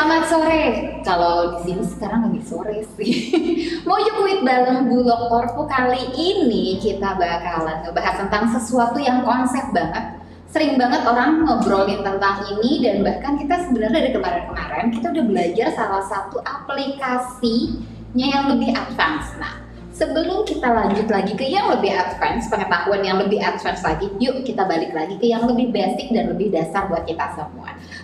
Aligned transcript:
Selamat 0.00 0.32
sore. 0.32 0.64
Kalau 1.04 1.36
di 1.52 1.58
sini 1.60 1.84
sekarang 1.84 2.32
lagi 2.32 2.40
sore 2.48 2.80
sih. 2.96 3.36
Mau 3.84 4.00
kuit 4.00 4.40
bareng 4.40 4.88
Bulog 4.88 5.28
Korpo 5.28 5.68
kali 5.68 6.16
ini 6.16 6.80
kita 6.80 7.20
bakalan 7.20 7.84
ngebahas 7.84 8.24
tentang 8.24 8.48
sesuatu 8.48 8.96
yang 8.96 9.20
konsep 9.28 9.60
banget. 9.76 10.24
Sering 10.48 10.80
banget 10.80 11.04
orang 11.04 11.44
ngobrolin 11.44 12.00
tentang 12.00 12.48
ini 12.48 12.80
dan 12.80 13.04
bahkan 13.04 13.36
kita 13.44 13.60
sebenarnya 13.68 14.00
dari 14.00 14.10
kemarin-kemarin 14.16 14.88
kita 14.88 15.06
udah 15.12 15.24
belajar 15.28 15.68
salah 15.76 16.04
satu 16.08 16.40
aplikasinya 16.48 18.24
yang 18.40 18.56
lebih 18.56 18.72
advance. 18.72 19.36
Nah, 19.36 19.60
sebelum 19.92 20.48
kita 20.48 20.80
lanjut 20.80 21.12
lagi 21.12 21.36
ke 21.36 21.44
yang 21.44 21.68
lebih 21.76 21.92
advance, 21.92 22.48
pengetahuan 22.48 23.04
yang 23.04 23.20
lebih 23.20 23.44
advance 23.44 23.84
lagi, 23.84 24.08
yuk 24.16 24.48
kita 24.48 24.64
balik 24.64 24.96
lagi 24.96 25.20
ke 25.20 25.28
yang 25.28 25.44
lebih 25.44 25.68
basic 25.68 26.08
dan 26.08 26.32
lebih 26.32 26.48
dasar 26.48 26.88
buat 26.88 27.04
kita 27.04 27.36
semua. 27.36 27.49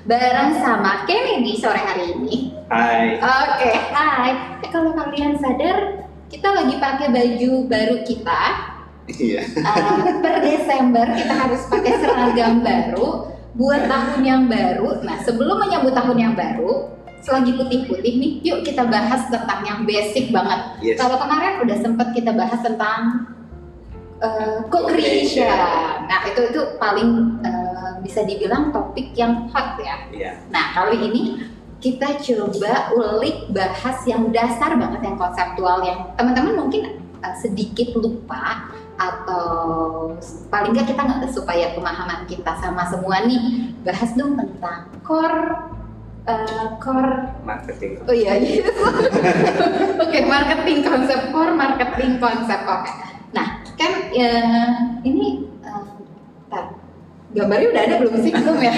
Bareng 0.07 0.55
sama 0.63 1.03
Kennedy 1.03 1.59
sore 1.59 1.83
hari 1.83 2.15
ini. 2.15 2.55
Hai. 2.71 3.19
Oke, 3.19 3.75
hai. 3.91 4.63
Eh, 4.63 4.71
kalau 4.71 4.95
kalian 4.95 5.35
sadar, 5.35 6.07
kita 6.31 6.47
lagi 6.47 6.79
pakai 6.79 7.11
baju 7.11 7.53
baru 7.67 8.07
kita. 8.07 8.43
Iya. 9.11 9.43
Uh, 9.59 10.23
per 10.23 10.47
Desember 10.47 11.11
kita 11.11 11.35
harus 11.35 11.63
pakai 11.67 11.99
seragam 11.99 12.63
baru 12.63 13.35
buat 13.59 13.91
tahun 13.91 14.23
yang 14.23 14.43
baru. 14.47 15.03
Nah, 15.03 15.19
sebelum 15.27 15.59
menyambut 15.59 15.91
tahun 15.91 16.19
yang 16.23 16.35
baru, 16.39 16.87
selagi 17.27 17.59
putih-putih 17.59 18.15
nih, 18.23 18.33
yuk 18.47 18.63
kita 18.63 18.87
bahas 18.87 19.27
tentang 19.27 19.67
yang 19.67 19.83
basic 19.91 20.31
banget. 20.31 20.87
Yes. 20.87 21.03
Kalau 21.03 21.19
kemarin 21.19 21.67
udah 21.67 21.77
sempat 21.83 22.15
kita 22.15 22.31
bahas 22.31 22.63
tentang 22.63 23.27
uh, 24.23 24.63
co-creation. 24.71 25.51
Nah, 26.07 26.23
itu 26.31 26.55
itu 26.55 26.63
paling 26.79 27.43
uh, 27.43 27.66
bisa 28.07 28.23
dibilang 28.23 28.71
topik 28.71 29.11
yang 29.19 29.51
hot 29.51 29.75
ya. 29.83 29.97
Iya. 30.15 30.33
Nah, 30.55 30.71
kali 30.73 30.97
ini 31.11 31.23
kita 31.83 32.19
coba 32.23 32.95
ulik 32.97 33.53
bahas 33.53 34.01
yang 34.09 34.33
dasar 34.33 34.79
banget 34.79 35.03
yang 35.05 35.19
konseptual 35.21 35.85
yang 35.85 36.15
teman-teman 36.17 36.57
mungkin 36.57 37.05
uh, 37.21 37.35
sedikit 37.37 37.93
lupa 38.01 38.73
atau 38.97 39.47
paling 40.49 40.73
nggak 40.73 40.89
kita 40.89 41.03
nggak 41.05 41.29
supaya 41.29 41.77
pemahaman 41.77 42.25
kita 42.25 42.49
sama 42.57 42.89
semua 42.89 43.29
nih 43.29 43.77
bahas 43.85 44.09
dong 44.17 44.41
tentang 44.41 44.89
core 45.05 45.69
uh, 46.25 46.81
core 46.81 47.29
Marketing. 47.45 48.01
oh 48.09 48.17
iya 48.17 48.41
iya 48.41 48.65
oke 50.03 50.19
marketing 50.25 50.81
konsep 50.81 51.21
core 51.29 51.53
marketing 51.53 52.17
konsep 52.17 52.61
oke 52.65 52.89
nah 53.37 53.61
kan 53.77 53.93
ya, 54.17 54.33
ini 55.05 55.45
uh, 55.45 55.45
tar, 55.45 55.46
gambarnya 57.37 57.69
udah 57.71 57.83
ada 57.85 57.95
belum 58.01 58.15
sih? 58.25 58.33
Belum 58.33 58.59
ya? 58.65 58.75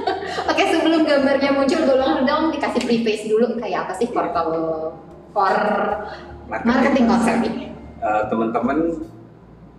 Oke 0.50 0.62
sebelum 0.70 1.02
gambarnya 1.02 1.50
muncul 1.50 1.80
tolong 1.82 2.22
dong 2.22 2.44
dikasih 2.54 2.82
preface 2.86 3.24
dulu. 3.26 3.58
Kayak 3.58 3.90
apa 3.90 3.92
sih 3.98 4.06
core 4.14 4.30
core 5.34 5.66
marketing 6.46 7.10
konsep 7.10 7.36
ini? 7.42 7.74
Uh, 7.98 8.22
teman-teman 8.30 8.78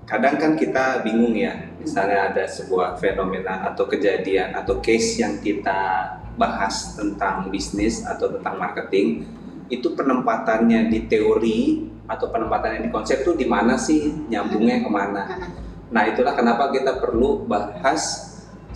kadang 0.04 0.36
kan 0.36 0.52
kita 0.60 1.08
bingung 1.08 1.34
ya. 1.40 1.56
Misalnya 1.80 2.36
ada 2.36 2.44
sebuah 2.44 3.00
fenomena 3.00 3.64
atau 3.72 3.88
kejadian 3.88 4.52
atau 4.52 4.84
case 4.84 5.24
yang 5.24 5.40
kita 5.40 6.12
bahas 6.36 7.00
tentang 7.00 7.48
bisnis 7.48 8.04
atau 8.04 8.30
tentang 8.30 8.60
marketing 8.60 9.26
itu 9.72 9.96
penempatannya 9.96 10.92
di 10.92 11.08
teori 11.08 11.60
atau 12.08 12.28
penempatannya 12.32 12.88
di 12.88 12.92
konsep 12.92 13.24
itu 13.24 13.40
di 13.40 13.48
mana 13.48 13.80
sih? 13.80 14.12
Nyambungnya 14.28 14.84
ke 14.84 14.90
mana 14.92 15.24
nah 15.88 16.04
itulah 16.04 16.36
kenapa 16.36 16.72
kita 16.76 17.00
perlu 17.00 17.48
bahas 17.48 18.28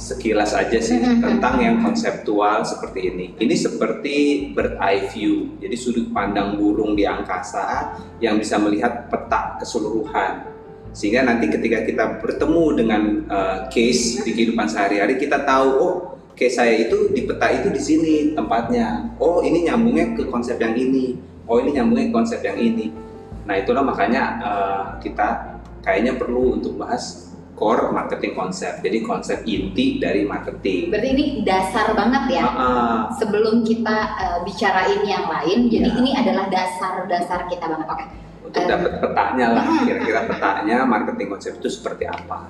sekilas 0.02 0.58
aja 0.58 0.82
sih 0.82 0.98
tentang 0.98 1.62
yang 1.62 1.78
konseptual 1.86 2.66
seperti 2.66 3.14
ini. 3.14 3.26
Ini 3.38 3.54
seperti 3.54 4.16
bird 4.58 4.74
eye 4.82 5.06
view, 5.14 5.54
jadi 5.62 5.76
sudut 5.78 6.10
pandang 6.10 6.58
burung 6.58 6.98
di 6.98 7.06
angkasa 7.06 7.94
yang 8.18 8.42
bisa 8.42 8.58
melihat 8.58 9.06
peta 9.14 9.62
keseluruhan. 9.62 10.50
Sehingga 10.92 11.24
nanti 11.24 11.48
ketika 11.48 11.86
kita 11.88 12.06
bertemu 12.20 12.66
dengan 12.76 13.02
uh, 13.30 13.58
case 13.70 14.26
di 14.26 14.34
kehidupan 14.34 14.68
sehari-hari, 14.68 15.22
kita 15.22 15.46
tahu 15.46 15.70
oh 15.78 15.96
case 16.34 16.58
saya 16.58 16.74
itu 16.82 17.14
di 17.14 17.24
peta 17.30 17.48
itu 17.54 17.70
di 17.70 17.80
sini 17.80 18.16
tempatnya. 18.34 19.14
Oh 19.22 19.46
ini 19.46 19.70
nyambungnya 19.70 20.18
ke 20.18 20.28
konsep 20.28 20.58
yang 20.58 20.74
ini. 20.74 21.16
Oh 21.46 21.62
ini 21.62 21.78
nyambungnya 21.78 22.10
ke 22.10 22.14
konsep 22.16 22.42
yang 22.42 22.58
ini. 22.58 22.90
Nah 23.46 23.56
itulah 23.56 23.86
makanya 23.86 24.24
uh, 24.42 24.84
kita 24.98 25.61
kayaknya 25.82 26.18
perlu 26.18 26.62
untuk 26.62 26.78
bahas 26.78 27.30
core 27.54 27.94
marketing 27.94 28.34
konsep. 28.34 28.82
Jadi 28.82 29.06
konsep 29.06 29.46
inti 29.46 30.02
dari 30.02 30.26
marketing. 30.26 30.90
Berarti 30.90 31.10
ini 31.14 31.26
dasar 31.46 31.94
banget 31.94 32.42
ya. 32.42 32.46
Uh 32.50 32.58
-uh. 32.58 32.98
Sebelum 33.22 33.62
kita 33.62 33.98
uh, 34.18 34.40
bicarain 34.42 35.06
yang 35.06 35.30
lain, 35.30 35.70
jadi 35.70 35.90
Ya. 35.94 35.98
ini 36.02 36.10
adalah 36.18 36.50
dasar-dasar 36.50 37.46
kita 37.46 37.70
banget. 37.70 37.86
Oke. 37.86 38.06
Untuk 38.42 38.58
Eh, 38.58 38.68
dapat 38.68 38.92
petanya 38.98 39.48
lah, 39.54 39.66
kira-kira 39.86 40.20
petanya 40.26 40.78
marketing 40.90 41.28
konsep 41.30 41.54
itu 41.62 41.70
seperti 41.70 42.10
apa. 42.10 42.50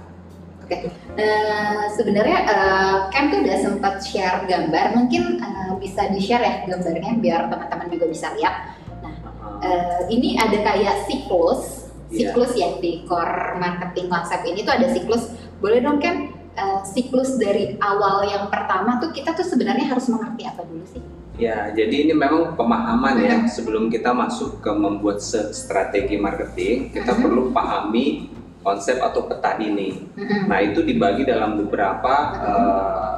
Oke. 0.63 0.87
Eh, 1.19 1.83
sebenarnya 1.99 2.47
uh, 2.47 2.95
Ken 3.11 3.27
tuh 3.27 3.43
udah 3.43 3.57
sempat 3.59 3.99
share 3.99 4.47
gambar. 4.47 4.95
Mungkin 4.95 5.43
eh, 5.43 5.71
bisa 5.83 6.07
di-share 6.07 6.39
ya 6.39 6.53
gambarnya 6.63 7.19
biar 7.19 7.51
teman-teman 7.51 7.91
juga 7.91 8.05
bisa 8.07 8.31
lihat. 8.39 8.79
Uh-uh. 9.03 9.59
Eh, 9.59 9.99
ini 10.15 10.39
ada 10.39 10.55
kayak 10.55 11.03
siklus, 11.03 11.90
Iya. 12.11 12.35
siklus 12.35 12.51
ya 12.59 12.69
di 12.83 13.07
core 13.07 13.55
marketing 13.55 14.11
konsep 14.11 14.43
ini 14.43 14.67
tuh 14.67 14.73
ada 14.75 14.87
siklus. 14.91 15.31
Boleh 15.63 15.79
dong 15.79 16.03
Ken 16.03 16.27
eh, 16.51 16.79
siklus 16.83 17.39
dari 17.39 17.79
awal 17.79 18.27
yang 18.27 18.51
pertama 18.51 18.99
tuh 18.99 19.15
kita 19.15 19.31
tuh 19.31 19.47
sebenarnya 19.47 19.87
harus 19.95 20.11
mengerti 20.11 20.43
apa 20.43 20.67
dulu 20.67 20.83
sih? 20.91 20.99
Ya, 21.39 21.71
jadi 21.73 22.05
ini 22.05 22.13
memang 22.13 22.53
pemahaman 22.59 23.15
ya. 23.17 23.35
Mhm. 23.41 23.47
Sebelum 23.49 23.87
kita 23.87 24.11
masuk 24.11 24.59
ke 24.59 24.69
membuat 24.69 25.23
strategi 25.55 26.19
marketing, 26.19 26.91
kita 26.91 27.15
Mhm. 27.15 27.21
perlu 27.23 27.43
pahami 27.55 28.29
konsep 28.61 29.01
atau 29.01 29.25
peta 29.25 29.57
ini. 29.57 30.05
Mm-mm. 30.13 30.45
Nah, 30.45 30.61
itu 30.61 30.85
dibagi 30.85 31.25
dalam 31.25 31.57
beberapa 31.57 32.13
eh, 32.37 33.13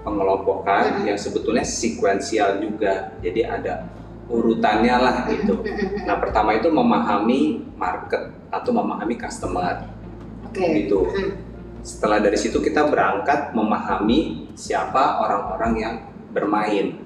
pengelompokan 0.00 1.04
yang 1.04 1.18
sebetulnya 1.20 1.60
sekuensial 1.60 2.62
juga. 2.64 3.12
Jadi 3.20 3.44
ada 3.44 3.84
urutannya 4.28 4.96
lah 5.00 5.16
gitu. 5.32 5.60
Mm-mm. 5.64 6.04
Nah, 6.04 6.16
pertama 6.20 6.52
itu 6.54 6.68
memahami 6.68 7.64
market 7.74 8.32
atau 8.52 8.70
memahami 8.76 9.16
customer 9.16 9.88
Oke. 10.44 10.84
gitu. 10.84 11.08
Mm. 11.08 11.32
Setelah 11.80 12.20
dari 12.20 12.36
situ 12.36 12.60
kita 12.60 12.84
berangkat 12.86 13.56
memahami 13.56 14.50
siapa 14.52 15.24
orang-orang 15.24 15.72
yang 15.80 15.94
bermain 16.30 17.00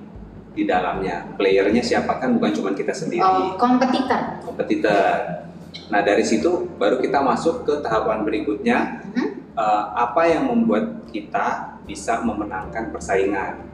di 0.53 0.67
dalamnya. 0.67 1.33
Playernya 1.39 1.81
siapa 1.81 2.19
kan 2.19 2.35
bukan 2.37 2.53
cuma 2.53 2.71
kita 2.75 2.93
sendiri, 2.93 3.23
Oh, 3.25 3.55
kompetitor. 3.57 4.43
kompetitor. 4.45 5.47
Nah 5.89 6.01
dari 6.05 6.25
situ 6.27 6.69
baru 6.77 7.01
kita 7.01 7.23
masuk 7.23 7.65
ke 7.65 7.75
tahapan 7.81 8.27
berikutnya. 8.27 8.79
Mhm. 9.15 9.29
eh, 9.53 9.85
apa 9.93 10.25
yang 10.33 10.49
membuat 10.49 11.05
kita 11.13 11.77
bisa 11.85 12.25
memenangkan 12.25 12.89
persaingan? 12.89 13.72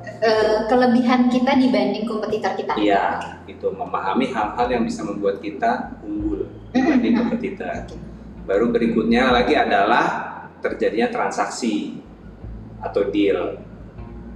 Eh, 0.00 0.58
kelebihan 0.68 1.28
kita 1.28 1.56
dibanding 1.56 2.04
kompetitor 2.08 2.52
kita. 2.56 2.72
Iya, 2.76 3.04
itu 3.44 3.68
memahami 3.68 4.32
hal-hal 4.32 4.66
yang 4.68 4.84
bisa 4.84 5.04
membuat 5.04 5.40
kita 5.44 5.96
unggul 6.00 6.48
dibanding 6.72 7.20
kompetitor. 7.20 7.88
Baru 8.48 8.72
berikutnya 8.72 9.28
lagi 9.32 9.56
adalah 9.56 10.06
terjadinya 10.64 11.08
transaksi 11.12 12.00
atau 12.80 13.08
deal. 13.12 13.60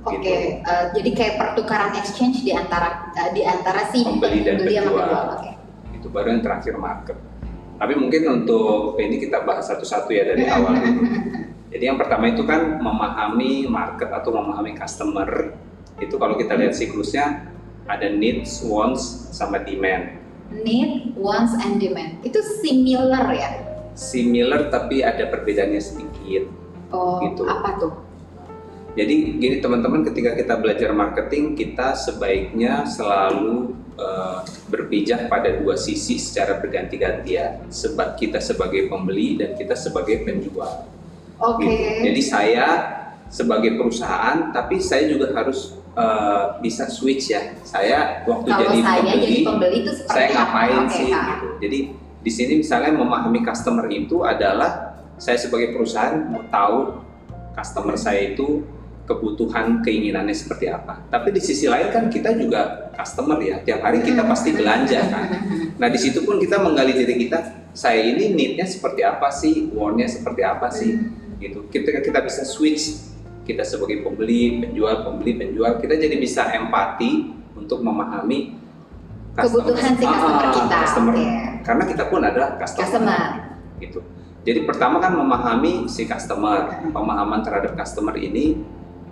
Oke, 0.04 0.20
gitu. 0.20 0.60
eh, 0.68 0.84
jadi 0.92 1.10
kayak 1.16 1.34
pertukaran 1.40 1.96
exchange 1.96 2.44
di 2.44 2.52
antara 2.52 3.08
eh, 3.16 3.32
di 3.32 3.40
antara 3.40 3.88
si 3.88 4.04
Pembeli 4.04 4.44
dan 4.44 4.60
penjual. 4.60 4.84
penjual. 4.92 5.24
Oke. 5.40 5.50
itu 5.96 6.06
baru 6.12 6.36
yang 6.36 6.42
terakhir 6.44 6.76
market. 6.76 7.16
Tapi 7.80 7.92
mungkin 7.96 8.44
untuk 8.44 9.00
ini 9.00 9.16
kita 9.16 9.40
bahas 9.48 9.64
satu-satu 9.64 10.12
ya 10.12 10.28
dari 10.28 10.44
awal 10.44 10.76
dulu. 10.76 11.00
Jadi 11.74 11.90
yang 11.90 11.98
pertama 11.98 12.30
itu 12.30 12.46
kan 12.46 12.78
memahami 12.78 13.66
market 13.66 14.06
atau 14.14 14.30
memahami 14.30 14.78
customer. 14.78 15.58
Itu 15.98 16.22
kalau 16.22 16.38
kita 16.38 16.54
lihat 16.54 16.78
siklusnya 16.78 17.50
ada 17.90 18.14
needs, 18.14 18.62
wants, 18.62 19.26
sama 19.34 19.58
demand. 19.58 20.22
Need, 20.54 21.18
wants, 21.18 21.50
and 21.58 21.82
demand. 21.82 22.22
Itu 22.22 22.38
similar 22.62 23.26
ya? 23.34 23.50
Similar 23.98 24.70
tapi 24.70 25.02
ada 25.02 25.26
perbedaannya 25.26 25.82
sedikit. 25.82 26.46
Oh, 26.94 27.18
Gitu. 27.26 27.42
apa 27.42 27.74
tuh? 27.82 27.92
Jadi 28.94 29.42
gini 29.42 29.58
teman-teman 29.58 30.06
ketika 30.06 30.38
kita 30.38 30.54
belajar 30.62 30.94
marketing 30.94 31.58
kita 31.58 31.98
sebaiknya 31.98 32.86
selalu 32.86 33.74
eh, 33.98 34.38
berpijak 34.70 35.26
pada 35.26 35.58
dua 35.58 35.74
sisi 35.74 36.22
secara 36.22 36.62
berganti-gantian. 36.62 37.66
Sebab 37.66 38.14
kita 38.14 38.38
sebagai 38.38 38.86
pembeli 38.86 39.42
dan 39.42 39.58
kita 39.58 39.74
sebagai 39.74 40.22
penjual. 40.22 40.86
Oke. 41.52 41.68
gitu. 41.68 42.00
Jadi 42.08 42.20
saya 42.24 42.66
sebagai 43.28 43.76
perusahaan, 43.76 44.54
tapi 44.54 44.80
saya 44.80 45.10
juga 45.10 45.34
harus 45.34 45.76
eh, 45.98 46.44
bisa 46.64 46.88
switch 46.88 47.34
ya. 47.34 47.52
Saya 47.66 48.24
waktu 48.24 48.48
Kalau 48.48 48.62
jadi 48.64 48.78
saya 48.80 49.00
pembeli, 49.02 49.20
jadi 49.20 49.36
pembeli 49.44 49.76
itu 49.84 49.90
seperti 49.92 50.14
saya 50.14 50.28
ngapain 50.32 50.72
apa? 50.72 50.82
Oke, 50.86 50.94
sih? 50.96 51.06
Kak. 51.10 51.26
Gitu. 51.26 51.48
Jadi 51.64 51.78
di 52.24 52.30
sini 52.32 52.52
misalnya 52.64 52.92
memahami 52.96 53.40
customer 53.44 53.86
itu 53.92 54.24
adalah 54.24 54.96
saya 55.20 55.36
sebagai 55.38 55.76
perusahaan 55.76 56.24
mau 56.26 56.42
tahu 56.48 57.04
customer 57.54 57.94
saya 57.94 58.34
itu 58.34 58.64
kebutuhan 59.04 59.84
keinginannya 59.84 60.32
seperti 60.32 60.72
apa. 60.72 61.04
Tapi 61.12 61.28
di 61.36 61.40
sisi 61.44 61.68
lain 61.68 61.92
kan 61.92 62.08
kita 62.08 62.32
juga 62.40 62.88
customer 62.96 63.36
ya, 63.44 63.60
tiap 63.60 63.84
hari 63.84 64.00
kita 64.00 64.24
pasti 64.24 64.56
belanja 64.56 65.00
kan. 65.12 65.24
Nah 65.76 65.88
di 65.92 65.98
situ 66.00 66.24
pun 66.24 66.40
kita 66.40 66.56
menggali 66.64 66.96
diri 66.96 67.28
kita, 67.28 67.68
saya 67.76 68.00
ini 68.00 68.32
need-nya 68.32 68.64
seperti 68.64 69.04
apa 69.04 69.28
sih, 69.28 69.68
want-nya 69.76 70.08
seperti 70.08 70.40
apa 70.40 70.72
sih, 70.72 70.96
gitu. 71.38 71.66
Ketika 71.68 72.00
kita 72.00 72.18
bisa 72.22 72.42
switch, 72.42 73.12
kita 73.44 73.62
sebagai 73.62 74.00
pembeli, 74.00 74.64
penjual, 74.64 75.04
pembeli, 75.04 75.36
penjual, 75.36 75.76
kita 75.78 75.94
jadi 75.96 76.16
bisa 76.16 76.48
empati 76.50 77.34
untuk 77.54 77.80
memahami 77.80 78.60
Kebutuhan 79.34 79.98
si 79.98 80.06
customer 80.06 80.46
Ah, 80.46 80.52
kita, 80.54 80.76
customer. 80.86 81.14
oke. 81.18 81.26
Karena 81.66 81.84
kita 81.90 82.04
pun 82.06 82.20
adalah 82.22 82.54
customer, 82.54 82.86
Customer. 82.86 83.24
gitu. 83.82 83.98
Jadi 84.46 84.60
pertama 84.62 85.02
kan 85.02 85.10
memahami 85.10 85.90
si 85.90 86.06
customer, 86.06 86.70
pemahaman 86.86 87.42
terhadap 87.42 87.74
customer 87.74 88.14
ini 88.14 88.62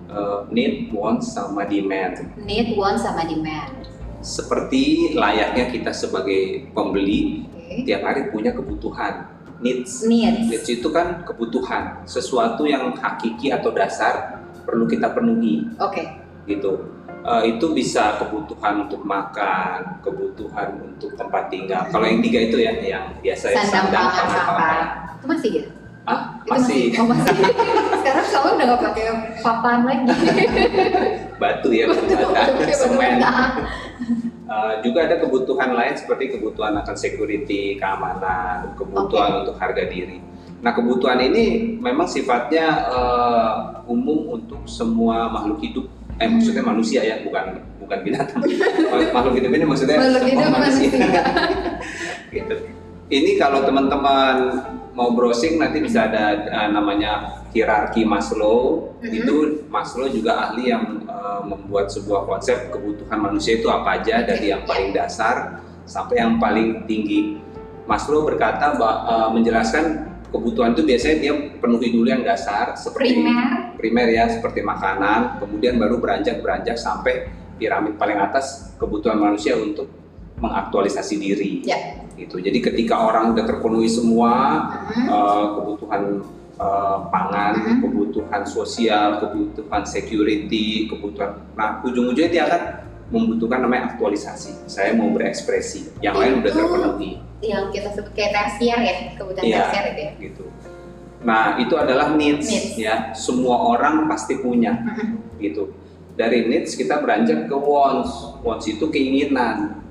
uh, 0.07 0.47
need, 0.47 0.95
want, 0.95 1.25
sama 1.27 1.67
demand. 1.67 2.23
Need, 2.39 2.79
want, 2.79 3.03
sama 3.03 3.27
demand. 3.27 3.83
Seperti 4.23 5.11
layaknya 5.19 5.75
kita 5.75 5.91
sebagai 5.91 6.71
pembeli 6.71 7.43
Oke. 7.59 7.83
tiap 7.83 8.07
hari 8.07 8.31
punya 8.31 8.55
kebutuhan 8.55 9.27
needs. 9.63 10.03
Needs. 10.05 10.51
Needs 10.51 10.69
itu 10.69 10.89
kan 10.91 11.23
kebutuhan, 11.23 12.03
sesuatu 12.05 12.67
yang 12.67 12.93
hakiki 12.99 13.49
atau 13.49 13.71
dasar 13.71 14.43
perlu 14.63 14.85
kita 14.85 15.15
penuhi, 15.15 15.71
Oke. 15.79 16.03
gitu. 16.45 16.91
Eh, 17.23 17.55
itu 17.55 17.71
bisa 17.71 18.19
kebutuhan 18.19 18.91
untuk 18.91 19.07
makan, 19.07 20.03
kebutuhan 20.03 20.75
untuk 20.83 21.15
tempat 21.15 21.47
tinggal. 21.47 21.87
Kalau 21.87 22.03
yang 22.03 22.19
tiga 22.19 22.51
itu 22.51 22.59
ya, 22.59 22.75
yang 22.83 23.15
biasa 23.23 23.55
ya 23.55 23.63
Sandang, 23.63 23.95
pangan, 23.95 24.27
pangan, 24.27 24.43
papan. 24.43 24.85
Itu 25.15 25.27
masih 25.31 25.51
ya? 25.55 25.65
Ah, 26.03 26.21
Itu 26.43 26.51
masih 26.51 26.81
Oh, 26.99 27.07
masih. 27.07 27.37
Sekarang 28.03 28.27
kamu 28.27 28.49
udah 28.59 28.67
gak 28.67 28.81
pakai 28.91 29.05
papan 29.39 29.79
lagi. 29.87 30.07
batu 31.43 31.69
ya, 31.71 31.85
batu 31.87 32.11
bata, 32.11 32.43
Oke, 32.59 32.75
semen. 32.75 32.99
bener-bener. 33.23 34.31
Eh, 34.53 34.75
juga 34.85 35.09
ada 35.09 35.17
kebutuhan 35.17 35.73
lain 35.73 35.97
seperti 35.97 36.37
kebutuhan 36.37 36.77
akan 36.77 36.93
security, 36.93 37.81
keamanan, 37.81 38.77
kebutuhan 38.77 39.41
untuk 39.47 39.57
harga 39.57 39.89
diri. 39.89 40.21
Nah, 40.61 40.77
kebutuhan 40.77 41.25
ini 41.25 41.79
memang 41.81 42.05
sifatnya 42.05 42.85
eh, 42.93 43.55
umum 43.89 44.37
untuk 44.37 44.69
semua 44.69 45.33
makhluk 45.33 45.57
hidup. 45.65 45.87
Eh, 46.21 46.29
Hmm. 46.29 46.37
maksudnya 46.37 46.65
manusia 46.69 47.01
ya, 47.01 47.25
bukan 47.25 47.65
bukan 47.81 47.99
binatang. 48.05 48.45
makhluk 49.17 49.35
hidup 49.41 49.51
ini 49.57 49.65
maksudnya 49.65 49.97
Makhluk 49.97 50.21
semua 50.21 50.33
hidup 50.37 50.51
manusia. 50.53 50.91
gitu. 52.37 52.55
Ini 53.09 53.31
kalau 53.41 53.65
teman-teman 53.65 54.37
mau 54.93 55.17
browsing 55.17 55.57
nanti 55.57 55.81
bisa 55.81 56.13
ada 56.13 56.45
eh, 56.45 56.69
namanya 56.69 57.41
hierarki 57.53 58.03
Maslow. 58.03 58.91
Mhm. 59.01 59.13
Itu 59.13 59.35
Maslow 59.69 60.09
juga 60.09 60.51
ahli 60.51 60.73
yang 60.73 61.05
eh, 61.07 61.41
membuat 61.47 61.89
sebuah 61.89 62.27
konsep 62.27 62.73
kebutuhan 62.73 63.21
manusia 63.21 63.61
itu 63.61 63.69
apa 63.69 64.01
aja 64.01 64.25
dari 64.25 64.51
yang 64.51 64.65
paling 64.65 64.91
dasar 64.91 65.61
sampai 65.85 66.19
yang 66.19 66.37
paling 66.37 66.85
tinggi. 66.85 67.39
Maslow 67.87 68.23
berkata 68.23 68.79
bahwa 68.79 69.35
menjelaskan 69.35 70.07
kebutuhan 70.31 70.73
itu 70.73 70.83
biasanya 70.87 71.17
dia 71.21 71.35
penuhi 71.61 71.93
dulu 71.93 72.09
yang 72.09 72.25
dasar 72.25 72.73
seperti 72.73 73.21
Primer. 73.21 73.77
primer 73.77 74.07
ya 74.09 74.25
seperti 74.33 74.65
makanan, 74.65 75.43
kemudian 75.43 75.77
baru 75.77 76.01
beranjak 76.01 76.41
beranjak 76.41 76.79
sampai 76.81 77.29
piramid 77.61 77.99
paling 78.01 78.17
atas 78.17 78.73
kebutuhan 78.81 79.21
manusia 79.21 79.59
untuk 79.59 79.91
mengaktualisasi 80.41 81.15
diri. 81.21 81.53
Ya. 81.63 82.01
Gitu. 82.17 82.39
Jadi 82.39 82.59
ketika 82.63 83.03
orang 83.03 83.35
udah 83.35 83.45
terpenuhi 83.45 83.91
semua 83.91 84.33
Mhm. 84.95 85.07
eh, 85.11 85.47
kebutuhan 85.59 86.03
eh, 86.63 86.97
pangan, 87.09 87.53
Mhm. 87.59 87.79
kebutuhan 87.83 88.43
sosial, 88.45 89.19
kebutuhan 89.19 89.83
security, 89.83 90.87
kebutuhan, 90.87 91.43
nah 91.53 91.83
ujung-ujungnya 91.83 92.31
dia 92.31 92.43
akan 92.47 92.63
membutuhkan 93.11 93.61
namanya 93.61 93.93
aktualisasi. 93.93 94.65
Saya 94.65 94.95
mau 94.95 95.11
berekspresi, 95.11 95.91
yang 95.99 96.15
lain 96.15 96.41
udah 96.41 96.49
terpenuhi. 96.51 97.11
Yang 97.43 97.65
kita 97.73 97.89
sebut 97.93 98.13
kayak 98.15 98.33
tersier 98.33 98.79
ya, 98.79 98.95
kebutuhan 99.13 99.45
Iya. 99.45 99.59
tersier 99.61 99.85
itu 99.85 100.01
ya. 100.01 100.13
gitu. 100.23 100.45
Nah, 101.23 101.55
itu 101.57 101.75
adalah 101.77 102.15
needs, 102.15 102.47
Needs. 102.47 102.75
ya. 102.75 103.11
Semua 103.13 103.55
orang 103.69 104.07
pasti 104.07 104.39
punya 104.39 104.75
Mhm. 104.75 105.39
gitu. 105.39 105.71
Dari 106.13 106.47
needs 106.47 106.75
kita 106.75 106.99
beranjak 106.99 107.47
ke 107.47 107.55
wants. 107.55 108.11
Wants 108.41 108.67
itu 108.67 108.87
keinginan. 108.89 109.83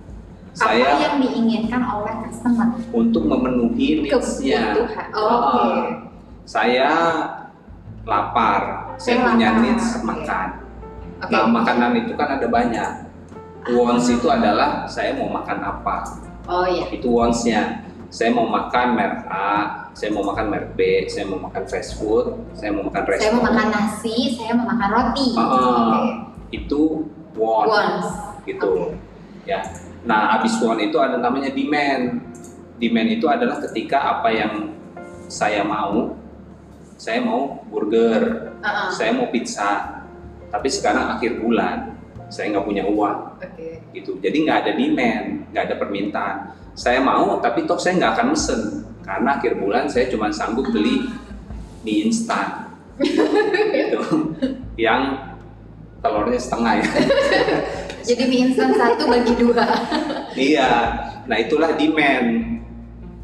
Apa 0.52 0.68
Saya 0.68 0.92
yang 1.00 1.24
diinginkan 1.24 1.80
oleh 1.80 2.28
customer? 2.28 2.68
untuk 2.92 3.24
memenuhi 3.24 4.04
needs-nya. 4.04 4.76
Kebutuhan. 4.76 5.08
Oh, 5.14 5.24
Oke. 5.24 5.56
Ah, 5.56 5.88
saya 6.52 6.92
lapar. 8.04 8.92
Saya 9.00 9.24
Saya 9.24 9.32
punya 9.32 9.50
lapar, 9.56 9.62
needs 9.64 9.88
makan. 10.04 10.48
Oke. 11.24 11.32
Nah, 11.32 11.44
makanan 11.48 11.92
itu 12.04 12.12
kan 12.20 12.28
ada 12.36 12.48
banyak. 12.52 12.92
Wants 13.72 14.12
itu 14.12 14.28
adalah 14.28 14.84
saya 14.90 15.16
mau 15.16 15.32
makan 15.32 15.58
apa. 15.64 15.98
Oh 16.50 16.66
iya. 16.68 16.90
itu 16.90 17.08
wants-nya 17.08 17.86
saya 18.12 18.34
mau 18.34 18.44
makan 18.50 18.98
merek 18.98 19.24
A, 19.30 19.88
saya 19.96 20.12
mau 20.12 20.26
makan 20.28 20.52
merek 20.52 20.76
B, 20.76 21.08
saya 21.08 21.30
mau 21.32 21.40
makan 21.48 21.64
fast 21.70 21.96
food, 21.96 22.36
saya 22.52 22.76
mau 22.76 22.90
makan 22.90 23.02
resto. 23.08 23.22
Saya 23.24 23.32
mau 23.38 23.44
makan 23.48 23.68
nasi, 23.72 24.16
saya 24.36 24.52
mau 24.58 24.66
makan 24.68 24.90
roti. 24.92 25.28
Ah, 25.38 25.48
Oke. 25.48 26.00
itu 26.52 26.82
want, 27.40 27.70
Wants. 27.72 28.10
gitu. 28.44 28.92
Oke. 28.92 29.48
Ya. 29.48 29.64
Nah, 30.04 30.42
abis 30.42 30.60
want 30.60 30.84
itu 30.84 30.98
ada 31.00 31.16
namanya 31.16 31.54
demand. 31.54 32.20
Demand 32.82 33.10
itu 33.14 33.30
adalah 33.30 33.62
ketika 33.64 34.20
apa 34.20 34.28
yang 34.34 34.74
saya 35.32 35.64
mau, 35.64 36.18
saya 37.02 37.18
mau 37.26 37.66
burger, 37.66 38.54
Uh-uh. 38.62 38.94
saya 38.94 39.10
mau 39.18 39.34
pizza, 39.34 40.06
tapi 40.54 40.70
sekarang 40.70 41.18
akhir 41.18 41.42
bulan, 41.42 41.98
saya 42.30 42.54
nggak 42.54 42.66
punya 42.70 42.86
uang. 42.86 43.42
Oke. 43.42 43.82
gitu. 43.90 44.22
Jadi 44.22 44.46
nggak 44.46 44.58
ada 44.62 44.72
demand, 44.78 45.50
nggak 45.50 45.64
ada 45.66 45.76
permintaan. 45.82 46.38
Saya 46.78 47.02
mau, 47.02 47.42
tapi 47.42 47.66
toh 47.66 47.82
saya 47.82 47.98
nggak 47.98 48.14
akan 48.14 48.28
mesen 48.38 48.62
karena 49.02 49.42
akhir 49.42 49.58
bulan 49.58 49.90
saya 49.90 50.14
cuma 50.14 50.30
sanggup 50.30 50.70
beli 50.70 51.10
mie 51.82 52.06
instan, 52.06 52.70
gitu. 53.74 54.38
Yang 54.78 55.02
telurnya 56.06 56.38
setengah 56.38 56.74
ya. 56.86 56.90
Jadi 58.14 58.24
mie 58.30 58.42
instan 58.46 58.78
satu 58.78 59.10
bagi 59.10 59.34
dua. 59.42 59.66
iya. 60.38 60.70
Nah 61.26 61.38
itulah 61.42 61.74
demand. 61.74 62.62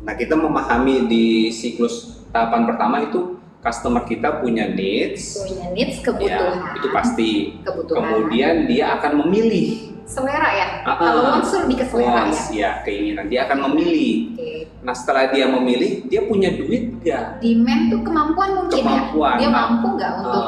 Nah 0.01 0.17
kita 0.17 0.33
memahami 0.33 1.05
di 1.05 1.53
siklus 1.53 2.25
tahapan 2.33 2.65
pertama 2.65 3.05
itu 3.05 3.36
customer 3.59 4.03
kita 4.03 4.39
punya 4.39 4.69
needs, 4.69 5.41
Punya 5.41 5.67
needs, 5.71 5.97
ya 5.97 6.03
kebutuhan. 6.05 6.77
itu 6.77 6.87
pasti. 6.89 7.29
Kebutuhan. 7.61 7.97
Kemudian 7.99 8.55
dia 8.65 8.95
akan 8.95 9.25
memilih 9.25 9.67
selera 10.03 10.49
ya. 10.49 10.67
Ah, 10.83 10.95
Kalau 10.95 11.19
ah. 11.19 11.31
wants 11.35 11.49
tuh 11.51 11.59
lebih 11.67 11.77
ke 11.81 11.85
selera 11.85 12.11
wants, 12.23 12.41
ya. 12.49 12.55
ya 12.55 12.71
keinginan. 12.81 13.25
Dia 13.27 13.43
akan 13.45 13.57
memilih. 13.67 14.13
Oke. 14.33 14.51
Nah 14.79 14.93
setelah 14.93 15.27
dia 15.27 15.45
memilih, 15.45 16.07
dia 16.07 16.21
punya 16.23 16.53
duit 16.53 16.95
gak? 17.01 17.43
Demand 17.43 17.81
tuh 17.89 18.01
kemampuan 18.01 18.49
mungkin 18.55 18.77
Kemampuan. 18.77 19.35
ya. 19.35 19.39
Dia 19.41 19.49
mampu 19.51 19.87
nggak 19.93 20.11
untuk 20.17 20.45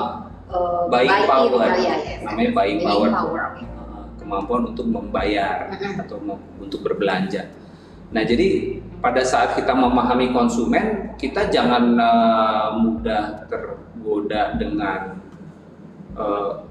Uh, 0.50 0.56
uh, 0.58 0.82
buying 0.89 1.06
buy 1.06 1.22
in, 1.22 1.30
power. 1.30 1.62
kali 1.62 1.84
ya, 1.84 1.96
ya. 2.00 2.16
Namanya 2.25 2.51
buying 2.58 2.80
power. 2.82 3.10
power. 3.12 3.42
uh, 3.54 4.04
kemampuan 4.18 4.62
untuk 4.66 4.86
membayar 4.88 5.70
atau 6.00 6.18
untuk 6.58 6.80
berbelanja. 6.82 7.46
Nah 8.10 8.25
jadi 8.25 8.80
pada 9.00 9.24
saat 9.24 9.56
kita 9.56 9.72
memahami 9.72 10.36
konsumen, 10.36 11.15
kita 11.15 11.48
jangan 11.48 11.96
uh, 11.96 12.68
mudah 12.75 13.48
tergoda 13.48 14.56
dengan 14.60 15.20
uh, 16.15 16.68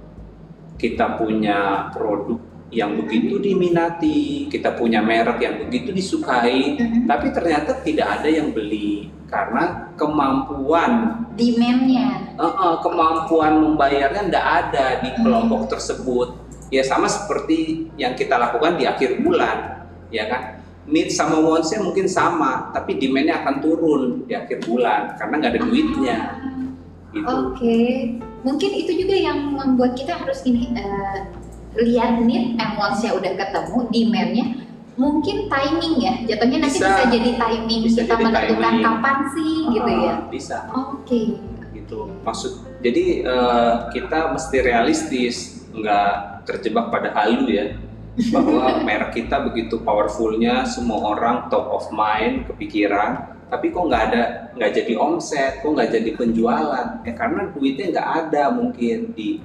kita 0.76 1.16
punya 1.18 1.88
produk 1.90 2.38
yang 2.68 3.00
begitu 3.00 3.40
diminati, 3.40 4.44
kita 4.52 4.76
punya 4.76 5.00
merek 5.00 5.40
yang 5.40 5.56
begitu 5.64 5.88
disukai, 5.88 6.76
Mhm. 6.76 7.08
tapi 7.08 7.32
ternyata 7.32 7.80
tidak 7.80 8.20
ada 8.20 8.28
yang 8.28 8.52
beli 8.52 9.08
karena 9.24 9.88
kemampuan 9.96 11.24
Demand-nya. 11.32 12.36
eh, 12.36 12.44
eh, 12.44 12.76
kemampuan 12.84 13.56
membayarnya 13.64 14.28
tidak 14.28 14.46
ada 14.68 14.86
di 15.00 15.08
Hmm. 15.16 15.20
kelompok 15.24 15.72
tersebut 15.72 16.28
ya 16.68 16.84
sama 16.84 17.08
seperti 17.08 17.88
yang 17.96 18.12
kita 18.12 18.36
lakukan 18.36 18.76
di 18.76 18.84
akhir 18.84 19.24
bulan 19.24 19.88
ya 20.12 20.28
kan 20.28 20.57
need 20.88 21.12
sama 21.12 21.36
wants-nya 21.38 21.84
mungkin 21.84 22.08
sama 22.08 22.72
tapi 22.72 22.96
demand-nya 22.96 23.44
akan 23.44 23.54
turun 23.60 24.02
di 24.24 24.32
akhir 24.32 24.64
bulan 24.64 25.14
karena 25.20 25.34
nggak 25.36 25.52
ada 25.52 25.60
duitnya. 25.62 26.16
Gitu. 27.08 27.24
Oke, 27.24 27.80
mungkin 28.42 28.70
itu 28.72 28.92
juga 29.00 29.16
yang 29.16 29.52
membuat 29.52 29.96
kita 29.96 30.16
harus 30.16 30.44
ini 30.44 30.72
eh, 30.76 31.18
lihat 31.78 32.20
need 32.24 32.56
and 32.56 32.72
wants-nya 32.76 33.12
udah 33.12 33.32
ketemu, 33.32 33.78
demand-nya. 33.88 34.46
Mungkin 34.98 35.46
timing 35.46 35.94
ya, 36.02 36.12
jatuhnya 36.26 36.66
nanti 36.66 36.82
Bisa. 36.82 36.90
bisa, 36.90 37.04
jadi 37.06 37.30
timing 37.38 37.80
Bisa 37.86 38.02
kita 38.02 38.14
jadi 38.18 38.24
menentukan 38.26 38.58
timing. 38.66 38.82
kapan 38.82 39.16
sih 39.30 39.54
gitu 39.70 39.90
Ah, 39.94 40.02
ya. 40.02 40.14
bisa. 40.26 40.56
Oke, 40.74 41.20
gitu. 41.70 41.98
Maksud 42.26 42.52
jadi 42.82 43.04
eh, 43.22 43.74
kita 43.94 44.34
mesti 44.34 44.56
realistis 44.58 45.36
nggak 45.70 46.12
terjebak 46.44 46.90
pada 46.90 47.14
halu 47.14 47.46
ya 47.46 47.78
bahwa 48.34 48.82
merek 48.82 49.14
kita 49.14 49.46
begitu 49.46 49.78
powerfulnya 49.82 50.66
semua 50.66 51.14
orang 51.14 51.46
top 51.46 51.70
of 51.70 51.86
mind 51.94 52.50
kepikiran 52.50 53.38
tapi 53.48 53.72
kok 53.72 53.84
nggak 53.88 54.02
ada 54.12 54.22
nggak 54.60 54.72
jadi 54.76 54.92
omset, 55.00 55.64
kok 55.64 55.72
nggak 55.72 55.88
jadi 55.88 56.10
penjualan? 56.20 56.86
Ya 57.00 57.12
karena 57.16 57.48
duitnya 57.48 57.86
nggak 57.96 58.08
ada 58.28 58.42
mungkin 58.52 59.16
di 59.16 59.40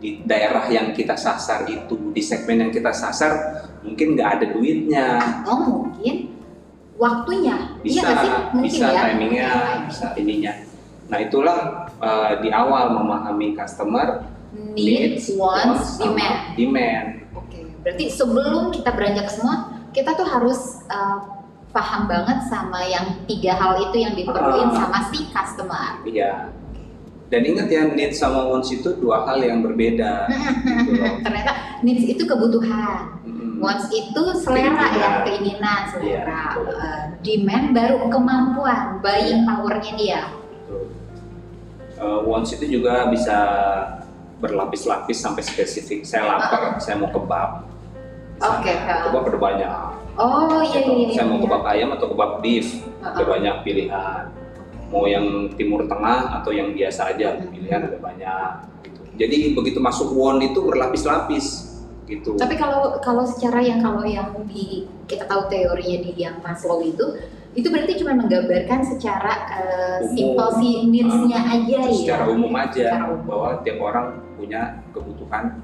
di 0.00 0.22
daerah 0.24 0.64
yang 0.70 0.94
kita 0.96 1.18
sasar 1.18 1.66
itu, 1.66 2.14
di 2.14 2.22
segmen 2.24 2.62
yang 2.68 2.72
kita 2.72 2.94
sasar 2.94 3.66
mungkin 3.82 4.16
nggak 4.16 4.30
ada 4.38 4.46
duitnya. 4.54 5.08
atau 5.42 5.56
mungkin 5.60 6.30
waktunya 6.96 7.56
Bisa, 7.82 8.00
iya 8.06 8.08
sih 8.22 8.32
mungkin 8.54 8.70
bisa 8.70 8.86
ya 8.86 9.02
timingnya, 9.12 9.50
bisa 9.90 10.06
ininya. 10.14 10.52
Nah 11.10 11.18
itulah 11.18 11.58
eh, 11.98 12.32
di 12.40 12.48
awal 12.54 12.94
memahami 12.94 13.58
customer 13.58 14.24
needs 14.78 15.34
wants 15.34 15.98
sama 15.98 16.06
demand 16.06 16.38
demand. 16.54 17.08
Berarti 17.80 18.04
sebelum 18.08 18.70
kita 18.70 18.90
beranjak 18.90 19.26
ke 19.26 19.32
semua 19.32 19.56
kita 19.90 20.12
tuh 20.12 20.24
harus 20.24 20.84
uh, 20.86 21.40
paham 21.70 22.06
banget 22.06 22.44
sama 22.44 22.82
yang 22.82 23.22
tiga 23.24 23.54
hal 23.54 23.78
itu 23.80 23.96
yang 23.96 24.12
diperluin 24.12 24.68
Ah. 24.68 24.76
sama 24.76 24.98
si 25.08 25.24
customer 25.28 26.02
Iya. 26.02 26.50
Dan 27.30 27.46
ingat 27.46 27.70
ya, 27.70 27.86
needs 27.86 28.18
sama 28.18 28.42
wants 28.42 28.68
itu 28.68 28.90
dua 28.98 29.22
hal 29.22 29.38
yang 29.38 29.62
berbeda. 29.62 30.26
gitu 30.26 30.98
loh. 30.98 31.14
ternyata 31.24 31.52
needs 31.80 32.02
itu 32.04 32.26
kebutuhan 32.26 33.22
wants 33.56 33.86
itu 33.88 34.22
selera 34.36 34.90
ya 34.90 35.22
Keinginan. 35.22 35.22
keinginan 35.22 35.80
selera 35.86 36.18
Iya, 36.26 36.54
betul. 36.58 36.74
Uh, 36.74 37.02
demand 37.22 37.66
baru 37.70 37.96
kemampuan 38.08 38.82
buying 38.98 39.46
powernya 39.46 39.92
dia 39.94 40.20
Betul. 40.66 40.90
Eh, 42.00 42.20
wants 42.24 42.50
itu 42.50 42.66
juga 42.66 43.06
bisa 43.06 43.36
berlapis-lapis 44.40 45.20
sampai 45.20 45.44
spesifik. 45.44 46.02
Saya 46.02 46.24
lapar, 46.26 46.80
saya 46.80 46.96
mau 46.96 47.12
kebab. 47.12 47.69
Oke, 48.40 48.72
ha. 48.72 49.04
Kebab 49.04 49.24
ada 49.28 49.38
banyak. 49.38 49.72
oh 50.20 50.60
iya 50.64 50.80
iya 50.84 50.94
iya 51.08 51.14
saya 51.16 51.26
mau 51.28 51.40
iya. 51.40 51.44
kebab 51.48 51.62
ayam 51.64 51.88
atau 51.96 52.06
kebab 52.12 52.32
beef, 52.44 52.84
ada 53.00 53.20
Uh-uh. 53.20 53.28
banyak 53.36 53.54
pilihan. 53.64 54.24
Mau 54.90 55.04
yang 55.06 55.26
timur 55.54 55.86
tengah 55.86 56.40
atau 56.40 56.50
yang 56.50 56.72
biasa 56.76 57.14
aja, 57.14 57.40
pilihan 57.40 57.80
ada 57.88 57.96
banyak. 58.00 58.52
Gitu. 58.84 59.00
Jadi 59.16 59.36
begitu 59.56 59.78
masuk 59.78 60.12
want 60.16 60.40
itu 60.44 60.60
berlapis-lapis 60.60 61.76
gitu. 62.08 62.34
Tapi 62.36 62.58
kalau 62.58 62.98
kalau 62.98 63.22
secara 63.24 63.62
yang 63.62 63.80
kalau 63.80 64.02
yang 64.02 64.34
di 64.50 64.88
kita 65.06 65.24
tahu 65.28 65.46
teorinya 65.46 65.98
di 66.04 66.12
yang 66.18 66.36
Maslow 66.42 66.82
itu 66.82 67.06
itu 67.50 67.66
berarti 67.66 67.98
cuma 67.98 68.14
menggambarkan 68.14 68.80
secara 68.86 69.32
uh, 69.58 69.98
Umum. 70.06 70.14
simple 70.14 70.50
si 70.62 70.68
needs-nya 70.86 71.40
aja 71.50 71.78
ya. 71.82 71.90
secara 71.90 72.24
umum 72.30 72.52
aja 72.54 72.94
Secara 72.94 73.06
umum. 73.10 73.26
bahwa 73.26 73.48
tiap 73.66 73.78
orang 73.82 74.06
punya 74.38 74.62
kebutuhan 74.94 75.58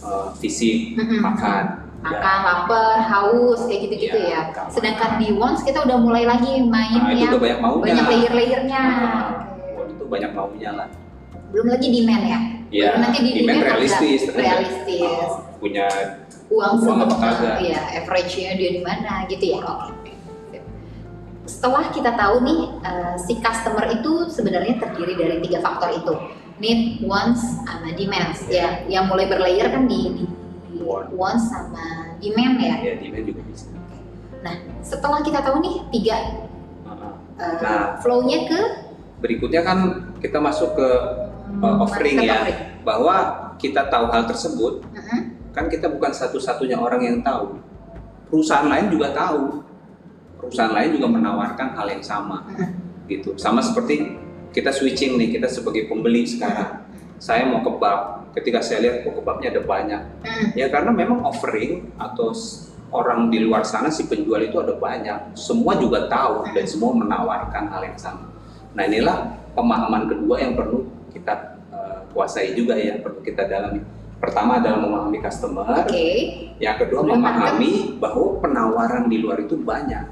uh, 0.00 0.32
fisik 0.40 0.96
makan 0.96 1.85
Makan, 2.14 2.38
lapar, 2.46 2.96
haus 3.02 3.60
kayak 3.66 3.80
gitu-gitu 3.90 4.18
Iya, 4.18 4.52
ya. 4.54 4.64
Sedangkan 4.70 5.18
di 5.18 5.34
wants 5.34 5.66
kita 5.66 5.82
udah 5.82 5.98
mulai 5.98 6.24
lagi 6.28 6.62
main 6.62 7.00
nah 7.02 7.12
yang 7.12 7.34
banyak 7.38 7.58
maunya 7.58 7.82
banyak 7.82 8.06
layer-layernya. 8.06 8.82
Nah, 8.82 9.26
want 9.74 9.90
itu 9.92 10.04
banyak 10.06 10.30
maunya 10.34 10.70
lah 10.72 10.88
Belum 11.50 11.66
lagi 11.72 11.86
demand 11.88 12.24
ya. 12.26 12.38
ya 12.70 12.86
Baru 12.90 12.98
nanti 13.02 13.18
di 13.22 13.30
demand 13.42 13.58
demand 13.62 13.68
realistis 13.70 14.20
realistis. 14.34 15.02
Uh, 15.02 15.46
punya 15.58 15.86
Uang 16.46 16.78
Uang 16.78 16.98
apa 17.02 17.14
kagak. 17.18 17.56
ya 17.58 17.80
average-nya 18.02 18.54
dia 18.54 18.70
di 18.78 18.82
mana 18.82 19.26
gitu 19.26 19.58
ya. 19.58 19.58
Oke. 19.66 20.14
Sip. 20.54 20.62
Setelah 21.46 21.90
kita 21.90 22.14
tahu 22.14 22.36
nih 22.46 22.60
eh, 22.86 23.14
si 23.18 23.34
customer 23.42 23.90
itu 23.90 24.30
sebenarnya 24.30 24.78
terdiri 24.78 25.14
dari 25.18 25.36
tiga 25.42 25.58
faktor 25.58 25.90
itu. 25.90 26.14
Need, 26.56 27.04
wants, 27.04 27.42
sama 27.68 27.92
demands. 27.92 28.40
Ya, 28.48 28.80
yang 28.88 29.12
mulai 29.12 29.28
berlayer 29.28 29.68
kan 29.68 29.84
di, 29.84 30.08
di, 30.16 30.24
di 30.76 30.84
Want. 30.84 31.40
sama 31.40 31.86
demand 32.20 32.54
ya. 32.60 32.76
ya 32.82 32.94
demand 33.00 33.24
juga 33.24 33.40
bisa 33.48 33.66
Setelah 34.80 35.18
kita 35.20 35.42
tahu 35.42 35.58
nih 35.58 35.74
tiga 35.90 36.18
Uh-uh. 36.86 37.14
eh, 37.34 37.58
Nah. 37.58 37.98
flow-nya 37.98 38.46
ke 38.46 38.60
berikutnya 39.18 39.64
kan 39.64 39.78
kita 40.22 40.38
masuk 40.38 40.76
ke 40.76 40.88
hmm, 41.50 41.82
offering 41.82 42.22
ya. 42.22 42.46
offering. 42.46 42.58
bahwa 42.86 43.16
kita 43.56 43.88
tahu 43.90 44.06
hal 44.06 44.28
tersebut 44.28 44.84
Mhm. 44.94 45.18
kan 45.50 45.66
kita 45.66 45.88
bukan 45.88 46.12
satu-satunya 46.12 46.76
orang 46.78 47.02
yang 47.02 47.18
tahu 47.24 47.58
perusahaan 48.28 48.68
lain 48.68 48.86
juga 48.86 49.10
tahu 49.10 49.64
perusahaan 50.38 50.70
lain 50.70 50.94
juga 50.94 51.08
menawarkan 51.10 51.74
hal 51.74 51.86
yang 51.90 52.04
sama 52.04 52.44
Mhm. 52.46 52.68
gitu 53.08 53.34
sama 53.34 53.58
seperti 53.58 54.14
kita 54.52 54.70
switching 54.70 55.16
nih 55.16 55.40
kita 55.40 55.48
sebagai 55.48 55.88
pembeli 55.88 56.22
sekarang 56.22 56.86
saya 57.18 57.48
mau 57.48 57.64
kebab 57.64 58.25
ketika 58.36 58.60
saya 58.60 58.84
lihat 58.84 58.96
kok 59.08 59.16
kebabnya 59.16 59.48
ada 59.56 59.62
banyak. 59.64 60.02
Mhm. 60.22 60.46
ya 60.52 60.66
karena 60.68 60.92
memang 60.92 61.24
offering 61.24 61.88
atau 61.96 62.36
orang 62.92 63.32
di 63.32 63.42
luar 63.42 63.64
sana 63.64 63.88
si 63.88 64.04
penjual 64.06 64.38
itu 64.44 64.60
ada 64.60 64.76
banyak. 64.76 65.34
Semua 65.34 65.74
juga 65.80 66.06
tahu 66.06 66.52
dan 66.52 66.64
semua 66.68 66.92
menawarkan 66.92 67.64
hal 67.72 67.82
yang 67.82 67.98
sama. 67.98 68.28
Nah 68.76 68.84
inilah 68.84 69.40
pemahaman 69.56 70.06
kedua 70.06 70.36
yang 70.38 70.52
perlu 70.52 70.84
kita 71.10 71.56
eh, 71.72 71.98
kuasai 72.12 72.52
juga 72.52 72.76
ya 72.76 73.00
perlu 73.00 73.24
kita 73.24 73.48
dalami. 73.48 73.80
Pertama 74.16 74.60
adalah 74.60 74.80
memahami 74.80 75.18
customer. 75.20 75.64
Oke. 75.84 76.08
yang 76.56 76.80
kedua 76.80 77.04
Kemudian 77.04 77.20
memahami 77.20 78.00
bahwa 78.00 78.40
penawaran 78.40 79.12
di 79.12 79.20
luar 79.20 79.44
itu 79.44 79.60
banyak. 79.60 80.08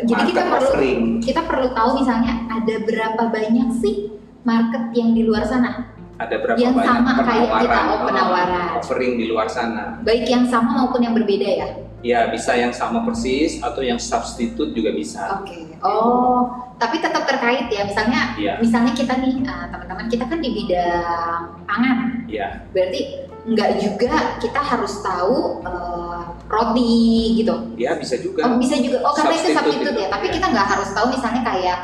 Jadi 0.00 0.32
kita 0.32 0.44
Market 0.44 0.52
perlu 0.52 0.68
offering. 0.68 1.00
kita 1.24 1.40
perlu 1.44 1.68
tahu 1.76 1.90
misalnya 2.04 2.32
ada 2.48 2.74
berapa 2.84 3.22
banyak 3.32 3.68
sih 3.80 4.12
market 4.44 4.96
yang 4.96 5.12
di 5.12 5.28
luar 5.28 5.44
sana 5.44 5.89
ada 6.20 6.36
berapa 6.36 6.58
Yang 6.60 6.74
banyak 6.76 7.00
sama 7.00 7.10
kayak 7.24 7.48
kita, 7.48 7.56
penawaran 7.56 7.80
oh, 7.80 7.96
eh, 7.96 8.00
penawaran. 8.04 8.68
offering 8.76 9.12
di 9.16 9.24
luar 9.32 9.48
sana? 9.48 9.84
Baik 10.04 10.28
yang 10.28 10.44
sama 10.44 10.84
maupun 10.84 11.00
yang 11.00 11.16
berbeda 11.16 11.48
ya? 11.48 11.68
Ya 12.00 12.20
bisa 12.32 12.56
yang 12.56 12.72
sama 12.72 13.04
persis 13.04 13.60
atau 13.60 13.84
yang 13.84 14.00
substitute 14.00 14.72
juga 14.72 14.92
bisa. 14.92 15.40
Oke. 15.40 15.76
Oh 15.80 16.48
tapi 16.76 17.00
tetap 17.00 17.24
terkait 17.28 17.68
ya. 17.72 17.84
Misalnya 17.88 18.36
Iya. 18.36 18.54
misalnya 18.60 18.92
kita 18.96 19.20
nih 19.20 19.44
uh, 19.44 19.68
teman-teman 19.68 20.06
kita 20.08 20.24
kan 20.28 20.38
di 20.40 20.50
bidang 20.52 21.42
pangan. 21.64 21.98
Ya 22.28 22.64
berarti 22.72 23.28
nggak 23.40 23.70
juga 23.80 24.12
kita 24.40 24.60
harus 24.60 25.00
tahu 25.00 25.64
uh, 25.64 26.36
roti 26.48 27.40
gitu? 27.40 27.52
Ya 27.80 27.96
bisa 27.96 28.16
juga. 28.20 28.48
Oh 28.48 28.56
bisa 28.60 28.76
juga. 28.80 29.04
Oh 29.04 29.12
karena 29.16 29.36
itu 29.36 29.52
Substitute 29.52 29.56
substitute 29.60 29.96
itu, 29.96 30.04
ya. 30.04 30.08
Tapi 30.12 30.26
iya. 30.28 30.34
kita 30.36 30.46
nggak 30.52 30.68
harus 30.72 30.88
tahu 30.92 31.06
misalnya 31.12 31.42
kayak 31.44 31.78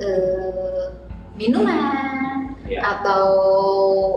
uh, 0.00 0.84
minuman 1.36 2.07
ya 2.68 2.80
atau 2.84 3.24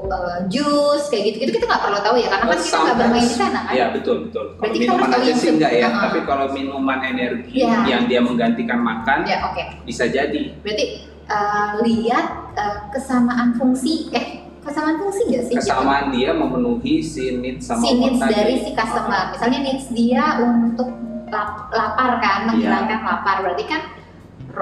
uh, 0.03 0.37
jus 0.45 1.03
kayak 1.07 1.23
gitu-gitu 1.27 1.51
kita 1.53 1.65
nggak 1.65 1.81
perlu 1.81 1.99
tahu 1.99 2.15
ya 2.15 2.27
karena 2.29 2.45
kan 2.45 2.59
kita 2.59 2.77
nggak 2.77 2.97
bermain 2.97 3.23
di 3.23 3.33
sana 3.33 3.59
kan 3.61 3.71
Iya 3.71 3.85
betul 3.91 4.15
betul. 4.27 4.45
Berarti 4.55 4.77
kita 4.77 4.91
harus 4.91 4.99
minuman 4.99 5.09
tahu 5.09 5.21
aja 5.21 5.33
sih 5.33 5.49
enggak 5.49 5.71
ya, 5.73 5.87
Ah. 5.87 5.99
tapi 6.03 6.19
kalau 6.23 6.45
minuman 6.49 6.99
energi 7.01 7.51
Iya. 7.57 7.77
yang 7.85 8.03
dia 8.05 8.19
menggantikan 8.19 8.79
makan 8.79 9.17
ya 9.23 9.37
oke 9.43 9.63
bisa 9.83 10.03
jadi. 10.05 10.43
berarti 10.59 10.85
uh, 11.25 11.71
lihat 11.81 12.25
uh, 12.53 12.79
kesamaan 12.89 13.55
fungsi 13.55 14.11
eh 14.11 14.25
kesamaan 14.61 14.97
fungsi 14.97 15.21
nggak 15.25 15.43
sih 15.43 15.55
Kesamaan 15.57 16.11
dia 16.11 16.31
memenuhi 16.31 17.01
si 17.01 17.33
needs 17.35 17.65
sama 17.65 17.81
si 17.81 17.97
needs 17.97 18.21
dari 18.21 18.55
si 18.59 18.71
customer 18.71 19.31
misalnya 19.31 19.59
needs 19.61 19.89
dia 19.89 20.37
untuk 20.37 20.91
lap- 21.27 21.71
lapar 21.71 22.19
kan 22.19 22.39
Iya. 22.41 22.47
menghilangkan 22.51 22.99
lapar 23.01 23.35
berarti 23.41 23.65
kan 23.65 23.81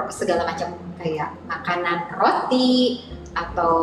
segala 0.08 0.46
macam 0.46 0.70
kayak 0.96 1.34
makanan 1.44 2.06
roti 2.14 3.02
atau 3.30 3.74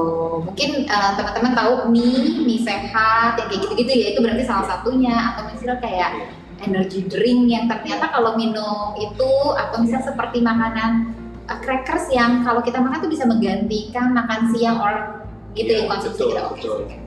mungkin 0.43 0.83
uh, 0.85 1.15
teman-teman 1.15 1.53
tahu 1.55 1.71
mie 1.87 2.43
mie 2.43 2.59
sehat 2.59 3.39
yang 3.39 3.47
kayak 3.47 3.61
gitu-gitu 3.63 3.91
ya 3.91 4.05
itu 4.11 4.19
berarti 4.19 4.43
salah 4.43 4.67
satunya 4.67 5.15
atau 5.33 5.47
misalnya 5.47 5.79
kayak 5.79 6.09
Iya. 6.57 6.65
energy 6.65 7.05
drink 7.05 7.53
yang 7.53 7.69
ternyata 7.69 8.09
kalau 8.09 8.33
minum 8.33 8.97
itu 8.97 9.31
atau 9.53 9.77
misalnya 9.77 10.09
seperti 10.09 10.41
makanan 10.41 11.13
uh, 11.45 11.59
crackers 11.61 12.09
yang 12.09 12.41
kalau 12.41 12.59
kita 12.65 12.81
makan 12.81 12.97
tuh 12.97 13.11
bisa 13.13 13.23
menggantikan 13.23 14.09
makan 14.11 14.49
siang 14.51 14.81
or 14.81 15.21
gitu 15.53 15.69
Iya, 15.69 15.85
ya 15.85 15.89
konsumsi 15.89 16.17
betul, 16.17 16.29
kita 16.33 16.41
betul. 16.49 16.77
oke. 16.83 16.97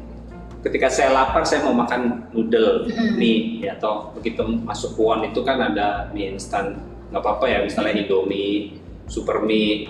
Ketika 0.61 0.87
saya 0.93 1.11
lapar 1.17 1.43
saya 1.49 1.65
mau 1.65 1.73
makan 1.73 2.31
noodle, 2.37 2.85
Mm-mm. 2.85 3.17
mie 3.17 3.65
ya 3.65 3.81
atau 3.81 4.13
begitu 4.13 4.45
masuk 4.61 4.93
kuon 4.93 5.25
itu 5.25 5.41
kan 5.41 5.57
ada 5.57 6.13
mie 6.13 6.37
instan 6.37 6.77
nggak 7.11 7.21
apa-apa 7.21 7.45
ya 7.49 7.59
misalnya 7.65 7.97
Indomie, 7.97 8.77
super 9.11 9.43
mie, 9.43 9.89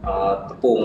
eh, 0.00 0.34
tepung 0.48 0.82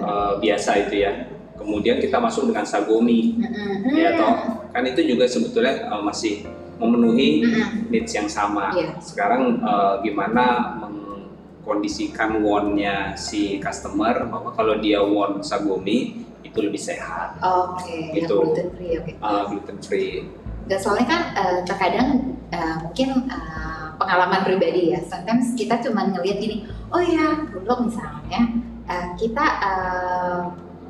eh, 0.00 0.32
biasa 0.38 0.70
itu 0.86 0.94
ya. 1.04 1.12
Kemudian 1.60 2.00
kita 2.00 2.16
masuk 2.16 2.48
dengan 2.48 2.64
sagomi, 2.64 3.36
Mm-mm. 3.36 3.92
ya 3.92 4.16
toh 4.16 4.32
kan 4.72 4.80
itu 4.86 5.04
juga 5.04 5.28
sebetulnya 5.28 5.92
eh, 5.92 6.02
masih 6.02 6.34
memenuhi 6.80 7.44
Mm-mm. 7.44 7.92
needs 7.92 8.12
yang 8.16 8.28
sama. 8.28 8.72
Iya. 8.72 8.96
Sekarang 8.98 9.60
eh, 9.60 9.94
gimana 10.02 10.44
mengkondisikan 10.80 12.40
want-nya 12.40 13.12
si 13.14 13.60
customer 13.60 14.24
bahwa 14.26 14.50
kalau 14.56 14.80
dia 14.80 15.04
want 15.04 15.44
sagomi 15.44 16.24
itu 16.40 16.58
lebih 16.64 16.80
sehat, 16.80 17.36
Oke, 17.38 18.10
yang 18.10 18.24
Gitu. 18.26 18.34
gluten 18.34 18.68
free, 18.74 18.92
oke. 18.98 19.12
uh, 19.22 19.44
gluten 19.46 19.78
free. 19.78 20.26
Dan 20.66 20.78
soalnya 20.80 21.06
kan 21.06 21.22
eh, 21.36 21.58
terkadang 21.62 22.08
eh, 22.50 22.74
mungkin 22.82 23.28
eh, 23.28 23.69
pengalaman 24.00 24.40
pribadi 24.40 24.96
ya, 24.96 25.04
sometimes 25.04 25.52
kita 25.52 25.76
cuma 25.84 26.08
ngelihat 26.08 26.40
gini, 26.40 26.56
oh 26.88 27.04
ya, 27.04 27.44
bulog 27.52 27.92
misalnya, 27.92 28.40
eh, 28.88 29.06
kita 29.20 29.44
eh, 29.60 30.40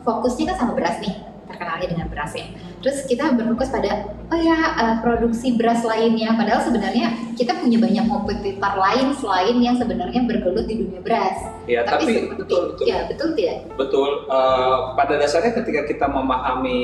fokusnya 0.07 0.55
kan 0.55 0.57
sama 0.57 0.73
beras 0.79 1.02
nih, 1.02 1.19
terkenalnya 1.50 1.88
dengan 1.90 2.07
beras 2.09 2.33
ya. 2.33 2.47
Terus 2.81 3.05
kita 3.05 3.37
berfokus 3.37 3.69
pada 3.69 4.09
oh 4.33 4.38
ya 4.40 4.57
uh, 4.79 4.97
produksi 5.05 5.59
beras 5.59 5.85
lainnya. 5.85 6.33
Padahal 6.33 6.64
sebenarnya 6.64 7.12
kita 7.37 7.61
punya 7.61 7.76
banyak 7.76 8.09
kompetitor 8.09 8.73
lain 8.79 9.12
selain 9.19 9.57
yang 9.61 9.76
sebenarnya 9.76 10.25
bergelut 10.25 10.64
di 10.64 10.81
dunia 10.81 11.00
beras. 11.05 11.37
Ya, 11.69 11.85
tapi, 11.85 12.09
tapi 12.09 12.40
betul 12.40 12.73
betul. 12.73 12.85
Ya 12.88 13.05
betul 13.05 13.37
tidak? 13.37 13.69
Betul. 13.76 14.11
Uh, 14.33 14.97
pada 14.97 15.21
dasarnya 15.21 15.52
ketika 15.61 15.85
kita 15.85 16.07
memahami 16.09 16.81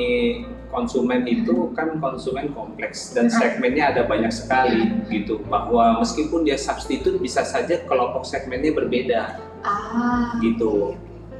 konsumen 0.67 1.23
itu 1.23 1.71
kan 1.71 1.95
konsumen 1.97 2.51
kompleks 2.51 3.11
dan 3.11 3.27
Hmm. 3.27 3.35
segmennya 3.35 3.95
ada 3.95 4.01
banyak 4.03 4.29
sekali 4.29 4.91
gitu. 5.07 5.39
Bahwa 5.47 5.99
meskipun 5.99 6.43
dia 6.43 6.55
substitut 6.55 7.17
bisa 7.17 7.41
saja 7.41 7.79
kelompok 7.83 8.23
segmennya 8.23 8.75
berbeda 8.75 9.21
Ah. 9.63 10.35
gitu. 10.39 10.95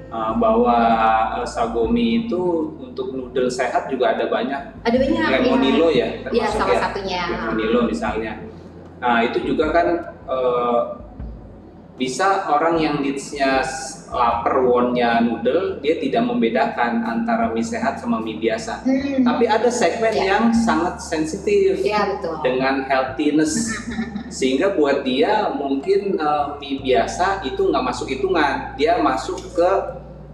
Uh, 0.07 0.31
bahwa 0.39 0.72
uh, 1.36 1.43
sagomi 1.43 2.24
itu 2.24 2.39
untuk 2.79 3.12
noodle 3.12 3.51
sehat 3.51 3.91
juga 3.91 4.15
ada 4.15 4.31
banyak. 4.31 4.79
Ada 4.88 4.96
banyak. 4.96 5.19
ya. 5.19 5.36
Lemonilo 5.36 5.88
ya, 5.91 6.07
Iya 6.07 6.07
termasuk 6.24 6.55
salah 6.55 6.72
ya. 6.72 6.79
satunya. 6.79 7.22
Lemonilo 7.27 7.79
misalnya. 7.84 8.34
Nah 9.03 9.19
itu 9.27 9.43
juga 9.43 9.75
kan 9.75 9.88
uh, 10.24 10.79
bisa 12.00 12.48
orang 12.48 12.79
yang 12.79 12.96
needs-nya 13.03 13.60
lapar 14.07 14.63
wonnya 14.63 15.19
noodle 15.19 15.83
dia 15.83 15.99
tidak 15.99 16.23
membedakan 16.23 17.03
antara 17.03 17.51
mie 17.51 17.59
sehat 17.61 17.99
sama 17.99 18.23
mie 18.23 18.39
biasa. 18.39 18.87
Hmm. 18.87 19.23
Tapi 19.23 19.45
ada 19.45 19.67
segmen 19.67 20.13
Ya. 20.15 20.35
yang 20.37 20.43
sangat 20.55 21.03
sensitif 21.03 21.83
Iya 21.83 22.15
betul. 22.15 22.39
dengan 22.39 22.87
healthiness 22.87 23.51
sehingga 24.37 24.71
buat 24.73 25.03
dia 25.03 25.51
mungkin 25.51 26.15
uh, 26.17 26.55
mie 26.57 26.79
biasa 26.79 27.43
itu 27.43 27.67
nggak 27.67 27.83
masuk 27.83 28.07
hitungan. 28.07 28.71
Dia 28.79 29.03
masuk 29.03 29.43
ke 29.51 29.71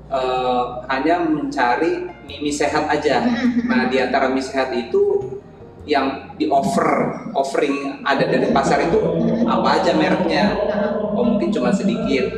uh, 0.09 0.85
hanya 0.87 1.25
mencari 1.25 2.05
mie, 2.29 2.39
mie 2.39 2.53
sehat 2.53 2.85
aja. 2.87 3.25
Nah, 3.65 3.89
di 3.89 3.97
antara 3.97 4.29
mie 4.29 4.45
sehat 4.45 4.69
itu 4.71 5.33
yang 5.83 6.31
di 6.39 6.47
offer 6.47 7.11
offering 7.35 7.99
ada 8.07 8.23
dari 8.23 8.47
pasar 8.55 8.87
itu 8.87 8.95
apa 9.43 9.81
aja 9.81 9.91
mereknya? 9.91 10.55
Oh 11.13 11.25
mungkin 11.25 11.51
cuma 11.51 11.73
sedikit. 11.73 12.29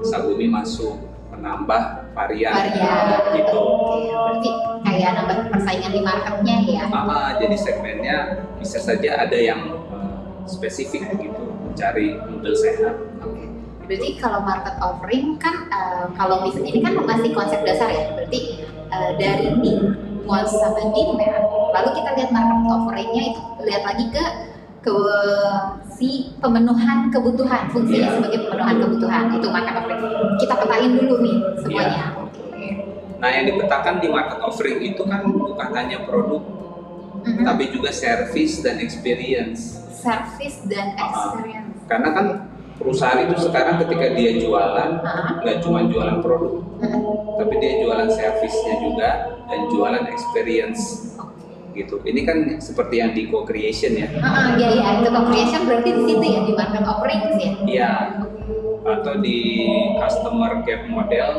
Sagumi 0.00 0.48
masuk 0.48 0.96
menambah 1.30 2.12
varian 2.12 2.52
Varian. 2.52 3.36
gitu. 3.38 3.62
Berarti 4.10 4.50
kayak 4.84 5.10
nambah 5.16 5.36
persaingan 5.54 5.92
di 5.94 6.00
marketnya 6.02 6.56
ya. 6.66 6.84
Ah, 6.90 7.38
jadi 7.38 7.56
segmennya 7.56 8.16
bisa 8.58 8.82
saja 8.82 9.24
ada 9.24 9.38
yang 9.38 9.80
uh, 9.88 10.44
spesifik 10.44 11.06
gitu 11.16 11.42
mencari 11.64 12.18
noodle 12.28 12.56
sehat. 12.58 12.94
Oke. 13.22 13.46
Berarti 13.86 14.08
kalau 14.22 14.40
market 14.46 14.76
offering 14.78 15.34
kan 15.42 15.66
eh, 15.66 16.06
kalau 16.14 16.46
bisnis 16.46 16.70
ini 16.70 16.78
kan 16.78 16.94
masih 17.02 17.30
konsep 17.34 17.62
dasar 17.66 17.90
ya. 17.90 18.14
Berarti 18.14 18.62
eh, 18.70 19.10
dari 19.18 19.48
wants 20.26 20.54
sama 20.54 20.78
demand. 20.94 21.42
Lalu 21.74 21.88
kita 21.98 22.10
lihat 22.18 22.30
market 22.30 22.58
offeringnya 22.70 23.22
itu 23.34 23.40
lihat 23.66 23.82
lagi 23.86 24.04
ke 24.14 24.24
ke 24.80 24.96
si 25.92 26.32
pemenuhan 26.40 27.12
kebutuhan 27.12 27.68
fungsinya 27.68 28.00
Iya. 28.00 28.16
sebagai 28.16 28.38
pemenuhan 28.48 28.76
kebutuhan 28.80 29.24
itu 29.36 29.46
market 29.52 29.74
offering. 29.76 30.02
Kita 30.40 30.54
petain 30.56 30.90
dulu 30.96 31.14
nih 31.20 31.36
semuanya. 31.60 31.88
Iya. 31.92 32.06
Oke. 32.16 32.68
Nah 33.20 33.28
yang 33.28 33.44
dipetakan 33.46 33.94
di 34.00 34.08
market 34.08 34.40
offering 34.40 34.78
itu 34.80 35.02
kan 35.04 35.20
bukan 35.22 35.68
hanya 35.76 35.98
produk, 36.08 36.40
Mhm. 37.20 37.44
tapi 37.44 37.64
juga 37.68 37.92
service 37.92 38.64
dan 38.64 38.80
experience. 38.80 39.84
Service 39.92 40.64
dan 40.64 40.96
experience. 40.96 41.76
Karena 41.84 42.08
kan 42.16 42.26
perusahaan 42.80 43.20
itu 43.20 43.36
sekarang 43.44 43.76
ketika 43.84 44.16
dia 44.16 44.40
jualan 44.40 44.90
Ah. 45.04 45.36
nggak 45.44 45.60
cuma 45.60 45.84
jualan 45.84 46.24
produk, 46.24 46.64
Mhm. 46.80 47.00
tapi 47.36 47.54
dia 47.60 47.84
jualan 47.84 48.08
servisnya 48.08 48.74
juga 48.80 49.10
dan 49.44 49.60
jualan 49.68 50.04
experience. 50.08 51.12
Gitu. 51.72 52.00
Ini 52.00 52.20
kan 52.22 52.38
seperti 52.58 52.98
yang 52.98 53.12
di 53.12 53.26
co-creation 53.26 53.92
ya. 53.94 54.08
Ah, 54.18 54.54
ya 54.54 54.68
ya 54.70 54.88
itu 54.98 55.08
co-creation 55.08 55.62
berarti 55.64 55.90
di 55.90 56.02
situ 56.04 56.24
ya 56.24 56.40
di 56.42 56.52
market 56.52 56.84
offering 56.84 57.20
ya. 57.36 57.52
Iya. 57.64 57.92
Atau 58.80 59.20
di 59.20 59.38
customer 59.94 60.64
gap 60.64 60.82
model 60.88 61.30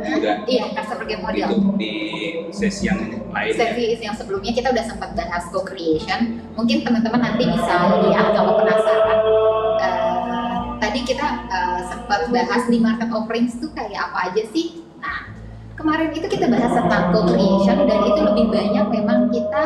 juga 0.00 0.32
Iya, 0.44 0.64
customer 0.72 1.04
game 1.04 1.22
model. 1.22 1.46
gitu 1.52 1.68
di 1.76 1.94
sesi 2.50 2.88
yang 2.88 2.98
lain. 3.28 3.52
ya. 3.52 3.68
Series 3.68 4.00
yang 4.00 4.14
sebelumnya 4.16 4.50
kita 4.50 4.72
udah 4.72 4.82
sempat 4.82 5.12
bahas 5.12 5.44
co-creation. 5.50 6.40
Mungkin 6.56 6.82
teman-teman 6.82 7.20
nanti 7.20 7.44
bisa 7.46 7.74
lihat 8.00 8.32
kalau 8.32 8.58
penasaran. 8.58 9.18
Eh, 9.76 10.56
tadi 10.78 11.00
kita 11.04 11.26
eh, 11.46 11.80
sempat 11.84 12.26
bahas 12.28 12.64
di 12.66 12.78
market 12.80 13.12
offerings 13.12 13.54
itu 13.54 13.68
kayak 13.70 14.10
apa 14.10 14.32
aja 14.32 14.42
sih? 14.48 14.80
Nah, 14.96 15.35
kemarin 15.76 16.10
itu 16.16 16.26
kita 16.26 16.48
bahas 16.48 16.72
tentang 16.72 17.12
co-creation 17.12 17.78
dan 17.84 18.00
itu 18.08 18.20
lebih 18.24 18.46
banyak 18.48 18.86
memang 18.90 19.20
kita 19.28 19.62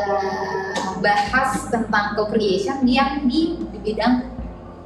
eh, 0.00 0.72
bahas 1.04 1.68
tentang 1.68 2.16
co-creation 2.16 2.80
yang 2.88 3.28
di, 3.28 3.60
di 3.60 3.78
bidang 3.84 4.32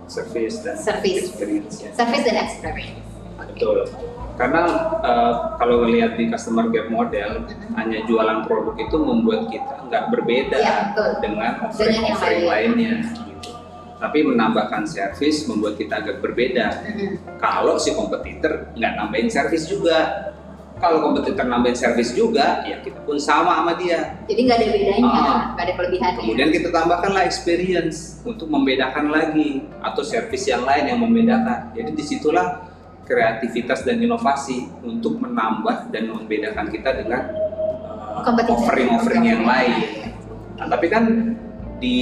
Service 0.06 0.62
dan 0.62 0.78
Service. 0.78 1.34
experience 1.34 1.82
ya. 1.82 1.90
service 1.90 2.22
dan 2.22 2.36
experience. 2.38 3.06
Betul. 3.36 3.90
Karena 4.38 4.62
eh, 5.02 5.34
kalau 5.58 5.82
ngelihat 5.82 6.14
di 6.14 6.30
customer 6.30 6.70
gap 6.70 6.86
model, 6.92 7.42
hanya 7.74 7.98
jualan 8.06 8.46
produk 8.46 8.76
itu 8.78 8.96
membuat 9.02 9.50
kita 9.50 9.74
nggak 9.90 10.04
berbeda 10.14 10.58
betul. 10.62 11.10
dengan 11.24 11.52
offering-offering 11.66 12.44
lain. 12.46 12.50
lainnya. 12.50 12.94
Gitu. 13.02 13.50
Tapi 13.96 14.18
menambahkan 14.28 14.86
service 14.86 15.48
membuat 15.50 15.74
kita 15.74 16.04
agak 16.04 16.22
berbeda. 16.22 16.86
Mhm. 16.86 17.40
Kalau 17.42 17.74
si 17.80 17.90
kompetitor 17.96 18.70
nggak 18.78 18.92
nambahin 18.94 19.26
service 19.26 19.66
juga, 19.66 20.30
kalau 20.76 21.00
kompetitor 21.00 21.48
nambahin 21.48 21.72
service 21.72 22.12
juga, 22.12 22.60
ya 22.68 22.84
kita 22.84 23.00
pun 23.08 23.16
sama 23.16 23.64
sama 23.64 23.72
dia. 23.80 24.20
Jadi 24.28 24.40
nggak 24.44 24.56
ada 24.60 24.66
bedanya, 24.68 25.08
Ah. 25.08 25.38
nggak 25.56 25.64
ada 25.64 25.72
kelebihannya. 25.72 26.20
Kemudian 26.20 26.48
kita 26.52 26.68
tambahkanlah 26.68 27.22
experience 27.24 28.20
untuk 28.22 28.52
membedakan 28.52 29.08
lagi 29.08 29.64
atau 29.80 30.04
service 30.04 30.44
yang 30.44 30.68
lain 30.68 30.84
yang 30.92 31.00
membedakan. 31.00 31.72
Jadi 31.72 31.90
di 31.96 32.04
situlah 32.04 32.68
kreativitas 33.08 33.86
dan 33.88 34.02
inovasi 34.02 34.68
untuk 34.84 35.16
menambah 35.16 35.88
dan 35.88 36.12
membedakan 36.12 36.68
kita 36.68 36.92
dengan 36.92 37.32
uh, 38.20 38.52
offering-offering 38.52 39.24
yang 39.24 39.42
lain. 39.48 40.12
Nah, 40.60 40.66
tapi 40.68 40.92
kan 40.92 41.04
di 41.80 41.98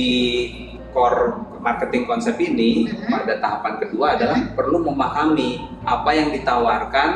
core 0.91 1.35
marketing 1.63 2.07
konsep 2.07 2.35
ini 2.39 2.87
Mhm. 2.91 3.07
pada 3.11 3.39
tahapan 3.39 3.75
kedua 3.79 4.07
adalah 4.19 4.39
perlu 4.55 4.83
memahami 4.83 5.63
apa 5.83 6.11
yang 6.15 6.31
ditawarkan 6.31 7.11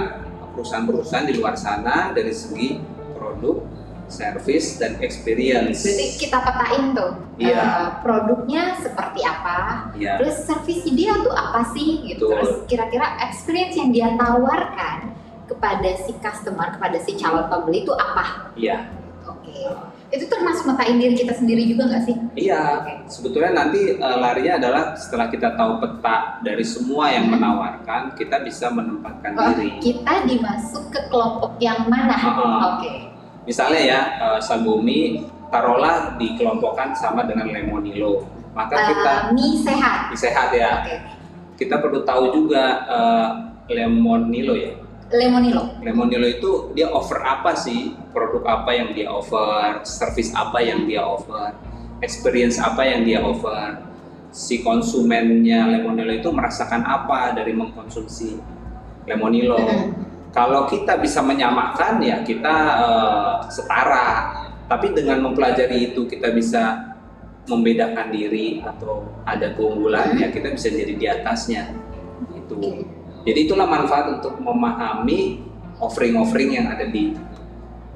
perusahaan-perusahaan 0.59 1.27
di 1.31 1.35
luar 1.39 1.55
sana 1.55 2.11
dari 2.11 2.35
segi 2.35 2.83
produk, 3.15 3.63
service 4.11 4.83
dan 4.83 4.99
experience. 4.99 5.87
Berarti 5.87 6.07
kita 6.19 6.39
petain 6.43 6.85
tuh 6.99 7.13
Iya. 7.39 7.55
eh, 7.55 7.89
produknya 8.03 8.75
seperti 8.75 9.23
apa, 9.23 9.93
Ya, 9.95 10.19
terus 10.19 10.43
servis 10.43 10.83
dia 10.91 11.15
tuh 11.23 11.31
apa 11.31 11.63
sih 11.71 12.03
gitu. 12.03 12.27
Betul. 12.27 12.35
Terus 12.35 12.53
kira-kira 12.67 13.07
experience 13.23 13.79
yang 13.79 13.95
dia 13.95 14.09
tawarkan 14.19 15.15
kepada 15.47 15.91
si 16.03 16.11
customer, 16.19 16.75
kepada 16.75 16.99
si 16.99 17.15
calon 17.15 17.47
pembeli 17.47 17.87
itu 17.87 17.95
apa? 17.95 18.51
iya, 18.59 18.91
Oke. 19.23 19.71
Itu 20.09 20.25
termasuk 20.25 20.65
metain 20.67 20.97
diri 20.97 21.13
kita 21.15 21.35
sendiri 21.35 21.69
juga 21.69 21.85
nggak 21.85 22.03
sih? 22.03 22.17
iya. 22.35 22.81
Oke. 22.81 22.93
Sebetulnya 23.07 23.53
nanti 23.55 23.93
eh, 23.93 24.17
larinya 24.17 24.57
adalah 24.57 24.83
setelah 24.95 25.29
kita 25.29 25.53
tahu 25.53 25.77
peta 25.79 26.17
dari 26.41 26.65
semua 26.65 27.09
yang 27.09 27.29
Hmm. 27.29 27.37
menawarkan, 27.37 28.17
kita 28.17 28.41
bisa 28.41 28.69
menempatkan 28.69 29.37
Oh, 29.37 29.53
diri. 29.53 29.77
kita 29.79 30.25
dimasuk 30.25 30.89
ke 30.89 31.01
kelompok 31.09 31.57
yang 31.59 31.85
mana? 31.87 32.17
Ah. 32.17 32.77
Oke. 32.77 33.13
Misalnya 33.45 33.81
ya, 33.83 34.01
eh, 34.19 34.41
Sagumi 34.41 35.21
taruhlah 35.49 36.17
dikelompokkan 36.17 36.93
sama 36.95 37.25
dengan 37.25 37.49
Lemonilo. 37.49 38.25
Maka 38.53 38.75
kita 38.89 39.13
Eh, 39.29 39.33
mie 39.33 39.61
sehat. 39.61 40.13
sehat 40.15 40.49
ya. 40.51 40.73
Oke. 40.83 40.97
Kita 41.59 41.79
perlu 41.79 42.01
tahu 42.03 42.33
juga 42.33 42.65
eh, 42.87 43.29
Lemonilo 43.69 44.55
ya. 44.55 44.73
Lemonilo. 45.09 45.81
Lemonilo 45.81 46.27
itu 46.29 46.51
dia 46.77 46.93
offer 46.93 47.25
apa 47.25 47.57
sih? 47.57 47.97
Produk 48.13 48.45
apa 48.45 48.77
yang 48.77 48.93
dia 48.93 49.09
offer? 49.09 49.81
Service 49.89 50.37
apa 50.37 50.61
yang 50.61 50.85
dia 50.85 51.01
offer? 51.01 51.57
Experience 52.05 52.61
apa 52.61 52.85
yang 52.85 53.09
dia 53.09 53.25
offer? 53.25 53.81
Si 54.29 54.61
konsumennya 54.61 55.65
Lemonilo 55.65 56.13
itu 56.13 56.29
merasakan 56.29 56.85
apa 56.85 57.33
dari 57.33 57.57
mengkonsumsi 57.57 58.37
Lemonilo? 59.09 59.57
Mhm. 59.57 59.87
Kalau 60.29 60.69
kita 60.69 61.01
bisa 61.01 61.25
menyamakan 61.25 62.05
ya 62.05 62.21
kita 62.21 62.57
eh, 62.85 63.37
setara. 63.49 64.09
Tapi 64.69 64.93
dengan 64.93 65.25
mempelajari 65.25 65.93
itu 65.93 66.05
kita 66.05 66.29
bisa 66.37 66.93
membedakan 67.49 68.13
diri 68.13 68.61
atau 68.61 69.09
ada 69.25 69.57
keunggulan 69.57 70.21
ya 70.21 70.29
kita 70.29 70.53
bisa 70.53 70.69
jadi 70.69 70.93
di 70.93 71.07
atasnya. 71.09 71.73
Itu. 72.37 72.61
Oke. 72.61 72.98
Jadi 73.29 73.45
itulah 73.45 73.69
manfaat 73.69 74.09
untuk 74.09 74.41
memahami 74.41 75.45
offering-offering 75.77 76.57
yang 76.57 76.67
ada 76.73 76.89
di 76.89 77.13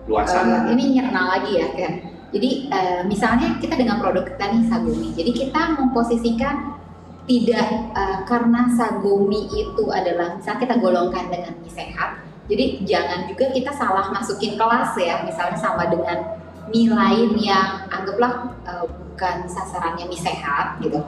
luar 0.04 0.28
sana. 0.28 0.68
Eh, 0.68 0.76
ini 0.76 1.00
nyerna 1.00 1.22
lagi 1.38 1.56
ya 1.56 1.72
kan. 1.72 1.92
Jadi 2.36 2.50
eh, 2.68 3.00
misalnya 3.08 3.56
kita 3.56 3.80
dengan 3.80 3.96
produk 4.04 4.28
kita 4.28 4.44
nih 4.52 4.68
Sagumi. 4.68 5.08
Jadi 5.16 5.30
kita 5.32 5.80
memposisikan 5.80 6.76
tidak 7.24 7.68
eh, 7.96 8.18
karena 8.28 8.68
Sagumi 8.76 9.48
itu 9.56 9.84
adalah 9.88 10.36
misalnya 10.36 10.60
kita 10.68 10.76
golongkan 10.84 11.32
dengan 11.32 11.56
mie 11.64 11.72
sehat. 11.72 12.20
Jadi 12.52 12.84
jangan 12.84 13.24
juga 13.32 13.48
kita 13.56 13.72
salah 13.72 14.12
masukin 14.12 14.60
kelas 14.60 14.92
ya. 15.00 15.24
Misalnya 15.24 15.56
sama 15.56 15.88
dengan 15.88 16.42
mie 16.68 16.92
lain 16.92 17.40
yang 17.40 17.88
anggaplah 17.88 18.52
uh, 18.68 18.86
bukan 18.86 19.48
sasarannya 19.48 20.06
mie 20.06 20.20
sehat 20.20 20.78
gitu 20.78 21.00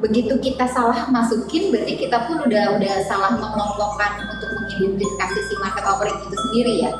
begitu 0.00 0.36
kita 0.40 0.68
salah 0.68 1.08
masukin 1.08 1.72
berarti 1.72 1.96
kita 1.96 2.28
pun 2.28 2.44
udah 2.44 2.76
udah 2.76 2.94
salah 3.08 3.32
mengelompokkan 3.32 4.28
untuk 4.28 4.50
mengidentifikasi 4.60 5.38
si 5.48 5.54
market 5.56 5.84
offering 5.88 6.16
itu 6.20 6.36
sendiri 6.48 6.74
ya 6.84 6.92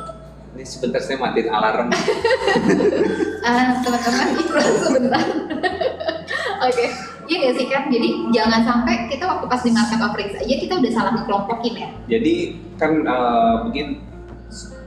ini 0.57 0.65
sebentar 0.65 1.01
saya 1.05 1.21
matiin 1.21 1.49
alarm 1.53 1.93
uh, 1.93 3.69
teman-teman 3.85 4.27
iklan 4.41 4.71
sebentar 4.81 5.25
oke 6.65 6.73
okay. 6.73 6.89
Iya 7.27 7.51
gak 7.51 7.55
sih 7.59 7.67
kan? 7.67 7.83
Jadi 7.91 8.31
jangan 8.31 8.63
sampai 8.63 9.11
kita 9.11 9.27
waktu 9.27 9.51
pas 9.51 9.59
di 9.59 9.71
market 9.75 9.99
offering 9.99 10.31
aja 10.31 10.55
kita 10.63 10.73
udah 10.79 10.91
salah 10.95 11.11
ngekelompokin 11.11 11.75
ya. 11.75 11.89
Jadi 12.07 12.35
kan 12.79 13.03
uh, 13.03 13.67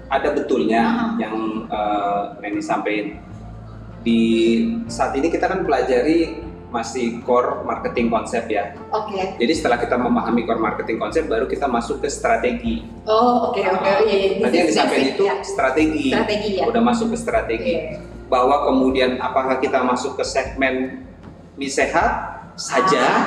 ada 0.08 0.28
betulnya 0.32 0.82
uh 0.88 0.96
-huh. 0.96 1.10
yang 1.20 1.36
uh, 1.68 2.40
Neni 2.40 2.64
sampaikan 2.64 3.20
di 4.00 4.20
saat 4.88 5.12
ini 5.20 5.28
kita 5.28 5.52
kan 5.52 5.68
pelajari 5.68 6.40
masih 6.70 7.18
core 7.26 7.66
marketing 7.66 8.08
konsep 8.08 8.46
ya. 8.46 8.78
Oke. 8.94 9.18
Okay. 9.18 9.24
Jadi 9.42 9.52
setelah 9.58 9.78
kita 9.82 9.98
memahami 9.98 10.46
core 10.46 10.62
marketing 10.62 11.02
konsep, 11.02 11.26
baru 11.26 11.50
kita 11.50 11.66
masuk 11.66 11.98
ke 11.98 12.08
strategi. 12.08 12.86
Oh, 13.04 13.50
oke 13.50 13.58
okay, 13.58 13.66
oke. 13.66 13.82
Okay. 13.82 13.90
Oh, 13.92 14.00
iya, 14.06 14.16
iya. 14.16 14.28
Nanti 14.38 14.56
yang 14.56 14.68
disampaikan 14.70 15.06
itu 15.10 15.24
ya. 15.26 15.34
strategi. 15.42 16.06
Strategi 16.14 16.50
ya. 16.62 16.64
Udah 16.70 16.82
masuk 16.82 17.06
ke 17.10 17.16
strategi. 17.18 17.74
Okay. 17.74 17.98
Bahwa 18.30 18.56
kemudian 18.70 19.18
apakah 19.18 19.58
kita 19.58 19.82
masuk 19.82 20.14
ke 20.14 20.22
segmen 20.22 21.04
mie 21.58 21.68
sehat 21.68 22.38
saja, 22.54 23.02
ah. 23.02 23.22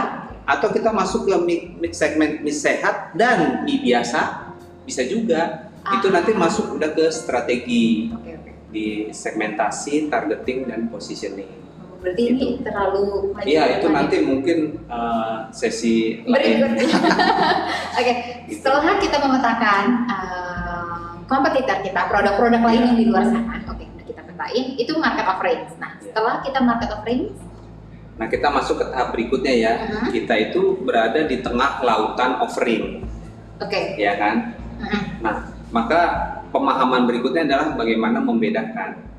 atau 0.47 0.71
kita 0.71 0.95
masuk 0.95 1.27
ke 1.27 1.35
mie, 1.43 1.91
segmen 1.91 2.39
mie 2.39 2.55
sehat 2.55 3.11
dan 3.11 3.67
mie 3.67 3.83
biasa, 3.83 4.55
bisa 4.87 5.03
juga. 5.03 5.67
Ah. 5.83 5.99
Itu 5.99 6.07
nanti 6.15 6.31
masuk 6.31 6.79
udah 6.79 6.95
ke 6.95 7.11
strategi. 7.11 8.07
Okay, 8.15 8.39
okay. 8.39 8.53
Di 8.73 8.87
segmentasi, 9.11 10.07
targeting, 10.07 10.65
dan 10.71 10.87
positioning 10.87 11.63
berarti 12.03 12.21
gitu. 12.27 12.35
ini 12.35 12.47
terlalu 12.59 13.31
Iya, 13.47 13.63
itu 13.79 13.87
nanti 13.87 14.17
mungkin 14.21 14.57
uh, 14.91 15.47
sesi 15.55 16.19
berikutnya. 16.27 16.83
Oke, 16.83 18.03
okay. 18.03 18.15
gitu. 18.51 18.59
setelah 18.59 18.99
kita 18.99 19.17
memetakan 19.23 19.85
uh, 20.11 21.15
kompetitor 21.31 21.79
kita, 21.79 22.01
produk-produk 22.11 22.61
lain 22.61 22.81
yang 22.91 22.97
di 22.99 23.05
luar 23.07 23.23
sana, 23.25 23.63
oke, 23.63 23.79
okay, 23.79 23.87
kita 24.03 24.21
petain, 24.27 24.65
itu 24.75 24.91
market 24.99 25.25
offering. 25.25 25.61
Nah, 25.79 25.91
iya. 25.95 26.03
setelah 26.03 26.35
kita 26.43 26.59
market 26.59 26.89
offering, 26.91 27.23
nah 28.13 28.27
kita 28.29 28.47
masuk 28.51 28.75
ke 28.83 28.85
tahap 28.91 29.07
berikutnya 29.15 29.53
ya. 29.55 29.73
Uh-huh. 29.87 30.11
Kita 30.11 30.33
itu 30.37 30.61
berada 30.83 31.25
di 31.25 31.39
tengah 31.39 31.81
lautan 31.81 32.43
offering. 32.43 33.07
Oke. 33.63 33.71
Okay. 33.71 33.85
Ya 33.97 34.19
kan? 34.19 34.59
Uh-huh. 34.77 35.03
Nah, 35.23 35.35
maka 35.73 36.01
pemahaman 36.53 37.09
berikutnya 37.09 37.49
adalah 37.49 37.73
bagaimana 37.73 38.21
membedakan 38.21 39.12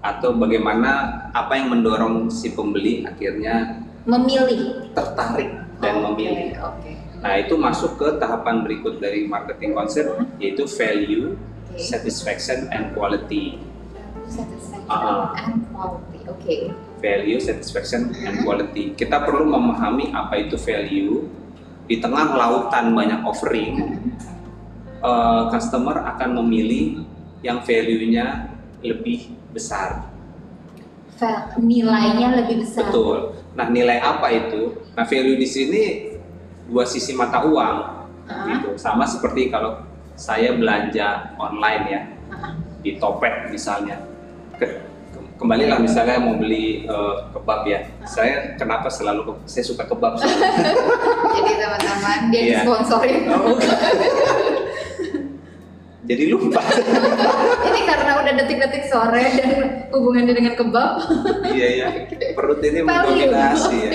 atau 0.00 0.32
bagaimana 0.32 1.22
apa 1.36 1.60
yang 1.60 1.76
mendorong 1.76 2.32
si 2.32 2.56
pembeli 2.56 3.04
akhirnya 3.04 3.84
memilih 4.08 4.88
tertarik 4.96 5.52
dan 5.80 6.00
oh, 6.00 6.12
memilih. 6.12 6.56
Okay, 6.56 6.96
okay. 6.96 7.20
Nah 7.20 7.34
itu 7.36 7.54
masuk 7.56 8.00
ke 8.00 8.08
tahapan 8.16 8.64
berikut 8.64 9.00
dari 9.00 9.28
marketing 9.28 9.76
konsep 9.76 10.08
yaitu 10.40 10.64
value, 10.64 11.36
okay. 11.72 11.84
satisfaction 11.84 12.68
and 12.72 12.96
quality. 12.96 13.60
Satisfaction 14.24 14.88
uh, 14.88 15.36
and 15.36 15.68
quality, 15.72 16.18
oke. 16.28 16.40
Okay. 16.40 16.60
Value, 17.00 17.40
satisfaction 17.40 18.12
and 18.12 18.44
quality. 18.44 18.92
Kita 18.92 19.24
perlu 19.24 19.48
memahami 19.48 20.12
apa 20.12 20.36
itu 20.36 20.60
value 20.60 21.28
di 21.88 21.96
tengah 21.96 22.36
lautan 22.36 22.92
banyak 22.92 23.20
offering. 23.24 24.00
Uh, 25.00 25.48
customer 25.48 25.96
akan 25.96 26.44
memilih 26.44 27.08
yang 27.40 27.64
value-nya 27.64 28.52
lebih 28.84 29.39
besar. 29.52 30.10
Nilainya 31.60 32.40
lebih 32.40 32.64
besar. 32.64 32.88
Betul. 32.88 33.36
Nah, 33.52 33.68
nilai 33.68 34.00
apa 34.00 34.32
itu? 34.32 34.72
Nah, 34.96 35.04
value 35.04 35.36
di 35.36 35.48
sini 35.48 35.82
dua 36.64 36.88
sisi 36.88 37.12
mata 37.12 37.44
uang. 37.44 37.76
Uh-huh. 38.24 38.46
Gitu. 38.48 38.68
Sama 38.80 39.04
seperti 39.04 39.52
kalau 39.52 39.84
saya 40.16 40.56
belanja 40.56 41.36
online 41.36 41.84
ya. 41.92 42.00
Uh-huh. 42.32 42.52
Di 42.80 42.96
Topet 42.96 43.52
misalnya. 43.52 44.00
Ke, 44.56 44.80
kembali 45.36 45.72
lah 45.72 45.78
misalnya 45.80 46.20
mau 46.24 46.40
beli 46.40 46.88
uh, 46.88 47.28
kebab 47.36 47.68
ya. 47.68 47.84
Uh-huh. 47.84 48.08
Saya 48.08 48.56
kenapa 48.56 48.88
selalu 48.88 49.36
saya 49.44 49.64
suka 49.68 49.84
kebab. 49.84 50.16
Jadi 51.36 51.52
teman-teman 51.60 52.18
dia 52.32 52.40
yeah. 52.40 52.48
disponsorin. 52.64 53.28
Oh, 53.28 53.60
jadi 56.10 56.24
lupa. 56.26 56.58
ini 57.70 57.80
karena 57.86 58.18
udah 58.18 58.32
detik-detik 58.42 58.84
sore 58.90 59.22
dan 59.38 59.50
hubungannya 59.94 60.34
dengan 60.34 60.54
kebab. 60.58 61.06
iya 61.54 61.66
iya. 61.70 61.86
Perut 62.36 62.58
ini 62.66 62.82
mendominasi 62.82 63.76
ya. 63.78 63.90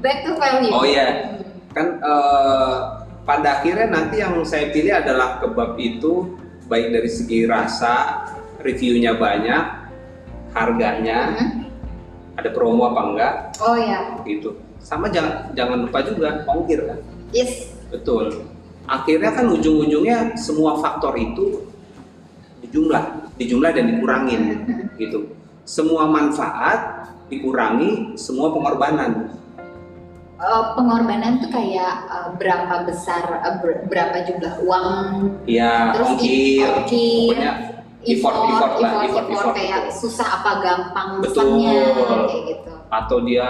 Back 0.00 0.24
to 0.24 0.32
value. 0.40 0.72
Oh 0.72 0.88
iya. 0.88 1.36
Kan 1.76 2.00
uh, 2.00 3.04
pada 3.28 3.60
akhirnya 3.60 3.92
nanti 3.92 4.24
yang 4.24 4.40
saya 4.48 4.72
pilih 4.72 4.96
adalah 4.96 5.36
kebab 5.44 5.76
itu 5.76 6.32
baik 6.64 6.96
dari 6.96 7.10
segi 7.12 7.44
rasa, 7.44 8.24
reviewnya 8.64 9.20
banyak, 9.20 9.64
harganya, 10.56 11.36
hmm. 11.36 12.40
ada 12.40 12.48
promo 12.56 12.88
apa 12.88 13.00
enggak? 13.04 13.34
Oh 13.60 13.76
iya. 13.76 14.16
Gitu. 14.24 14.56
Sama 14.80 15.12
jangan 15.12 15.52
jangan 15.52 15.84
lupa 15.84 16.00
juga 16.08 16.48
ongkir 16.48 16.88
kan? 16.88 17.04
Yes. 17.36 17.68
Betul 17.92 18.47
akhirnya 18.88 19.30
kan 19.36 19.46
ujung-ujungnya 19.52 20.34
semua 20.34 20.80
faktor 20.80 21.14
itu 21.20 21.68
dijumlah, 22.64 23.36
dijumlah 23.36 23.70
dan 23.76 23.84
dikurangin 23.94 24.42
gitu. 24.96 25.36
Semua 25.68 26.08
manfaat 26.08 27.12
dikurangi, 27.28 28.16
semua 28.16 28.48
pengorbanan. 28.48 29.36
Uh, 30.38 30.72
pengorbanan 30.78 31.44
tuh 31.44 31.50
kayak 31.52 32.08
uh, 32.08 32.30
berapa 32.40 32.88
besar, 32.88 33.44
uh, 33.44 33.60
berapa 33.60 34.16
jumlah 34.24 34.54
uang? 34.64 35.06
Iya, 35.44 35.92
terus 35.92 36.08
ongkir, 36.14 36.68
ongkir 36.72 37.36
effort, 38.06 38.36
effort, 38.46 38.48
effort, 38.48 38.72
lah, 38.80 38.92
effort, 39.04 39.04
effort, 39.04 39.26
effort, 39.34 39.54
kayak 39.58 39.80
betul. 39.90 39.98
susah 39.98 40.28
apa 40.40 40.50
gampang 40.62 41.10
pesannya, 41.20 41.78
kayak 42.30 42.44
gitu. 42.54 42.72
Atau 42.88 43.18
dia 43.26 43.48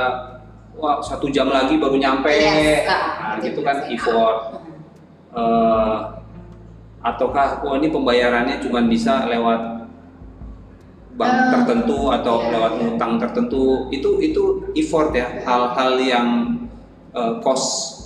wah 0.75 0.99
satu 1.05 1.29
jam 1.29 1.53
lagi 1.53 1.77
baru 1.77 2.01
nyampe, 2.01 2.33
yes, 2.33 2.89
nah, 2.89 3.37
gitu 3.45 3.61
kan 3.61 3.85
effort 3.93 4.68
uh, 5.39 6.19
ataukah 7.07 7.63
oh 7.63 7.79
ini 7.79 7.89
pembayarannya 7.95 8.59
cuma 8.59 8.83
bisa 8.83 9.31
lewat 9.31 9.87
bank 11.15 11.35
uh, 11.35 11.51
tertentu 11.55 11.99
atau 12.11 12.35
yeah. 12.43 12.51
lewat 12.55 12.73
utang 12.95 13.13
tertentu 13.23 13.87
itu 13.95 14.11
itu 14.23 14.43
effort 14.75 15.15
ya 15.15 15.43
hal-hal 15.47 15.99
yang 15.99 16.29
uh, 17.15 17.39
cost 17.43 17.97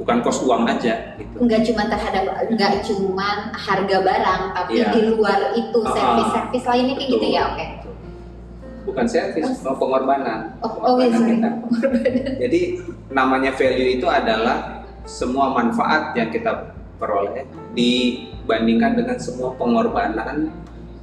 bukan 0.00 0.24
kos 0.24 0.40
uang 0.40 0.64
aja 0.64 1.20
gitu. 1.20 1.36
Enggak 1.36 1.60
cuma 1.68 1.84
terhadap 1.84 2.24
enggak 2.48 2.80
cuma 2.80 3.52
harga 3.52 3.96
barang 4.00 4.42
tapi 4.56 4.80
yeah. 4.80 4.88
di 4.88 5.00
luar 5.12 5.52
itu 5.52 5.78
uh, 5.84 5.92
servis-servis 5.92 6.64
lainnya 6.64 6.94
kayak 6.96 7.10
gitu 7.12 7.26
ya 7.28 7.42
oke. 7.52 7.56
Okay. 7.56 7.68
Bukan 8.80 9.04
servis, 9.04 9.44
oh. 9.68 9.76
pengorbanan. 9.76 10.56
Oh, 10.64 10.72
oh 10.80 10.96
iya, 10.96 11.12
sorry. 11.12 11.36
Jadi 12.48 12.60
namanya 13.12 13.52
value 13.52 14.00
itu 14.00 14.08
adalah 14.08 14.79
semua 15.04 15.52
manfaat 15.54 16.12
yang 16.16 16.28
kita 16.28 16.76
peroleh 17.00 17.48
dibandingkan 17.72 19.00
dengan 19.00 19.16
semua 19.16 19.56
pengorbanan 19.56 20.52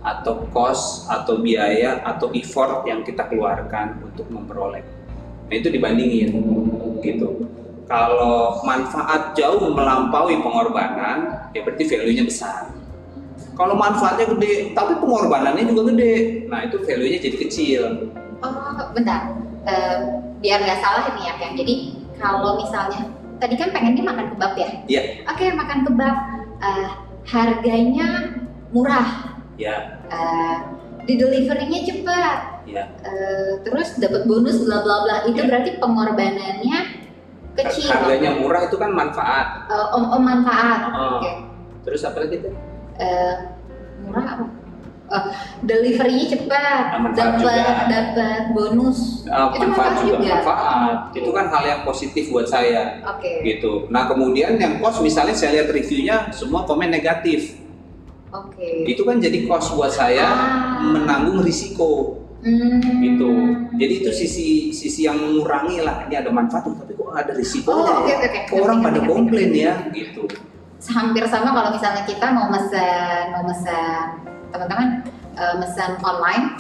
atau 0.06 0.46
cost 0.54 1.10
atau 1.10 1.42
biaya 1.42 2.00
atau 2.06 2.32
effort 2.38 2.86
yang 2.86 3.02
kita 3.02 3.26
keluarkan 3.28 4.00
untuk 4.06 4.30
memperoleh. 4.30 4.86
Nah 5.48 5.56
itu 5.56 5.68
dibandingin 5.74 6.32
gitu. 7.02 7.48
Kalau 7.88 8.60
manfaat 8.68 9.32
jauh 9.32 9.64
melampaui 9.72 10.36
pengorbanan, 10.44 11.48
ya 11.56 11.64
berarti 11.64 11.88
value-nya 11.88 12.28
besar. 12.28 12.68
Kalau 13.56 13.80
manfaatnya 13.80 14.28
gede, 14.36 14.76
tapi 14.76 15.00
pengorbanannya 15.00 15.72
juga 15.72 15.96
gede, 15.96 16.46
nah 16.52 16.68
itu 16.68 16.84
value-nya 16.84 17.20
jadi 17.24 17.38
kecil. 17.48 17.82
Oh, 18.44 18.76
bentar. 18.92 19.34
Uh, 19.64 20.20
biar 20.44 20.68
nggak 20.68 20.84
salah 20.84 21.16
ini 21.16 21.32
ya, 21.32 21.34
kan. 21.40 21.52
Jadi 21.56 21.76
kalau 22.20 22.60
misalnya 22.60 23.08
tadi 23.38 23.56
kan 23.58 23.70
pengennya 23.74 24.04
makan 24.04 24.26
kebab 24.36 24.54
ya? 24.58 24.70
Iya. 24.86 25.02
Oke, 25.30 25.46
okay, 25.46 25.50
makan 25.54 25.80
kebab. 25.86 26.16
Uh, 26.58 26.90
harganya 27.28 28.08
murah. 28.74 29.40
Iya. 29.58 30.02
Uh, 30.10 30.58
di 31.08 31.14
deliverynya 31.16 31.80
cepat. 31.88 32.40
Iya. 32.68 32.84
Uh, 33.02 33.52
terus 33.64 33.96
dapat 33.98 34.28
bonus 34.28 34.62
bla 34.66 34.84
bla 34.84 34.96
bla. 35.06 35.16
Itu 35.30 35.42
ya. 35.42 35.48
berarti 35.48 35.72
pengorbanannya 35.80 36.80
kecil. 37.58 37.90
Harganya 37.90 38.38
murah 38.38 38.68
itu 38.68 38.78
kan 38.78 38.92
manfaat. 38.92 39.70
Uh, 39.72 39.88
oh, 39.96 40.04
oh 40.18 40.22
manfaat. 40.22 40.80
Oh. 40.92 41.18
Oke. 41.18 41.26
Okay. 41.26 41.36
Terus 41.88 42.02
apa 42.04 42.18
lagi 42.26 42.36
tuh? 42.44 42.54
Uh, 43.00 43.36
murah 44.04 44.26
apa? 44.38 44.46
Deliverynya 45.64 46.26
cepat, 46.36 47.00
dapat 47.16 47.86
dapat 47.88 48.42
bonus. 48.52 49.24
Uh, 49.24 49.50
itu 49.56 49.66
manfaat 49.68 49.94
juga, 50.04 50.18
juga. 50.20 50.36
Manfaat. 50.40 50.98
Itu 51.16 51.30
kan 51.32 51.46
hal 51.48 51.64
yang 51.64 51.82
positif 51.88 52.24
buat 52.28 52.48
saya. 52.48 53.00
Oke. 53.08 53.24
Okay. 53.44 53.58
Gitu. 53.58 53.88
Nah 53.88 54.08
kemudian 54.12 54.60
yang 54.60 54.84
kos 54.84 55.00
misalnya 55.00 55.36
saya 55.36 55.62
lihat 55.62 55.72
reviewnya 55.72 56.32
semua 56.36 56.68
komen 56.68 56.92
negatif. 56.92 57.56
Oke. 58.36 58.84
Itu 58.84 59.08
kan 59.08 59.24
jadi 59.24 59.48
cost 59.48 59.72
buat 59.80 59.92
saya 59.96 60.28
Ah. 60.28 60.84
menanggung 60.84 61.40
risiko 61.42 62.20
Hmm. 62.38 63.02
gitu. 63.02 63.30
Jadi 63.80 63.94
itu 64.04 64.12
sisi 64.14 64.48
sisi 64.76 65.08
yang 65.08 65.18
mengurangi 65.18 65.82
lah. 65.82 66.06
Ini 66.06 66.22
ada 66.22 66.30
manfaat 66.30 66.68
tapi 66.68 66.94
kok 66.94 67.10
ada 67.16 67.32
risikonya 67.34 67.92
Oh, 67.92 68.04
oke, 68.06 68.14
oke. 68.14 68.40
Kok 68.52 68.58
orang 68.62 68.80
pada 68.84 69.00
komplain 69.08 69.52
ya 69.56 69.74
gitu. 69.96 70.28
hampir 70.88 71.26
sama 71.26 71.52
kalau 71.58 71.74
misalnya 71.74 72.06
kita 72.06 72.32
mau 72.32 72.48
mesen 72.54 73.34
mau 73.34 73.44
mesen 73.50 74.37
teman-teman 74.58 75.06
eh, 75.38 75.54
mesen 75.56 76.02
online 76.02 76.58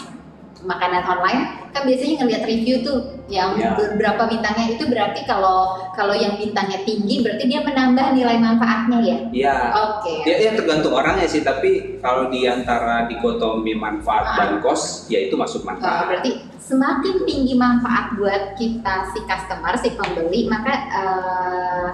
makanan 0.59 1.05
online 1.05 1.41
kan 1.69 1.85
biasanya 1.85 2.25
ngelihat 2.25 2.43
review 2.43 2.81
tuh 2.81 2.97
yang 3.27 3.53
Ya. 3.53 3.75
berapa 3.75 4.25
bintangnya 4.25 4.73
itu 4.73 4.87
berarti 4.87 5.21
kalau 5.23 5.77
kalau 5.93 6.15
yang 6.15 6.33
bintangnya 6.33 6.81
tinggi 6.81 7.21
berarti 7.21 7.45
dia 7.45 7.61
menambah 7.61 8.15
nilai 8.15 8.37
manfaatnya 8.39 8.97
ya 8.99 9.17
Iya. 9.29 9.55
oke 9.75 10.15
Ya, 10.25 10.35
ya 10.39 10.51
tergantung 10.55 10.95
orangnya 10.95 11.27
sih, 11.27 11.41
tapi 11.41 11.99
kalau 11.99 12.31
di 12.31 12.47
antara 12.47 13.05
dikotomi 13.05 13.75
manfaat 13.75 14.33
dan 14.33 14.57
cost, 14.57 15.05
ya 15.07 15.21
itu 15.21 15.35
masuk 15.35 15.61
manfaat. 15.61 16.07
berarti 16.09 16.31
semakin 16.57 17.15
tinggi 17.23 17.53
manfaat 17.53 18.15
buat 18.15 18.55
kita 18.55 19.13
si 19.13 19.19
customer 19.23 19.73
si 19.77 19.89
pembeli 19.93 20.47
maka 20.47 20.73
eh, 20.89 21.87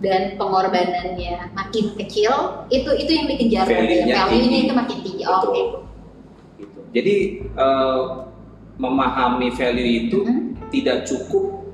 dan 0.00 0.34
pengorbanannya 0.40 1.52
makin 1.52 1.92
kecil 2.00 2.64
itu 2.72 2.88
itu 2.96 3.10
yang 3.12 3.26
dikejar 3.28 3.68
Value-nya 3.68 4.16
tinggi. 4.32 4.64
itu 4.64 4.72
makin 4.72 4.98
tinggi 5.04 5.24
oke 5.28 5.62
Gitu. 6.60 6.80
Jadi 6.92 7.16
eh, 7.44 8.02
memahami 8.76 9.48
value 9.52 10.08
itu 10.08 10.24
Hmm. 10.24 10.56
tidak 10.72 11.04
cukup 11.04 11.68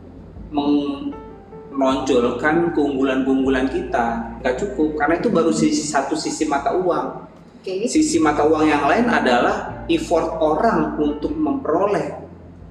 menonjolkan 1.76 2.72
keunggulan-keunggulan 2.72 3.68
kita, 3.68 4.38
nggak 4.40 4.56
cukup 4.56 4.96
karena 4.96 5.14
itu 5.20 5.28
baru 5.28 5.52
sisi 5.52 5.84
satu 5.84 6.16
sisi 6.16 6.48
mata 6.48 6.72
uang. 6.72 7.06
oke 7.60 7.74
Sisi 7.86 8.16
mata 8.18 8.46
uang 8.46 8.64
yang 8.64 8.88
lain 8.88 9.06
adalah 9.06 9.84
effort 9.86 10.38
orang 10.40 10.96
untuk 10.96 11.34
memperoleh 11.36 12.16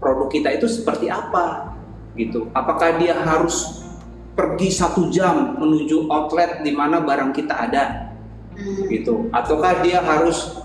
produk 0.01 0.27
kita 0.31 0.49
itu 0.55 0.67
seperti 0.67 1.07
apa, 1.11 1.77
gitu. 2.17 2.47
Apakah 2.51 2.97
dia 2.97 3.15
harus 3.21 3.84
pergi 4.35 4.69
satu 4.69 5.07
jam 5.07 5.55
menuju 5.55 6.05
outlet 6.05 6.59
di 6.59 6.71
mana 6.71 6.99
barang 6.99 7.31
kita 7.31 7.55
ada, 7.55 7.83
Hmm. 8.51 8.87
gitu? 8.87 9.27
Ataukah 9.31 9.79
dia 9.79 9.99
harus 9.99 10.59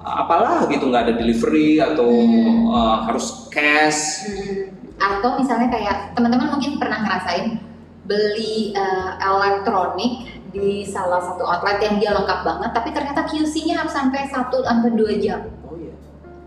apalah 0.00 0.66
gitu 0.66 0.86
nggak 0.86 1.02
ada 1.04 1.14
delivery 1.14 1.78
atau 1.78 2.06
Hmm. 2.06 2.66
uh, 2.66 2.96
harus 3.04 3.46
cash? 3.48 4.24
Hmm, 4.24 4.74
atau 4.98 5.38
misalnya 5.38 5.68
kayak 5.68 5.96
teman-teman 6.12 6.50
mungkin 6.50 6.76
pernah 6.76 6.98
ngerasain 7.00 7.58
beli 8.02 8.72
eh, 8.72 9.10
elektronik 9.20 10.12
di 10.48 10.80
salah 10.82 11.20
satu 11.20 11.44
outlet 11.44 11.76
yang 11.78 12.00
dia 12.00 12.10
lengkap 12.10 12.40
banget 12.40 12.70
tapi 12.72 12.88
ternyata 12.90 13.20
QC-nya 13.22 13.78
harus 13.78 13.92
sampai 13.92 14.24
1 14.24 14.64
sampai 14.64 14.90
2 14.90 15.20
jam. 15.20 15.44
Oh 15.62 15.76
iya, 15.76 15.92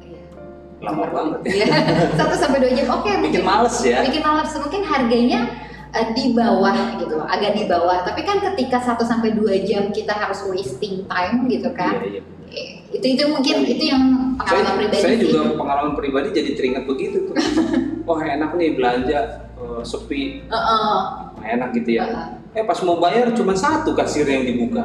Iya. 0.01 0.21
lama 0.81 1.05
banget 1.05 1.39
ya. 1.53 1.65
1 2.17 2.33
sampai 2.33 2.59
2 2.59 2.73
jam. 2.73 2.87
Oke, 2.91 3.13
Bikin 3.13 3.21
mungkin 3.21 3.43
males 3.45 3.77
ya. 3.79 4.01
bikin 4.01 4.23
males 4.25 4.51
mungkin 4.51 4.81
harganya 4.81 5.39
eh, 5.91 6.07
di 6.11 6.31
bawah 6.31 6.71
gitu 6.95 7.13
loh, 7.13 7.25
agak 7.25 7.51
di 7.53 7.63
bawah. 7.65 8.01
Tapi 8.01 8.21
kan 8.21 8.39
ketika 8.41 8.77
1 8.79 9.01
sampai 9.01 9.31
2 9.31 9.43
jam 9.61 9.89
kita 9.89 10.11
harus 10.11 10.41
wasting 10.45 11.03
time 11.05 11.47
gitu 11.47 11.69
kan. 11.71 11.99
Iya, 11.99 12.19
iya. 12.19 12.21
Eh, 12.51 12.69
Itu 12.91 13.07
itu 13.07 13.23
mungkin 13.25 13.63
itu 13.63 13.83
yang 13.87 14.03
pengalaman 14.35 14.67
Saya, 14.67 14.75
pribadi 14.77 14.99
saya 14.99 15.15
sih. 15.15 15.23
juga 15.25 15.55
pengalaman 15.55 15.93
pribadi 15.95 16.27
jadi 16.29 16.51
teringat 16.51 16.83
begitu 16.83 17.17
tuh. 17.23 17.35
Wah 18.07 18.19
enak 18.19 18.51
nih 18.53 18.75
belanja 18.75 19.19
uh, 19.55 19.79
sepi, 19.81 20.43
Heeh. 20.43 20.97
enak 21.41 21.69
gitu 21.73 21.89
ya. 21.95 22.03
Heeh. 22.03 22.27
Eh 22.51 22.63
pas 22.63 22.75
mau 22.81 22.99
bayar 22.99 23.31
cuma 23.31 23.55
satu 23.55 23.95
kasir 23.95 24.27
yang 24.27 24.43
dibuka. 24.43 24.83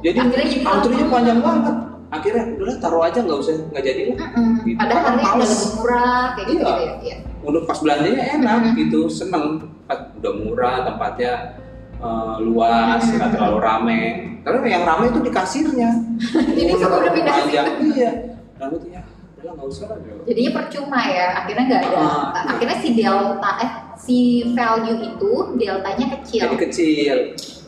Jadi 0.00 0.16
Akhirnya 0.18 0.46
jadi 0.46 0.64
antrinya 0.64 1.06
panjang 1.06 1.40
banget. 1.40 1.76
Akhirnya 2.08 2.44
udahlah 2.50 2.76
taruh 2.78 3.02
aja 3.02 3.18
nggak 3.20 3.38
usah 3.38 3.54
nggak 3.68 3.84
jadi 3.84 4.00
lah. 4.06 4.16
Mm-mm. 4.18 4.48
Gitu. 4.62 4.76
Padahal 4.76 5.02
harganya 5.06 5.32
udah 5.34 5.50
murah 5.74 6.20
kayak 6.32 6.46
gitu, 6.48 6.62
Iya. 6.62 6.72
gitu 6.72 7.04
ya. 7.04 7.16
Iya. 7.42 7.48
Udah 7.50 7.62
pas 7.66 7.78
belanjanya 7.78 8.22
enak 8.38 8.58
Mhm. 8.62 8.74
gitu, 8.78 9.00
seneng. 9.10 9.44
Pas 9.84 9.98
udah 10.14 10.32
murah 10.32 10.76
tempatnya 10.86 11.58
uh, 11.98 12.38
luas, 12.38 13.02
Mhm. 13.02 13.14
nggak 13.18 13.30
terlalu 13.30 13.58
rame. 13.58 14.02
Karena 14.42 14.58
yang 14.64 14.84
rame 14.84 15.04
itu 15.10 15.20
di 15.20 15.30
kasirnya. 15.30 15.90
Jadi 16.58 16.72
semua 16.74 16.98
udah 16.98 17.12
pindah. 17.12 17.34
Iya. 17.78 18.10
Lalu 18.58 18.74
tuh 18.78 18.88
ya, 18.90 19.02
udahlah 19.34 19.52
nggak 19.54 19.68
usah 19.68 19.84
lah. 19.86 19.96
Jadinya 20.22 20.50
percuma 20.52 21.00
ya. 21.02 21.26
Akhirnya 21.42 21.64
nggak 21.66 21.82
ada. 21.82 21.98
Ah. 21.98 22.50
Akhirnya 22.50 22.78
si 22.78 22.88
delta 22.94 23.50
eh 23.58 23.70
si 23.98 24.18
value 24.50 24.98
itu 25.04 25.30
deltanya 25.56 26.06
kecil. 26.18 26.40
jadi 26.46 26.56
kecil. 26.58 27.16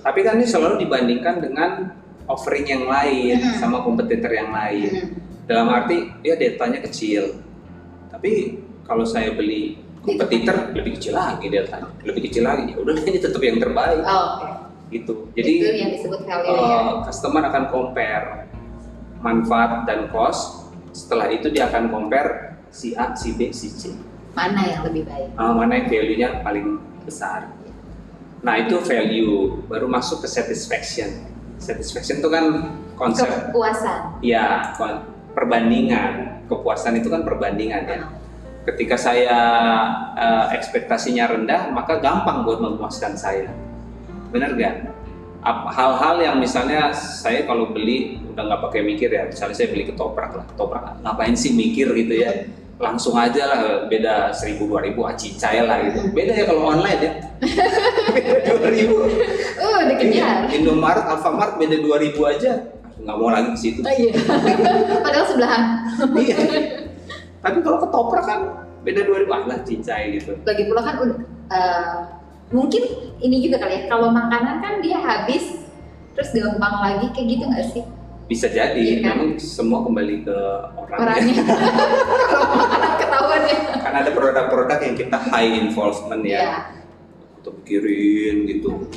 Tapi 0.03 0.19
kan 0.21 0.37
ini 0.37 0.47
selalu 0.47 0.83
dibandingkan 0.83 1.39
dengan 1.41 1.71
offering 2.27 2.67
yang 2.67 2.85
lain 2.87 3.39
Mhm. 3.39 3.59
sama 3.59 3.83
kompetitor 3.83 4.31
yang 4.31 4.51
lain. 4.51 4.91
Hmm. 4.91 5.09
Dalam 5.45 5.69
arti 5.69 6.11
dia 6.21 6.35
deltanya 6.35 6.81
kecil. 6.81 7.39
Tapi 8.09 8.64
kalau 8.85 9.05
saya 9.05 9.33
beli 9.33 9.77
kompetitor 10.01 10.73
lebih 10.73 10.97
kecil 10.97 11.17
lagi 11.17 11.49
deltanya, 11.49 11.89
lebih 12.03 12.29
kecil 12.29 12.45
lagi. 12.45 12.71
Ya 12.71 12.79
udah 12.79 12.95
ini 13.09 13.19
tetap 13.19 13.41
yang 13.41 13.57
terbaik 13.57 14.05
Oh, 14.05 14.37
oke. 14.37 14.47
gitu. 14.91 15.13
itu 15.33 15.43
Jadi 15.65 15.81
yang 15.81 15.91
disebut 15.91 16.21
value 16.23 16.53
ya. 16.53 16.77
eh, 16.77 16.93
customer 17.03 17.43
akan 17.45 17.65
compare 17.69 18.27
manfaat 19.19 19.85
dan 19.85 20.09
cost. 20.09 20.69
Setelah 20.93 21.27
itu 21.29 21.51
dia 21.51 21.67
akan 21.67 21.91
compare 21.91 22.55
si 22.71 22.95
A, 22.95 23.17
si 23.17 23.35
B, 23.35 23.51
si 23.51 23.67
C. 23.67 23.91
Mana 24.31 24.63
yang 24.63 24.83
lebih 24.85 25.09
baik? 25.09 25.35
Ah, 25.35 25.51
mana 25.51 25.75
yang 25.75 25.89
value-nya 25.89 26.29
paling 26.41 26.79
besar. 27.03 27.51
Nah 28.45 28.61
itu 28.61 28.77
value, 28.79 29.65
baru 29.65 29.89
masuk 29.89 30.21
ke 30.21 30.29
satisfaction. 30.29 31.09
Satisfaction 31.57 32.21
itu 32.21 32.29
kan 32.29 32.45
konsep, 32.95 33.27
Kepuasan. 33.49 34.21
ya 34.21 34.75
perbandingan. 35.35 36.45
Kepuasan 36.45 36.95
itu 36.95 37.09
kan 37.09 37.25
perbandingan 37.25 37.83
ya. 37.89 38.01
Ketika 38.65 38.97
saya 38.97 39.37
eh, 40.17 40.47
ekspektasinya 40.57 41.29
rendah, 41.29 41.69
maka 41.71 42.01
gampang 42.01 42.49
buat 42.49 42.65
memuaskan 42.65 43.13
saya. 43.13 43.53
Bener 44.33 44.57
gak? 44.57 44.75
Hal-hal 45.45 46.25
yang 46.25 46.37
misalnya 46.41 46.89
saya 46.97 47.45
kalau 47.45 47.69
beli 47.69 48.17
udah 48.33 48.49
nggak 48.49 48.61
pakai 48.65 48.81
mikir 48.81 49.13
ya, 49.13 49.29
misalnya 49.29 49.53
saya 49.53 49.69
beli 49.69 49.85
ketoprak 49.93 50.33
lah, 50.33 50.45
ketoprak 50.49 50.97
ngapain 51.05 51.37
sih 51.37 51.53
mikir 51.53 51.93
gitu 51.93 52.17
ya? 52.17 52.49
langsung 52.75 53.15
aja 53.15 53.43
lah 53.47 53.61
beda 53.87 54.35
seribu 54.35 54.67
dua 54.67 54.83
ribu 54.83 55.07
acicay 55.07 55.63
lah 55.63 55.79
gitu 55.87 56.11
beda 56.11 56.33
ya 56.35 56.45
kalau 56.51 56.75
online 56.75 57.01
ya 57.01 57.13
beda 58.11 58.53
dua 58.59 58.71
ribu 58.71 58.97
Uh, 59.65 59.81
dikejar. 59.89 60.51
Indomaret 60.53 61.07
Alfamart 61.09 61.57
beda 61.57 61.81
dua 61.81 61.97
ribu 62.03 62.27
aja 62.27 62.69
nggak 63.01 63.17
mau 63.17 63.31
lagi 63.33 63.49
ke 63.55 63.59
situ 63.59 63.81
Oh 63.81 63.95
iya. 63.95 64.13
Padahal 65.07 65.27
sebelahan. 65.31 65.63
iya 66.19 66.37
tapi 67.45 67.59
kalau 67.61 67.79
ketoprak 67.79 68.25
kan 68.25 68.41
beda 68.81 69.01
dua 69.05 69.17
ribu 69.21 69.31
ah 69.31 69.45
lah 69.45 69.59
cicay 69.61 70.17
gitu 70.17 70.33
Lagi 70.41 70.65
pula 70.65 70.81
kan 70.81 70.95
eh, 71.51 71.95
mungkin 72.51 72.83
ini 73.19 73.41
juga 73.41 73.57
kali 73.59 73.75
ya. 73.75 73.83
Kalau 73.87 74.09
makanan 74.09 74.61
kan 74.61 74.75
dia 74.81 74.97
habis 74.97 75.65
terus 76.13 76.31
gampang 76.31 76.75
lagi 76.79 77.07
kayak 77.11 77.27
gitu 77.29 77.45
nggak 77.45 77.67
sih 77.69 77.85
bisa 78.25 78.47
jadi 78.47 78.79
Iya 78.79 78.97
kan? 79.03 79.17
memang 79.21 79.31
semua 79.37 79.83
kembali 79.83 80.25
ke 80.25 80.37
orangnya 80.75 81.05
orangnya? 81.05 81.43
Ketahuan 83.01 83.43
ya. 83.45 83.59
karena 83.79 83.99
ada 84.01 84.11
produk-produk 84.11 84.79
yang 84.81 84.97
kita 84.97 85.17
high 85.29 85.53
involvement 85.59 86.23
ya 86.23 86.39
Iya. 86.39 86.57
untuk 87.37 87.53
pikirin 87.61 88.37
gitu 88.47 88.89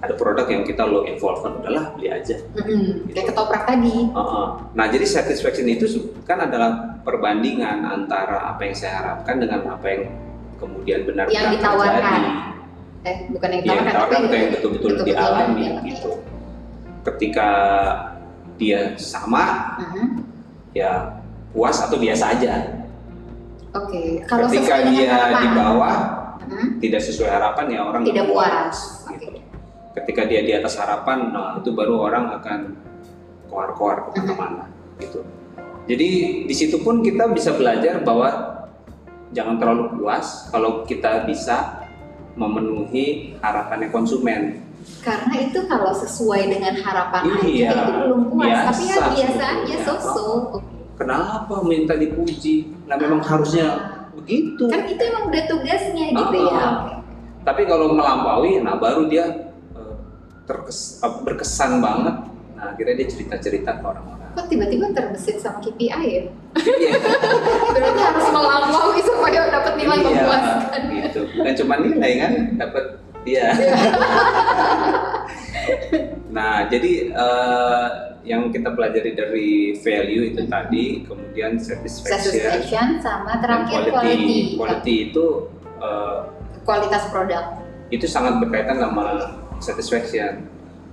ada 0.00 0.14
produk 0.14 0.46
yang 0.46 0.62
kita 0.62 0.82
low 0.82 1.02
involvement 1.02 1.60
udahlah 1.60 1.92
beli 1.92 2.08
aja 2.08 2.38
Mm-mm. 2.54 3.10
Kayak 3.10 3.34
ketoprak 3.34 3.62
tadi. 3.66 4.08
Heeh. 4.08 4.46
Nah, 4.72 4.86
jadi 4.86 5.04
satisfaction 5.04 5.66
itu 5.66 5.84
kan 6.24 6.40
adalah 6.40 6.89
perbandingan 7.02 7.82
antara 7.82 8.50
apa 8.50 8.60
yang 8.62 8.76
saya 8.76 8.92
harapkan 9.00 9.40
dengan 9.40 9.60
apa 9.70 9.86
yang 9.88 10.02
kemudian 10.60 11.08
benar-benar 11.08 11.32
Yang 11.32 11.52
ditawarkan. 11.56 11.94
terjadi. 11.96 12.32
Eh, 13.00 13.16
bukan 13.32 13.48
yang 13.48 13.62
Yang 13.64 13.64
ditawarkan, 13.64 13.88
ditawarkan 13.88 14.20
tapi 14.20 14.36
yang 14.36 14.50
betul-betul 14.52 14.90
dialami 15.00 15.62
dialami. 15.64 15.88
gitu. 15.88 16.10
Ketika 17.00 17.48
dia 18.60 18.80
sama, 19.00 19.44
Mhm. 19.80 20.06
ya 20.76 21.16
puas 21.50 21.80
atau 21.80 21.96
biasa 21.96 22.36
aja. 22.36 22.52
Oke, 23.72 24.20
kalau 24.28 24.50
Ketika 24.50 24.84
dia 24.92 25.08
harapan, 25.08 25.40
di 25.40 25.48
bawah, 25.56 25.96
Mhm. 26.44 26.68
tidak 26.82 27.00
sesuai 27.00 27.30
harapan 27.30 27.64
ya 27.70 27.80
orang 27.86 28.02
tidak 28.04 28.26
nggak 28.26 28.34
puas. 28.34 28.76
gitu. 29.08 29.26
Ketika 29.96 30.22
dia 30.28 30.40
di 30.44 30.52
atas 30.52 30.76
harapan, 30.76 31.32
nah 31.32 31.56
itu 31.56 31.70
baru 31.72 32.04
orang 32.04 32.36
akan 32.36 32.60
koar-koar 33.48 34.12
ke 34.12 34.20
mana-mana 34.20 34.68
gitu. 35.00 35.24
Jadi 35.88 36.08
di 36.46 36.54
situ 36.54 36.80
pun 36.82 37.00
kita 37.00 37.30
bisa 37.32 37.56
belajar 37.56 38.04
bahwa 38.04 38.28
jangan 39.30 39.56
terlalu 39.56 39.84
puas 39.96 40.50
kalau 40.50 40.82
kita 40.84 41.24
bisa 41.24 41.86
memenuhi 42.34 43.36
harapannya 43.40 43.88
konsumen. 43.92 44.64
Karena 45.04 45.34
itu 45.44 45.68
kalau 45.68 45.92
sesuai 45.92 46.56
dengan 46.56 46.72
harapan 46.80 47.22
Iya, 47.44 47.68
aja 47.68 47.80
itu 47.84 47.92
belum 48.00 48.20
puas, 48.32 48.58
tapi 48.72 48.82
ya 48.88 48.96
biasa 48.96 49.12
biasa 49.12 49.44
aja 49.44 49.76
so-so. 49.84 50.28
Kenapa 50.96 51.54
minta 51.64 51.96
dipuji? 51.96 52.72
Nah 52.84 52.96
memang 52.96 53.20
harusnya 53.24 54.00
begitu. 54.12 54.68
Kan 54.68 54.84
itu 54.88 55.02
emang 55.04 55.32
udah 55.32 55.44
tugasnya 55.48 56.06
gitu 56.12 56.36
ya. 56.44 56.52
Ah. 56.52 56.68
Oke. 56.68 56.92
Tapi 57.40 57.62
kalau 57.64 57.96
melampaui, 57.96 58.60
nah 58.60 58.76
baru 58.76 59.08
dia 59.08 59.52
eh, 59.72 59.96
terkes, 60.44 61.00
eh, 61.00 61.12
berkesan 61.24 61.80
banget. 61.80 62.16
Nah, 62.52 62.76
akhirnya 62.76 62.94
dia 63.00 63.08
cerita-cerita 63.08 63.80
ke 63.80 63.84
orang-orang. 63.84 64.19
Kok 64.30 64.46
tiba-tiba 64.46 64.86
terbesit 64.90 65.36
sama 65.36 65.58
KPI 65.58 65.90
ya? 65.90 66.22
Berarti 67.74 68.00
harus 68.00 68.26
melampaui 68.28 69.00
supaya 69.00 69.40
dapat 69.48 69.74
nilai 69.74 69.98
Iya, 69.98 70.06
memuaskan. 70.06 70.80
gitu. 71.02 71.20
Bukan 71.32 71.54
cuma 71.56 71.74
nilai 71.78 72.12
kan, 72.16 72.32
dapat 72.56 72.84
dia. 73.20 73.46
nah, 76.30 76.66
jadi 76.66 76.92
eh, 77.10 77.86
yang 78.22 78.48
kita 78.48 78.70
pelajari 78.70 79.12
dari 79.12 79.50
value 79.76 80.24
itu 80.30 80.42
tadi, 80.46 80.84
kemudian 81.04 81.56
satisfaction, 81.56 82.30
Satisfaction 82.30 82.86
sama 83.00 83.38
terakhir 83.38 83.90
quality. 83.90 83.90
quality. 83.90 84.38
Quality 84.56 84.96
itu 85.10 85.26
eh, 85.78 86.18
Kualitas 86.62 87.04
produk. 87.08 87.44
itu 87.90 88.06
sangat 88.06 88.38
berkaitan 88.38 88.78
sama 88.78 89.04
satisfaction. 89.58 90.46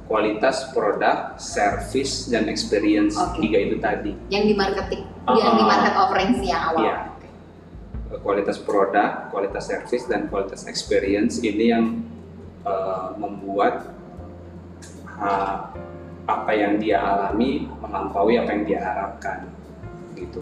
Kualitas 0.07 0.71
produk, 0.71 1.35
service, 1.35 2.31
dan 2.31 2.47
experience 2.47 3.19
Oke. 3.19 3.43
tiga 3.43 3.57
itu 3.59 3.75
tadi. 3.77 4.11
Yang 4.31 4.43
di 4.49 4.55
marketing, 4.55 5.01
Ah, 5.27 5.35
yang 5.35 5.59
di 5.59 5.63
ah. 5.63 5.67
market 5.67 5.93
offerings 5.93 6.39
yang 6.41 6.61
awal. 6.63 6.83
Iya. 6.83 6.97
kualitas 8.23 8.55
produk, 8.55 9.27
kualitas 9.27 9.67
service 9.67 10.07
dan 10.07 10.31
kualitas 10.31 10.63
experience 10.63 11.43
ini 11.43 11.75
yang 11.75 12.07
uh, 12.63 13.11
membuat 13.19 13.91
uh, 15.19 15.75
apa 16.23 16.51
yang 16.55 16.79
dia 16.79 17.03
alami 17.03 17.67
melampaui 17.83 18.39
apa 18.39 18.47
yang 18.55 18.63
dia 18.63 18.79
harapkan 18.79 19.51
gitu. 20.15 20.39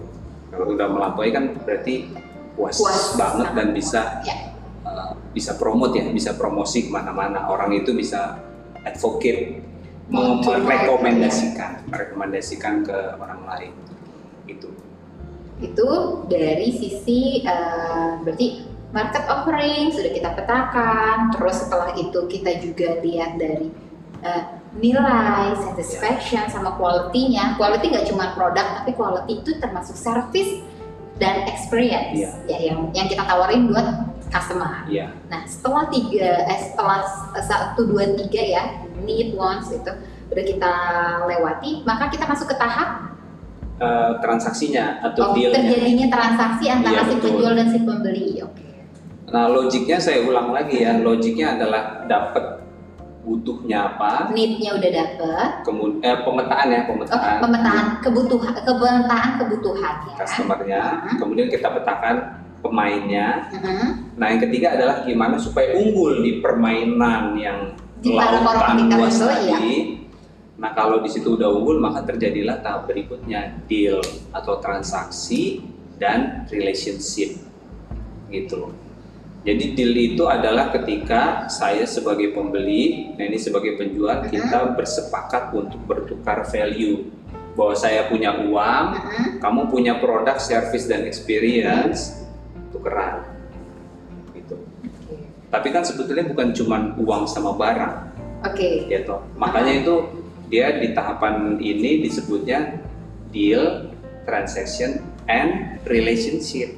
Kalau 0.53 0.77
udah 0.77 0.87
melampaui 0.93 1.33
kan 1.33 1.57
berarti 1.65 2.13
puas, 2.53 2.77
Puas, 2.77 3.17
banget 3.17 3.49
dan 3.57 3.67
bisa 3.73 4.21
Ya. 4.21 4.53
uh, 4.85 5.17
bisa 5.33 5.57
promote 5.57 5.97
ya, 5.97 6.05
bisa 6.13 6.37
promosi 6.37 6.85
ke 6.85 6.93
mana-mana. 6.93 7.49
Orang 7.49 7.73
itu 7.73 7.97
bisa 7.97 8.45
advocate, 8.85 9.59
merekomendasikan, 10.09 11.89
merekomendasikan 11.89 12.85
ke 12.85 12.97
orang 13.17 13.41
lain 13.43 13.73
gitu. 14.45 14.69
Itu 15.59 15.89
dari 16.29 16.69
sisi 16.71 17.41
eh, 17.41 18.09
berarti 18.21 18.47
market 18.93 19.25
offering 19.27 19.91
sudah 19.91 20.11
kita 20.13 20.29
petakan. 20.37 21.33
Terus 21.33 21.55
setelah 21.65 21.89
itu 21.97 22.19
kita 22.29 22.51
juga 22.61 23.01
lihat 23.01 23.41
dari 23.41 23.73
eh, 24.21 24.43
nilai, 24.75 25.55
satisfaction 25.55 26.45
sama 26.51 26.75
quality-nya. 26.77 27.55
Quality 27.57 27.85
nggak 27.95 28.07
cuma 28.11 28.35
produk, 28.37 28.83
tapi 28.83 28.91
quality 28.93 29.41
itu 29.41 29.51
termasuk 29.57 29.95
service 29.95 30.61
dan 31.15 31.47
experience 31.47 32.11
Iya. 32.11 32.31
ya 32.51 32.59
yang 32.71 32.79
yang 32.91 33.07
kita 33.07 33.23
tawarin 33.23 33.71
buat 33.71 34.14
customer. 34.35 34.83
Iya. 34.85 35.07
Nah 35.31 35.47
setelah 35.47 35.87
tiga, 35.87 36.43
eh, 36.43 36.59
setelah 36.61 36.99
satu 37.39 37.87
dua 37.87 38.03
tiga 38.13 38.41
ya 38.41 38.63
need 38.99 39.31
wants 39.33 39.71
itu 39.71 39.91
udah 40.27 40.43
kita 40.43 40.73
lewati, 41.25 41.71
maka 41.83 42.11
kita 42.11 42.27
masuk 42.27 42.51
ke 42.51 42.57
tahap 42.59 43.15
Uh, 43.75 44.15
transaksinya 44.23 45.03
oh, 45.03 45.11
atau 45.11 45.35
dealnya. 45.35 45.59
terjadinya 45.59 46.07
transaksi 46.07 46.71
antara 46.71 46.95
Iya, 46.95 47.11
si 47.11 47.15
penjual 47.19 47.53
dan 47.59 47.67
si 47.67 47.79
pembeli. 47.83 48.39
Oke. 48.39 48.71
Nah, 49.27 49.51
logiknya 49.51 49.99
saya 49.99 50.23
ulang 50.23 50.55
lagi 50.55 50.79
ya. 50.79 50.95
Logiknya 50.95 51.59
adalah 51.59 52.07
dapat 52.07 52.63
butuhnya 53.27 53.91
apa, 53.91 54.31
Need-nya 54.31 54.79
udah 54.79 54.91
dapet. 54.95 55.49
kemudian 55.67 56.07
eh, 56.07 56.17
pemetaan 56.23 56.67
ya, 56.71 56.79
Oh, 56.79 56.87
pemetaan 56.87 57.35
pemetaan 57.43 57.85
kebutuhan, 57.99 58.53
pemetaan 58.63 59.29
kebutuhan 59.43 59.95
ya. 60.07 60.15
customernya, 60.23 60.81
Mhm. 60.95 61.17
kemudian 61.19 61.47
kita 61.51 61.67
petakan 61.67 62.15
pemainnya. 62.65 63.53
Mhm. 63.53 64.17
Nah, 64.17 64.25
yang 64.33 64.41
ketiga 64.49 64.73
adalah 64.73 65.05
gimana 65.05 65.37
supaya 65.37 65.77
unggul 65.77 66.25
di 66.25 66.41
permainan 66.41 67.37
yang 67.37 67.77
lautan 68.01 68.89
luas 68.89 69.21
tadi. 69.21 69.49
ya. 69.49 69.59
Nah, 70.55 70.71
kalau 70.71 71.03
di 71.03 71.09
situ 71.11 71.35
udah 71.35 71.51
unggul, 71.51 71.77
maka 71.77 72.01
terjadilah 72.07 72.63
tahap 72.63 72.89
berikutnya 72.89 73.59
deal 73.69 74.01
atau 74.31 74.57
transaksi 74.63 75.61
dan 75.99 76.47
relationship 76.49 77.37
gitu. 78.31 78.71
Jadi 79.45 79.77
deal 79.77 79.93
itu 79.93 80.25
adalah 80.25 80.73
ketika 80.73 81.45
saya 81.53 81.85
sebagai 81.85 82.33
pembeli, 82.33 83.13
nah 83.13 83.29
ini 83.29 83.37
sebagai 83.37 83.77
penjual, 83.77 84.25
Mhm. 84.25 84.31
kita 84.33 84.73
bersepakat 84.73 85.53
untuk 85.53 85.77
bertukar 85.85 86.41
value. 86.49 87.13
Bahwa 87.53 87.77
saya 87.77 88.09
punya 88.09 88.35
uang, 88.41 88.85
Mhm. 88.97 89.25
kamu 89.39 89.61
punya 89.69 89.93
produk, 90.01 90.41
service 90.41 90.89
dan 90.89 91.05
experience, 91.05 92.24
tukeran. 92.75 93.23
Gitu. 94.35 94.59
Oke. 94.59 95.15
Tapi 95.47 95.67
kan 95.71 95.87
sebetulnya 95.87 96.27
bukan 96.27 96.51
cuma 96.51 96.91
uang 96.99 97.23
sama 97.23 97.55
barang, 97.55 97.95
Oke. 98.43 98.91
ya 98.91 99.07
toh. 99.07 99.23
Makanya 99.39 99.79
itu 99.79 99.95
dia 100.51 100.75
di 100.75 100.91
tahapan 100.91 101.55
ini 101.63 102.03
disebutnya 102.03 102.83
deal, 103.31 103.87
transaction, 104.27 104.99
and 105.31 105.79
relationship. 105.87 106.75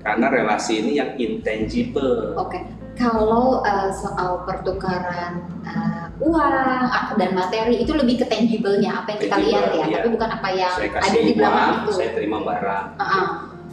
Karena 0.00 0.32
relasi 0.32 0.80
ini 0.80 0.96
yang 0.96 1.12
intangible. 1.20 2.32
Oke. 2.40 2.64
Kalau 2.98 3.62
uh, 3.62 3.94
soal 3.94 4.42
pertukaran 4.42 5.38
uh, 5.62 6.10
uang 6.18 6.90
uh, 6.90 7.14
dan 7.14 7.30
materi 7.30 7.78
itu 7.78 7.94
lebih 7.94 8.18
ke 8.18 8.26
tangible-nya 8.26 8.90
apa 8.90 9.14
yang 9.14 9.20
kita 9.22 9.34
Tangible, 9.38 9.54
lihat 9.54 9.70
ya, 9.70 9.84
iya. 9.86 9.96
tapi 10.02 10.08
bukan 10.18 10.30
apa 10.34 10.48
yang 10.50 10.74
Saya 10.74 10.90
ada 10.98 11.18
di 11.22 11.32
belakang 11.38 11.62
uang, 11.62 11.78
itu. 11.78 11.90
saya 11.94 12.10
terima 12.18 12.38
barang. 12.42 12.86
Uh-uh. 12.98 13.26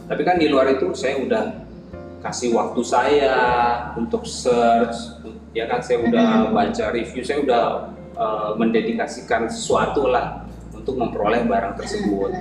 Tapi 0.06 0.22
kan 0.22 0.38
di 0.38 0.46
luar 0.46 0.70
itu 0.70 0.94
saya 0.94 1.18
udah 1.18 1.66
kasih 2.22 2.54
waktu 2.54 2.82
saya 2.82 3.34
untuk 3.98 4.22
search, 4.26 5.22
ya 5.54 5.66
kan 5.66 5.82
saya 5.82 6.02
udah 6.02 6.50
Mhm. 6.50 6.54
baca 6.54 6.84
review, 6.94 7.22
saya 7.22 7.38
udah 7.42 7.64
uh, 8.14 8.50
mendedikasikan 8.58 9.50
sesuatu 9.50 10.06
lah 10.10 10.46
untuk 10.74 10.94
memperoleh 10.98 11.46
barang 11.46 11.74
tersebut. 11.78 12.32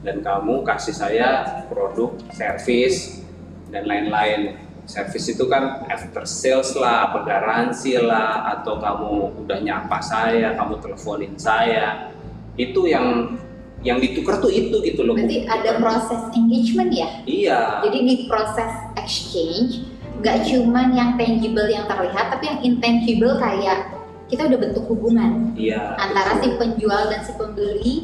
Dan 0.00 0.24
kamu 0.24 0.64
kasih 0.64 0.96
saya 0.96 1.28
produk, 1.68 2.16
service, 2.32 3.20
dan 3.68 3.84
lain-lain. 3.84 4.56
Service 4.88 5.28
itu 5.28 5.44
kan 5.46 5.84
after 5.86 6.24
sales 6.24 6.72
lah, 6.72 7.12
apa 7.12 7.22
garansi 7.28 8.00
lah, 8.00 8.48
atau 8.58 8.80
kamu 8.80 9.44
udah 9.44 9.58
nyapa 9.60 10.00
saya, 10.00 10.56
kamu 10.56 10.80
teleponin 10.80 11.36
saya, 11.36 12.10
itu 12.56 12.88
yang 12.88 13.36
yang 13.80 13.96
ditukar 13.96 14.38
tuh 14.38 14.52
itu 14.52 14.76
gitu 14.84 15.00
loh. 15.02 15.16
Berarti 15.16 15.44
bukan- 15.44 15.52
ada 15.56 15.70
proses 15.80 16.20
engagement 16.36 16.90
ya. 16.92 17.08
Iya. 17.24 17.60
Jadi 17.88 17.98
di 18.04 18.14
proses 18.28 18.72
exchange 18.96 19.72
nggak 20.20 20.36
cuman 20.52 20.92
yang 20.92 21.10
tangible 21.16 21.64
yang 21.64 21.88
terlihat, 21.88 22.28
tapi 22.28 22.44
yang 22.44 22.60
intangible 22.60 23.40
kayak 23.40 23.88
kita 24.28 24.46
udah 24.46 24.58
bentuk 24.60 24.84
hubungan 24.86 25.56
Iya. 25.56 25.96
antara 25.96 26.38
si 26.38 26.52
betul. 26.52 26.58
penjual 26.60 27.02
dan 27.08 27.20
si 27.24 27.32
pembeli 27.34 27.94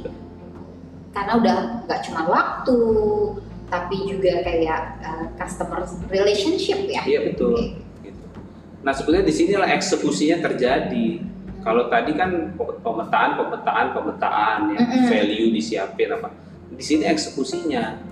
karena 1.13 1.33
udah 1.37 1.57
nggak 1.85 2.01
cuma 2.09 2.23
waktu, 2.25 2.81
tapi 3.69 3.97
juga 4.09 4.33
kayak 4.43 4.81
uh, 5.05 5.25
customer 5.37 5.85
relationship 6.09 6.89
ya. 6.89 7.05
Iya 7.05 7.21
betul. 7.33 7.53
Oke. 7.53 7.65
Gitu. 8.01 8.25
Nah 8.81 8.93
sebenarnya 8.97 9.27
di 9.29 9.35
sinilah 9.37 9.69
eksekusinya 9.77 10.41
terjadi. 10.41 11.36
Kalau 11.67 11.91
tadi 11.91 12.15
kan 12.15 12.31
pemetaan, 12.55 13.31
pemetaan, 13.35 13.87
pemetaan, 13.91 14.59
ya 14.71 14.81
Mm-mm. 14.87 15.11
value 15.11 15.51
disiapin 15.51 16.15
apa. 16.15 16.31
Di 16.71 16.79
sini 16.79 17.11
eksekusinya. 17.11 18.07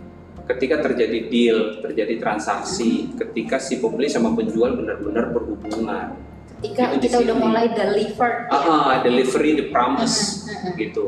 Ketika 0.45 0.83
terjadi 0.83 1.31
deal, 1.31 1.79
terjadi 1.81 2.19
transaksi, 2.21 3.15
ketika 3.15 3.57
si 3.63 3.79
pembeli 3.79 4.11
sama 4.11 4.35
penjual 4.35 4.75
benar-benar 4.75 5.31
berhubungan. 5.31 6.19
Ketika 6.59 6.99
Itu 6.99 7.07
kita 7.07 7.17
udah 7.31 7.37
mulai 7.39 7.67
deliver 7.71 8.51
ya. 8.51 8.53
Ah, 8.53 8.99
delivery 9.07 9.55
the 9.55 9.67
promise 9.71 10.45
Mm-mm, 10.45 10.75
mm-mm. 10.75 10.75
gitu. 10.75 11.05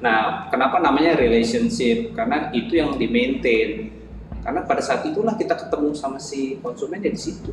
Nah, 0.00 0.48
kenapa 0.48 0.80
namanya 0.80 1.12
relationship? 1.14 2.16
Karena 2.16 2.48
itu 2.56 2.72
yang 2.74 2.96
di 2.96 3.06
maintain. 3.06 3.92
Karena 4.40 4.64
pada 4.64 4.80
saat 4.80 5.04
itulah 5.06 5.36
kita 5.36 5.54
ketemu 5.54 5.92
sama 5.92 6.16
si 6.16 6.56
konsumen 6.58 7.04
ya 7.04 7.12
di 7.12 7.20
situ. 7.20 7.52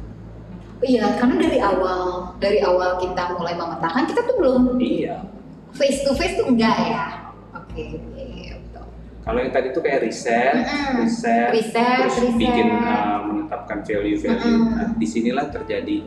Iya, 0.80 1.20
karena 1.20 1.36
dari 1.38 1.60
awal 1.60 2.00
dari 2.40 2.60
awal 2.60 2.96
kita 2.98 3.36
mulai 3.36 3.52
memetakan 3.54 4.04
kita 4.06 4.22
tuh 4.24 4.36
belum 4.38 4.80
Iya. 4.80 5.28
face 5.72 6.02
to 6.02 6.12
face 6.14 6.34
tuh 6.34 6.48
enggak 6.48 6.72
ya. 6.80 7.06
Oke, 7.52 8.00
iya, 8.16 8.56
betul. 8.58 8.86
Kalau 9.20 9.38
yang 9.38 9.52
tadi 9.52 9.68
itu 9.70 9.80
kayak 9.80 10.00
riset, 10.02 10.54
Mm-mm. 10.56 11.04
riset, 11.04 11.50
Riset, 11.52 12.00
terus 12.08 12.18
riset. 12.24 12.38
bikin 12.38 12.68
uh, 12.72 13.20
menetapkan 13.24 13.84
value-value. 13.84 14.40
Mm-mm. 14.40 14.72
Nah, 14.72 14.90
di 14.96 15.06
sinilah 15.06 15.48
terjadi 15.50 15.98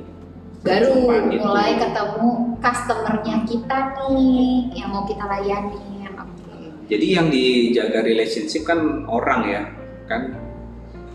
Baru 0.63 0.89
perjumpaan 1.05 1.27
itu. 1.29 1.43
mulai 1.43 1.73
ketemu 1.75 2.29
customernya 2.59 3.37
kita 3.45 3.79
nih 3.99 4.47
yang 4.73 4.89
mau 4.89 5.05
kita 5.05 5.25
layani. 5.27 5.79
Oke. 6.13 6.59
Jadi 6.89 7.07
yang 7.09 7.27
dijaga 7.29 7.99
relationship 8.01 8.63
kan 8.63 8.79
orang 9.05 9.41
ya, 9.45 9.63
kan 10.07 10.33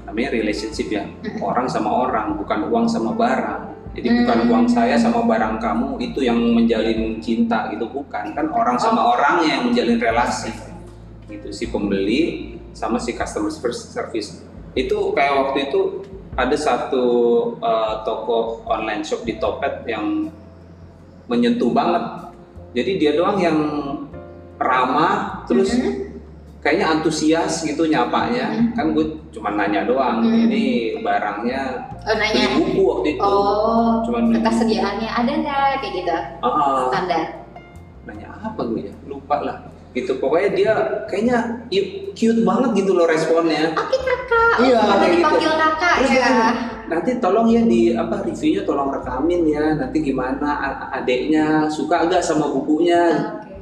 namanya 0.07 0.31
relationship 0.31 0.87
ya, 0.87 1.03
orang 1.43 1.67
sama 1.67 1.91
orang, 1.91 2.39
bukan 2.39 2.71
uang 2.71 2.87
sama 2.87 3.11
barang. 3.11 3.75
Jadi 3.91 4.07
Hmm. 4.07 4.17
bukan 4.23 4.39
uang 4.47 4.65
saya 4.69 4.95
sama 4.95 5.25
barang 5.25 5.59
kamu 5.59 5.99
itu 5.99 6.23
yang 6.23 6.37
menjalin 6.39 7.19
cinta 7.19 7.67
gitu 7.73 7.89
bukan, 7.91 8.31
kan 8.31 8.47
orang 8.53 8.79
sama 8.79 9.03
Oh. 9.03 9.13
orangnya 9.17 9.59
yang 9.59 9.63
menjalin 9.67 9.99
relasi. 9.99 10.53
Gitu 11.27 11.51
si 11.51 11.67
pembeli 11.67 12.21
sama 12.71 13.01
si 13.01 13.11
customer 13.11 13.51
service. 13.51 14.45
Itu 14.77 15.11
kayak 15.11 15.33
waktu 15.49 15.57
itu 15.67 15.81
ada 16.37 16.53
satu 16.53 17.03
uh, 17.57 18.05
toko 18.05 18.61
online 18.69 19.01
shop 19.01 19.25
di 19.25 19.35
Topet 19.41 19.81
yang 19.89 20.29
menyentuh 21.27 21.73
banget. 21.73 22.31
Jadi 22.77 22.91
dia 23.01 23.11
doang 23.17 23.41
yang 23.41 23.57
ramah 24.61 25.43
terus 25.49 25.73
Mhm. 25.73 26.06
Kayaknya 26.67 26.91
antusias 26.91 27.63
gitu 27.63 27.87
nyapanya 27.87 28.51
Mhm. 28.51 28.75
kan 28.75 28.91
gue 28.91 29.05
cuma 29.31 29.55
nanya 29.55 29.87
doang 29.87 30.19
Mhm. 30.19 30.51
ini 30.51 30.63
barangnya 30.99 31.61
Oh 32.03 32.11
beli 32.11 32.27
nanya. 32.35 32.47
buku 32.59 32.81
waktu 32.83 33.07
itu 33.15 33.23
Oh, 33.23 34.03
Cuman 34.03 34.21
beli 34.27 34.35
ketersediaannya 34.37 35.07
ada 35.09 35.31
nggak 35.33 35.63
kayak 35.79 35.93
gitu 35.95 36.15
ah. 36.43 36.91
standar? 36.91 37.23
nanya 38.03 38.27
apa 38.37 38.59
gue 38.65 38.81
ya 38.83 38.93
lupa 39.03 39.35
lah 39.39 39.57
gitu 39.91 40.19
pokoknya 40.19 40.49
dia 40.51 40.73
kayaknya 41.07 41.37
cute 42.13 42.43
banget 42.43 42.69
gitu 42.75 42.91
loh 42.93 43.07
responnya 43.07 43.71
Oke 43.73 43.97
kakak, 43.97 44.51
oh, 44.53 44.63
Iya, 44.63 44.79
kayak 44.83 44.99
gitu. 44.99 45.15
dipanggil 45.15 45.53
kakak 45.55 45.95
Terus 45.97 46.11
ya. 46.11 46.15
dia, 46.19 46.47
nanti 46.85 47.11
tolong 47.17 47.47
ya 47.47 47.61
di 47.63 47.81
apa 47.91 48.15
reviewnya 48.21 48.61
tolong 48.63 48.89
rekamin 48.91 49.41
ya 49.45 49.65
nanti 49.73 49.97
gimana 50.01 50.49
adeknya 50.91 51.45
suka 51.67 52.03
agak 52.03 52.19
sama 52.19 52.47
bukunya 52.47 52.99
Oke. 53.39 53.55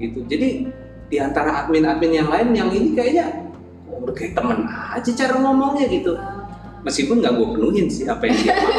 gitu 0.00 0.18
jadi 0.26 0.66
di 1.08 1.16
antara 1.16 1.64
admin-admin 1.64 2.12
yang 2.12 2.28
lain 2.28 2.48
yang 2.52 2.68
ini 2.68 2.92
kayaknya 2.92 3.48
oh, 3.88 4.04
udah 4.04 4.14
kayak 4.14 4.36
temen 4.36 4.68
aja 4.68 5.10
cara 5.16 5.34
ngomongnya 5.40 5.88
gitu. 5.88 6.12
Meskipun 6.84 7.18
nggak 7.20 7.34
gue 7.34 7.48
penuhin 7.58 7.86
sih 7.90 8.06
apa 8.06 8.22
yang 8.28 8.36
dia 8.38 8.54
mau. 8.54 8.70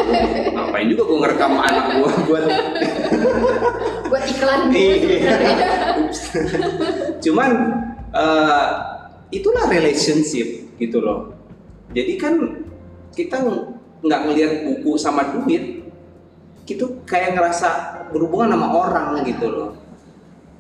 Ngapain 0.55 0.88
juga 0.88 1.03
gue 1.03 1.17
ngerekam 1.19 1.53
anak 1.59 1.86
gue 1.99 2.11
buat 2.30 2.43
Buat 4.09 4.23
iklan 4.30 4.61
Iya. 4.71 4.93
sebenarnya. 4.95 5.55
cuman 7.19 7.51
eh, 8.15 8.67
itulah 9.36 9.65
relationship 9.67 10.77
gitu 10.80 10.97
loh. 11.03 11.36
Jadi 11.91 12.13
kan 12.15 12.34
kita 13.13 13.41
nggak 13.99 14.21
ngelihat 14.25 14.53
buku 14.63 14.95
sama 14.95 15.36
duit 15.36 15.84
gitu 16.63 17.01
kayak 17.03 17.34
ngerasa 17.36 17.69
berhubungan 18.13 18.53
sama 18.53 18.67
orang 18.69 19.25
gitu 19.25 19.49
loh 19.49 19.88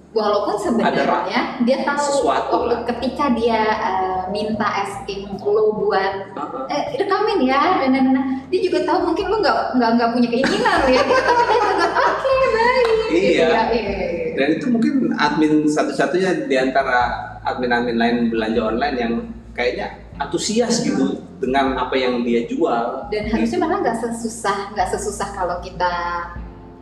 Walaupun 0.09 0.57
sebenarnya 0.57 1.61
dia 1.61 1.77
tahu 1.85 2.01
sesuatu 2.01 2.65
waktu 2.65 2.73
lah. 2.73 2.79
ketika 2.89 3.29
dia 3.37 3.61
eh, 3.77 4.21
minta 4.33 4.65
asking 4.81 5.37
lo 5.37 5.77
buat 5.77 6.33
Heeh. 6.33 6.63
eh 6.73 6.81
rekamin 6.97 7.45
ya 7.45 7.77
dan 7.77 7.93
dan 7.93 8.03
dan. 8.17 8.25
dia 8.49 8.59
juga 8.65 8.89
tahu 8.89 9.05
mungkin 9.05 9.29
lo 9.29 9.37
nggak 9.37 9.57
nggak 9.77 9.89
nggak 10.01 10.09
punya 10.17 10.29
keinginan 10.33 10.79
ya 10.89 11.01
gitu, 11.05 11.13
tapi 11.29 11.55
dia 11.61 11.89
oke 11.93 12.33
baik 12.49 12.89
gitu 12.89 13.17
Iya. 13.37 13.47
ya, 13.53 13.63
iya, 13.69 13.93
iya. 13.93 14.29
dan 14.33 14.47
itu 14.57 14.65
mungkin 14.69 14.93
admin 15.13 15.53
satu-satunya 15.69 16.49
di 16.49 16.55
antara 16.57 16.97
admin-admin 17.45 17.97
lain 17.97 18.17
belanja 18.33 18.61
online 18.65 18.97
yang 18.97 19.13
kayaknya 19.53 19.93
antusias 20.17 20.81
gitu 20.81 21.21
dengan 21.37 21.77
apa 21.77 21.93
yang 21.93 22.25
dia 22.25 22.49
jual 22.49 23.05
dan 23.13 23.29
harusnya 23.29 23.61
malah 23.61 23.77
nggak 23.85 23.97
sesusah 24.01 24.73
nggak 24.73 24.89
sesusah 24.89 25.29
kalau 25.37 25.61
kita 25.61 25.93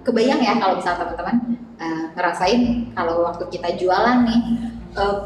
kebayang 0.08 0.40
ya 0.40 0.56
kalau 0.56 0.80
misalnya 0.80 1.04
teman-teman 1.04 1.57
eh, 1.82 2.04
ngerasain 2.14 2.92
kalau 2.94 3.26
waktu 3.26 3.46
kita 3.54 3.78
jualan 3.78 4.26
nih 4.26 4.42
eh, 4.98 5.18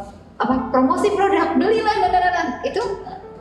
apa 0.41 0.74
promosi 0.74 1.14
produk 1.14 1.54
belilah 1.54 1.95
dan 2.02 2.12
dan, 2.12 2.24
dan, 2.34 2.47
itu 2.66 2.82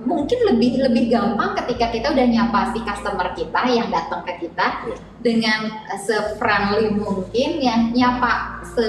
mungkin 0.04 0.38
lebih 0.48 0.80
lebih 0.80 1.12
gampang 1.12 1.52
ketika 1.64 1.92
kita 1.92 2.06
udah 2.12 2.26
nyapa 2.28 2.72
si 2.72 2.80
customer 2.80 3.28
kita 3.36 3.60
yang 3.68 3.88
datang 3.92 4.24
ke 4.24 4.48
kita 4.48 4.66
Iya. 4.88 4.96
dengan 5.20 5.60
se-friendly 6.00 6.96
mungkin 6.96 7.50
yang 7.60 7.92
nyapa 7.92 8.64
se 8.64 8.86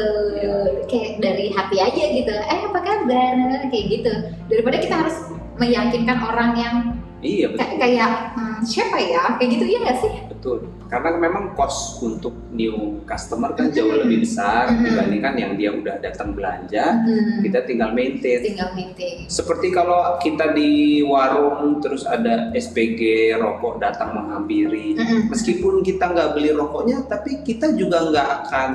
kayak 0.88 1.20
dari 1.20 1.52
hati 1.52 1.78
aja 1.84 2.04
gitu. 2.16 2.32
Eh 2.32 2.60
apa 2.72 2.80
kabar? 2.80 3.36
Kayak 3.68 3.86
gitu. 3.92 4.14
Daripada 4.48 4.78
kita 4.80 4.96
harus 5.04 5.18
meyakinkan 5.60 6.20
orang 6.24 6.52
yang 6.56 6.76
iya 7.22 7.48
betul. 7.48 7.62
kayak 7.62 7.78
kayak 7.80 8.10
hmm, 8.34 8.60
siapa 8.62 8.98
ya? 8.98 9.24
Kayak 9.38 9.50
gitu 9.56 9.66
ya 9.66 9.78
nggak 9.82 9.98
sih? 9.98 10.14
Betul, 10.28 10.58
karena 10.90 11.10
memang 11.16 11.54
cost 11.54 12.02
untuk 12.02 12.34
new 12.50 12.98
customer 13.06 13.54
kan 13.54 13.70
jauh 13.70 13.94
lebih 13.94 14.26
besar 14.26 14.74
dibandingkan 14.74 15.38
yang 15.38 15.54
dia 15.54 15.70
udah 15.70 16.02
datang 16.02 16.34
belanja, 16.34 16.98
Hmm, 17.02 17.46
kita 17.46 17.62
tinggal 17.64 17.94
maintain. 17.94 18.42
tinggal 18.42 18.74
meeting 18.74 19.30
Seperti 19.30 19.70
kalau 19.70 20.18
kita 20.18 20.50
di 20.52 21.02
warung 21.02 21.78
terus 21.78 22.04
ada 22.04 22.50
SPG 22.52 23.32
rokok 23.38 23.78
datang 23.78 24.18
menghampiri, 24.18 24.98
meskipun 25.30 25.86
kita 25.86 26.10
nggak 26.10 26.34
beli 26.34 26.52
rokoknya, 26.52 27.06
tapi 27.06 27.46
kita 27.46 27.78
juga 27.78 28.10
nggak 28.10 28.30
akan 28.44 28.72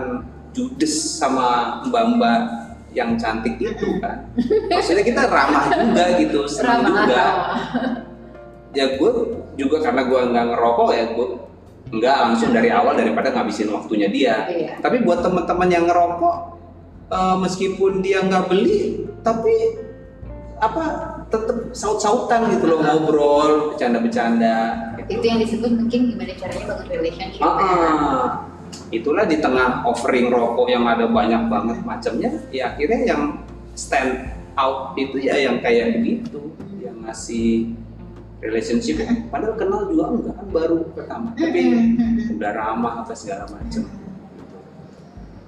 judes 0.55 1.18
sama 1.18 1.82
mbak-mbak 1.84 2.40
yang 2.94 3.18
cantik 3.18 3.59
itu 3.59 3.99
kan. 3.99 4.24
Maksudnya 4.70 5.03
kita 5.03 5.28
ramah 5.28 5.68
juga 5.68 6.05
gitu, 6.16 6.40
senang 6.47 6.80
ramah. 6.80 6.94
juga. 7.05 7.24
ya 8.76 9.00
gue 9.00 9.10
juga 9.56 9.80
karena 9.80 10.04
gue 10.04 10.20
nggak 10.28 10.46
ngerokok 10.52 10.88
ya 10.92 11.04
gue 11.16 11.26
nggak 11.86 12.16
langsung 12.20 12.50
dari 12.50 12.68
awal 12.68 12.92
daripada 12.92 13.32
ngabisin 13.32 13.72
waktunya 13.72 14.08
dia 14.10 14.34
Iya. 14.46 14.72
tapi 14.78 15.00
buat 15.00 15.24
teman-teman 15.24 15.68
yang 15.70 15.84
ngerokok 15.86 16.36
eh, 17.08 17.36
meskipun 17.40 18.04
dia 18.04 18.20
nggak 18.20 18.44
beli 18.46 19.06
tapi 19.24 19.54
apa 20.56 20.82
tetap 21.28 21.68
saut-sautan 21.70 22.48
gitu 22.50 22.64
loh 22.66 22.80
ngobrol 22.80 23.52
bercanda-bercanda 23.72 24.56
itu 24.98 25.14
gitu. 25.14 25.24
yang 25.24 25.38
disebut 25.38 25.70
mungkin 25.70 26.00
gimana 26.10 26.32
caranya 26.34 26.64
bangun 26.66 26.86
relationship 26.88 27.40
Ah, 27.40 27.54
ya. 27.54 27.70
itulah 28.90 29.24
di 29.24 29.36
tengah 29.38 29.84
offering 29.84 30.28
rokok 30.28 30.66
yang 30.66 30.84
ada 30.84 31.06
banyak 31.06 31.42
banget 31.46 31.78
macamnya 31.80 32.30
ya 32.50 32.72
akhirnya 32.72 33.00
yang 33.04 33.22
stand 33.76 34.32
out 34.56 34.96
itu 34.96 35.20
ya 35.20 35.36
yang 35.36 35.60
kayak 35.60 36.00
begitu 36.00 36.50
yang 36.80 37.04
ngasih 37.04 37.76
relationship. 38.47 39.03
Padahal 39.32 39.59
kenal 39.59 39.90
juga 39.90 40.05
enggak 40.14 40.34
kan 40.38 40.47
baru 40.55 40.78
pertama. 40.94 41.28
Tapi 41.34 41.61
udah 42.38 42.53
ramah 42.55 42.94
apa 43.03 43.12
segala 43.18 43.51
macam. 43.51 43.82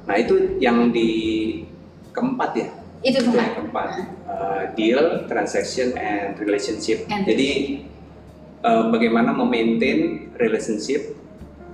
Nah 0.09 0.17
itu 0.19 0.59
yang 0.59 0.91
di 0.91 1.11
keempat 2.11 2.51
ya? 2.59 2.69
Itu 3.07 3.23
itu 3.23 3.31
yang 3.39 3.55
keempat. 3.63 3.89
Uh, 4.27 4.63
deal 4.75 5.25
transaction 5.31 5.95
and 5.95 6.35
relationship. 6.43 7.07
And 7.07 7.23
jadi 7.23 7.83
uh, 8.67 8.91
bagaimana 8.91 9.31
memaintain 9.31 10.35
relationship 10.35 11.15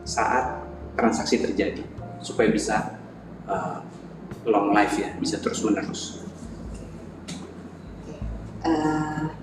saat 0.05 0.61
transaksi 0.95 1.41
terjadi 1.41 1.83
supaya 2.20 2.49
bisa 2.53 3.01
uh, 3.49 3.81
long 4.45 4.77
life 4.77 4.97
ya 5.01 5.16
bisa 5.16 5.41
terus 5.41 5.64
menerus 5.64 6.25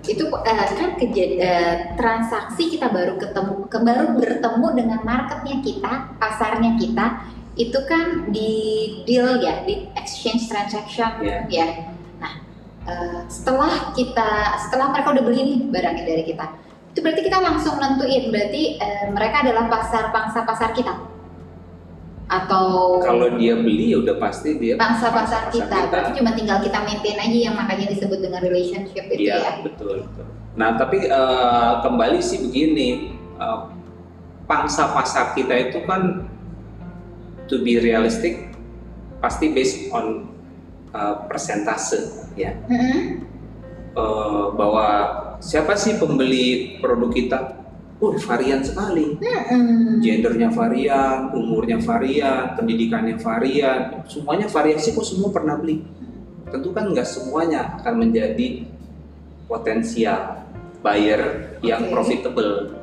itu 0.02 0.24
eh, 0.26 0.68
kan 0.74 0.90
kejadian 0.98 1.94
transaksi 1.94 2.74
kita 2.74 2.90
baru 2.90 3.14
ketemu 3.22 3.70
ke 3.70 3.78
baru 3.78 4.18
bertemu 4.18 4.66
dengan 4.74 5.00
marketnya 5.06 5.62
kita 5.62 5.92
pasarnya 6.18 6.74
kita 6.74 7.06
itu 7.54 7.78
kan 7.86 8.32
di 8.32 8.52
deal 9.04 9.38
ya 9.38 9.62
di 9.62 9.86
exchange 9.94 10.50
transaction 10.50 11.22
Iya. 11.22 11.46
ya 11.46 11.66
nah 12.18 12.32
eh, 12.90 13.20
setelah 13.30 13.94
kita 13.94 14.58
setelah 14.66 14.90
mereka 14.90 15.14
udah 15.14 15.22
beli 15.22 15.40
nih 15.46 15.58
barangnya 15.70 16.04
dari 16.08 16.24
kita 16.26 16.46
itu 16.92 16.98
berarti 16.98 17.22
kita 17.22 17.38
langsung 17.38 17.78
nentuin 17.78 18.26
berarti 18.34 18.62
eh, 18.82 19.06
mereka 19.14 19.46
adalah 19.46 19.70
pasar 19.70 20.10
pangsa 20.10 20.42
pasar 20.42 20.74
kita 20.74 21.11
atau 22.30 22.98
kalau 23.02 23.28
dia 23.36 23.58
beli 23.58 23.92
ya 23.92 23.98
udah 24.00 24.16
pasti 24.16 24.56
dia 24.56 24.74
pangsa 24.78 25.10
pasar 25.10 25.50
pangsa 25.50 25.66
kita. 25.68 25.78
berarti 25.90 26.10
cuma 26.22 26.30
tinggal 26.32 26.58
kita 26.62 26.78
maintain 26.86 27.18
aja 27.18 27.38
yang 27.50 27.54
makanya 27.58 27.86
disebut 27.92 28.18
dengan 28.22 28.40
relationship 28.40 29.04
itu 29.10 29.28
Iya, 29.28 29.36
ya 29.36 29.52
betul, 29.66 30.06
betul. 30.06 30.26
Nah, 30.52 30.76
tapi 30.76 31.08
eh, 31.08 31.72
kembali 31.80 32.18
sih 32.20 32.38
begini, 32.44 33.16
eh, 33.40 33.60
pangsa 34.44 34.92
pasar 34.92 35.32
kita 35.32 35.54
itu 35.56 35.80
kan 35.88 36.28
to 37.48 37.64
be 37.64 37.80
realistic 37.80 38.52
pasti 39.24 39.48
based 39.52 39.88
on 39.92 40.28
eh, 40.92 41.16
persentase 41.28 42.28
ya. 42.36 42.52
Mm-mm. 42.68 43.24
Eh, 43.92 44.44
bahwa 44.56 44.86
siapa 45.40 45.76
sih 45.76 45.96
pembeli 46.00 46.78
produk 46.80 47.10
kita? 47.12 47.38
Oh, 48.02 48.18
varian 48.18 48.58
sekali. 48.58 49.14
Gendernya 50.02 50.50
varian, 50.50 51.30
umurnya 51.30 51.78
varian, 51.78 52.58
pendidikannya 52.58 53.14
varian, 53.14 54.02
semuanya 54.10 54.50
variasi 54.50 54.90
kok 54.90 55.06
semua 55.06 55.30
pernah 55.30 55.54
beli. 55.54 55.86
Tentu 56.50 56.74
kan 56.74 56.90
nggak 56.90 57.06
semuanya 57.06 57.78
akan 57.78 58.02
menjadi 58.02 58.66
potensial 59.46 60.42
buyer 60.82 61.54
yang 61.62 61.86
Oke. 61.86 61.94
profitable. 61.94 62.74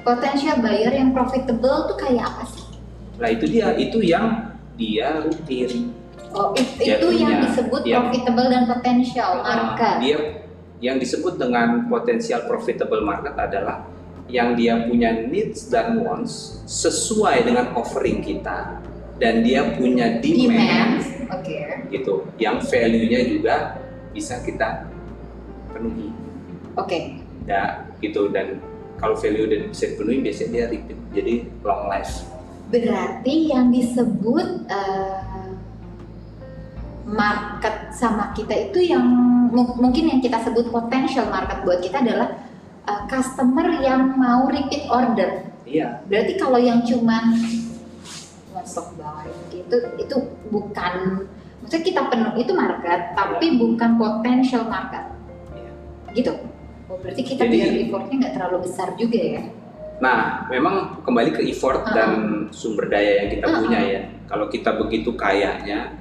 Potential 0.00 0.62
buyer 0.62 0.92
yang 0.94 1.10
profitable 1.10 1.90
tuh 1.90 1.98
kayak 1.98 2.30
apa 2.30 2.46
sih? 2.46 2.64
Nah 3.18 3.28
itu 3.28 3.44
dia, 3.50 3.74
itu 3.74 3.98
yang 4.00 4.54
dia 4.78 5.18
rutin. 5.18 5.90
Oh, 6.30 6.54
it- 6.54 6.78
itu 6.78 7.08
yang 7.18 7.42
disebut 7.42 7.82
dia- 7.82 7.98
profitable 7.98 8.46
dan 8.46 8.70
potential 8.70 9.42
Ah, 9.42 9.74
market. 9.74 9.96
dia 9.98 10.18
yang 10.78 10.96
disebut 10.96 11.36
dengan 11.36 11.90
potensial 11.90 12.46
profitable 12.46 13.02
market 13.02 13.34
adalah 13.34 13.82
yang 14.30 14.54
dia 14.54 14.86
punya 14.86 15.26
needs 15.26 15.66
dan 15.68 16.00
wants 16.00 16.62
sesuai 16.64 17.44
dengan 17.44 17.74
offering 17.74 18.22
kita 18.22 18.78
dan 19.20 19.44
dia 19.44 19.74
punya 19.76 20.16
Demand, 20.22 20.96
demand, 21.02 21.28
oke. 21.28 21.58
gitu 21.92 22.12
yang 22.40 22.56
value-nya 22.62 23.20
juga 23.28 23.76
bisa 24.14 24.40
kita 24.40 24.88
penuhi 25.70 26.08
Oke. 26.78 27.20
ya 27.44 27.84
gitu 28.00 28.30
dan 28.32 28.62
kalau 28.96 29.18
value 29.18 29.44
udah 29.44 29.58
bisa 29.68 29.92
dipenuhi 29.92 30.18
biasanya 30.24 30.50
dia 30.50 30.64
repeat 30.70 30.98
jadi 31.12 31.34
long 31.66 31.84
life 31.90 32.24
Berarti 32.70 33.50
yang 33.50 33.74
disebut 33.74 34.70
eh, 34.70 35.50
market 37.02 37.90
sama 37.90 38.30
kita 38.30 38.70
itu 38.70 38.94
yang 38.94 39.02
mu- 39.50 39.74
mungkin 39.74 40.06
yang 40.06 40.20
kita 40.22 40.38
sebut 40.38 40.70
potential 40.70 41.26
market 41.26 41.66
buat 41.66 41.82
kita 41.82 41.98
adalah 41.98 42.38
uh, 42.90 43.06
customer 43.06 43.78
yang 43.78 44.18
mau 44.18 44.50
repeat 44.50 44.90
order. 44.90 45.46
Iya. 45.62 46.02
Berarti 46.10 46.34
kalau 46.34 46.58
yang 46.58 46.82
cuman 46.82 47.38
stop 48.66 48.92
buy 48.98 49.30
itu 49.54 49.76
itu 49.96 50.16
bukan 50.52 51.24
maksudnya 51.62 51.84
kita 51.86 52.00
penuh 52.12 52.34
itu 52.36 52.52
market 52.52 53.14
tapi 53.14 53.56
bukan 53.56 53.90
potential 53.96 54.66
market. 54.66 55.06
Iya. 55.54 55.72
Gitu. 56.12 56.32
Oh, 56.90 56.98
berarti 56.98 57.22
kita 57.22 57.46
Jadi- 57.46 57.54
biar 57.54 57.72
effortnya 57.86 58.14
nggak 58.26 58.34
terlalu 58.34 58.58
besar 58.66 58.88
juga 58.98 59.20
ya. 59.22 59.42
Nah, 60.00 60.48
memang 60.48 61.04
kembali 61.04 61.30
ke 61.36 61.42
effort 61.46 61.84
Uh-uh. 61.86 61.94
dan 61.94 62.10
sumber 62.50 62.88
daya 62.88 63.22
yang 63.22 63.28
kita 63.30 63.46
Uh-uh. 63.46 63.60
punya 63.62 63.80
ya. 63.84 64.02
Kalau 64.26 64.46
kita 64.48 64.74
begitu 64.80 65.12
kayanya 65.14 65.94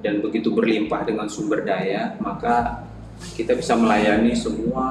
dan 0.00 0.24
begitu 0.24 0.54
berlimpah 0.54 1.04
dengan 1.04 1.26
sumber 1.28 1.66
daya, 1.66 2.16
maka 2.22 2.86
kita 3.36 3.52
bisa 3.52 3.76
melayani 3.76 4.32
semua 4.32 4.86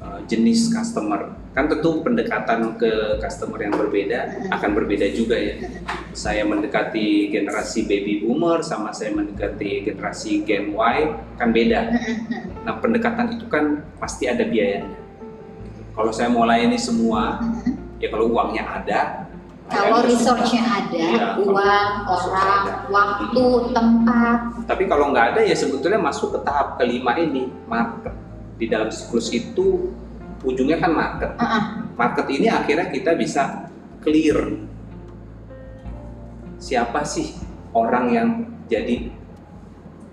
uh, 0.00 0.20
jenis 0.26 0.72
customer. 0.72 1.36
Kan 1.52 1.66
tentu 1.68 2.00
pendekatan 2.00 2.78
ke 2.78 3.18
customer 3.20 3.58
yang 3.60 3.74
berbeda 3.74 4.50
akan 4.54 4.70
berbeda 4.74 5.06
juga 5.12 5.36
ya. 5.36 5.54
Saya 6.16 6.42
mendekati 6.46 7.30
generasi 7.30 7.86
baby 7.86 8.24
boomer 8.24 8.64
sama 8.64 8.90
saya 8.90 9.14
mendekati 9.14 9.84
generasi 9.86 10.42
Gen 10.42 10.74
Y 10.74 10.96
kan 11.36 11.50
beda. 11.52 11.80
Nah, 12.64 12.74
pendekatan 12.78 13.38
itu 13.38 13.46
kan 13.46 13.84
pasti 13.98 14.26
ada 14.26 14.42
biayanya. 14.44 14.98
Kalau 15.90 16.12
saya 16.14 16.30
mau 16.30 16.46
layani 16.46 16.78
semua, 16.78 17.42
ya 18.00 18.08
kalau 18.08 18.30
uangnya 18.30 18.64
ada. 18.64 19.00
Kalau 19.70 20.02
layani 20.02 20.14
resource-nya 20.16 20.62
ada, 20.66 21.02
kalau 21.14 21.54
uang, 21.54 21.90
orang, 22.10 22.62
ada. 22.66 22.74
waktu, 22.90 23.44
tempat, 23.70 24.38
Tapi 24.66 24.82
kalau 24.90 25.14
nggak 25.14 25.26
ada 25.34 25.40
ya 25.46 25.54
sebetulnya 25.54 25.98
masuk 25.98 26.34
ke 26.34 26.38
tahap 26.46 26.78
kelima 26.78 27.14
ini 27.18 27.50
market. 27.66 28.19
Di 28.60 28.68
dalam 28.68 28.92
siklus 28.92 29.32
itu 29.32 29.88
ujungnya 30.44 30.76
kan 30.76 30.92
market. 30.92 31.32
Uh-uh. 31.40 31.64
Market 31.96 32.26
ini 32.28 32.52
akhirnya 32.52 32.92
kita 32.92 33.16
bisa 33.16 33.72
clear 34.04 34.68
siapa 36.60 37.00
sih 37.08 37.32
orang 37.72 38.04
yang 38.12 38.28
jadi 38.68 39.08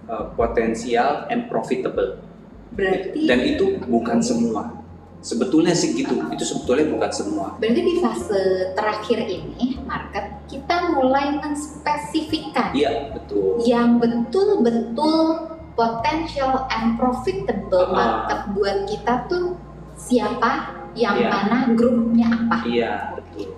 uh, 0.08 0.32
potensial 0.40 1.28
and 1.28 1.52
profitable. 1.52 2.24
berarti 2.72 3.28
Dan 3.28 3.40
itu 3.44 3.84
bukan 3.84 4.24
semua. 4.24 4.72
Sebetulnya 5.20 5.76
sih 5.76 5.98
gitu. 5.98 6.14
Itu 6.32 6.44
sebetulnya 6.46 6.88
bukan 6.94 7.12
semua. 7.12 7.48
berarti 7.60 7.82
di 7.84 7.96
fase 8.00 8.72
terakhir 8.78 9.28
ini 9.28 9.82
market 9.84 10.40
kita 10.48 10.96
mulai 10.96 11.36
menspesifikkan 11.36 12.72
Iya 12.72 13.12
betul. 13.12 13.60
yang 13.68 14.00
betul-betul 14.00 15.57
potential 15.78 16.66
and 16.74 16.98
profitable 16.98 17.94
market 17.94 18.50
buat 18.58 18.90
kita 18.90 19.30
tuh 19.30 19.54
siapa, 19.94 20.74
yang 20.98 21.14
Iya. 21.14 21.30
mana, 21.30 21.58
grupnya 21.78 22.28
apa. 22.34 22.58
Iya 22.66 22.94
betul. 23.14 23.54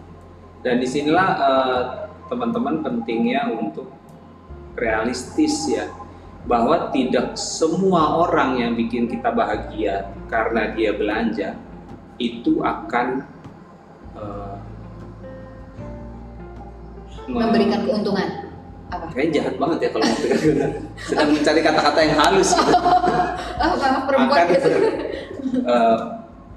Dan 0.60 0.84
di 0.84 0.88
sinilah 0.92 1.30
eh, 1.40 1.84
teman-teman 2.28 2.84
pentingnya 2.84 3.48
untuk 3.56 3.88
realistis 4.76 5.72
ya 5.72 5.88
bahwa 6.44 6.92
tidak 6.92 7.40
semua 7.40 8.28
orang 8.28 8.60
yang 8.60 8.72
bikin 8.76 9.08
kita 9.08 9.32
bahagia 9.32 10.12
karena 10.28 10.72
dia 10.76 10.92
belanja 10.96 11.56
itu 12.20 12.60
akan 12.60 13.24
me- 17.30 17.44
Memberikan 17.46 17.86
keuntungan 17.86 18.49
apa? 18.90 19.06
Kayaknya 19.14 19.32
jahat 19.38 19.56
banget 19.56 19.78
ya 19.80 19.90
kalau 19.94 20.06
mau 20.06 20.18
sedang 20.98 21.30
mencari 21.30 21.62
kata-kata 21.62 22.00
yang 22.02 22.16
halus 22.18 22.50
gitu. 22.52 22.74
Oh, 22.74 23.74
maaf 23.80 24.04
perempuan 24.04 24.38
akan 24.38 24.48
gitu. 24.50 24.70
ber- 24.70 24.94
eh, 25.64 25.98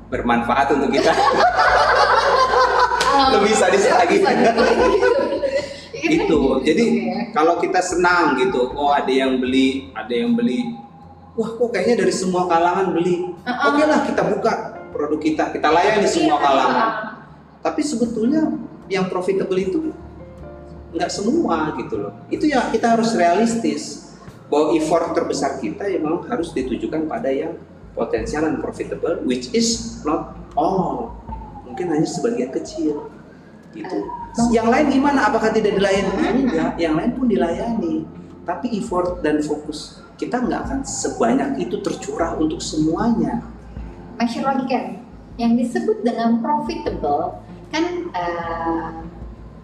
bermanfaat 0.08 0.66
untuk 0.72 0.90
kita. 0.90 1.12
Lebih 3.32 3.52
sadis 3.52 3.84
lagi. 3.86 4.16
Gitu. 6.02 6.26
itu 6.26 6.40
jadi 6.66 6.84
Oke. 6.98 7.14
kalau 7.30 7.54
kita 7.56 7.78
senang 7.78 8.34
gitu 8.34 8.74
oh 8.74 8.90
ada 8.90 9.06
yang 9.06 9.38
beli 9.38 9.86
ada 9.94 10.10
yang 10.10 10.34
beli 10.34 10.74
wah 11.38 11.46
kok 11.46 11.70
kayaknya 11.70 12.02
dari 12.02 12.10
semua 12.10 12.50
kalangan 12.50 12.90
beli 12.90 13.30
Uh-uh. 13.46 13.70
oke 13.70 13.82
lah 13.86 14.02
kita 14.02 14.22
buka 14.26 14.52
produk 14.90 15.20
kita 15.22 15.44
kita 15.54 15.68
layani 15.70 16.08
semua 16.10 16.36
Iya. 16.36 16.42
kalangan 16.42 16.88
tapi 17.62 17.80
sebetulnya 17.86 18.50
yang 18.90 19.06
profitable 19.06 19.54
itu 19.54 19.94
nggak 20.92 21.10
semua 21.10 21.76
gitu 21.80 21.94
loh. 21.98 22.12
Itu 22.28 22.48
ya 22.48 22.68
kita 22.70 22.96
harus 22.96 23.12
realistis. 23.16 24.14
Bahwa 24.52 24.76
effort 24.76 25.16
terbesar 25.16 25.56
kita 25.64 25.88
ya 25.88 25.96
memang 25.96 26.28
harus 26.28 26.52
ditujukan 26.52 27.08
pada 27.08 27.32
yang 27.32 27.56
potensial 27.96 28.44
dan 28.44 28.60
profitable 28.60 29.24
which 29.24 29.48
is 29.56 30.00
not 30.04 30.36
all. 30.52 31.16
Mungkin 31.64 31.88
hanya 31.88 32.04
sebagian 32.04 32.52
kecil. 32.52 33.08
Gitu. 33.72 33.98
Yang 34.52 34.68
lain 34.68 34.86
gimana? 34.92 35.32
Apakah 35.32 35.48
tidak 35.48 35.80
dilayani? 35.80 36.44
Enggak. 36.44 36.76
Yang 36.76 36.94
lain 37.00 37.10
pun 37.16 37.26
dilayani. 37.32 37.94
Tapi 38.44 38.66
effort 38.76 39.24
dan 39.24 39.40
fokus 39.40 40.02
kita 40.22 40.38
nggak 40.38 40.60
akan 40.70 40.80
sebanyak 40.86 41.66
itu 41.66 41.82
tercurah 41.82 42.38
untuk 42.38 42.62
semuanya. 42.62 43.42
Sure 44.22 44.46
lagi 44.46 44.70
kan, 44.70 45.02
yang 45.34 45.58
disebut 45.58 46.06
dengan 46.06 46.38
profitable 46.38 47.42
kan 47.74 48.06
eh, 48.14 48.88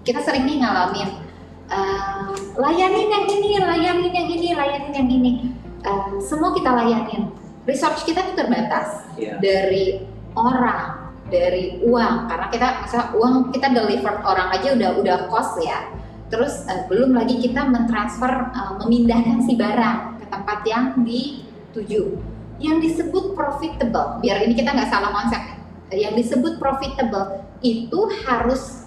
kita 0.07 0.21
sering 0.23 0.47
nih 0.47 0.63
ngalamin 0.63 1.29
eh, 1.69 2.33
layanin 2.57 3.09
yang 3.09 3.27
ini, 3.29 3.51
layanin 3.61 4.13
yang 4.13 4.29
ini, 4.29 4.49
layanin 4.57 4.93
yang 4.93 5.09
ini. 5.09 5.33
Eh, 5.85 6.07
semua 6.25 6.51
kita 6.57 6.73
layanin. 6.75 7.31
Research 7.69 8.09
kita 8.09 8.25
tuh 8.33 8.35
terbatas 8.35 9.05
ya 9.21 9.37
dari 9.37 10.01
orang, 10.33 11.13
dari 11.29 11.85
uang 11.85 12.15
karena 12.33 12.47
kita 12.49 12.69
misalnya 12.81 13.09
uang 13.13 13.35
kita 13.53 13.69
deliver 13.77 14.15
orang 14.25 14.49
aja 14.57 14.73
udah 14.73 14.91
udah 14.97 15.17
cost 15.29 15.61
ya. 15.61 15.93
Terus 16.33 16.65
eh, 16.69 16.89
belum 16.89 17.13
lagi 17.17 17.37
kita 17.41 17.69
mentransfer 17.69 18.33
eh, 18.53 18.73
memindahkan 18.81 19.45
si 19.45 19.55
barang 19.55 20.25
ke 20.25 20.27
tempat 20.33 20.59
yang 20.65 20.85
dituju. 21.05 22.17
Yang 22.59 22.77
disebut 22.91 23.39
profitable, 23.39 24.19
biar 24.19 24.43
ini 24.43 24.59
kita 24.59 24.75
nggak 24.75 24.91
salah 24.91 25.15
konsep. 25.15 25.39
Yang 25.95 26.27
disebut 26.27 26.59
profitable 26.59 27.47
itu 27.63 28.01
harus 28.27 28.78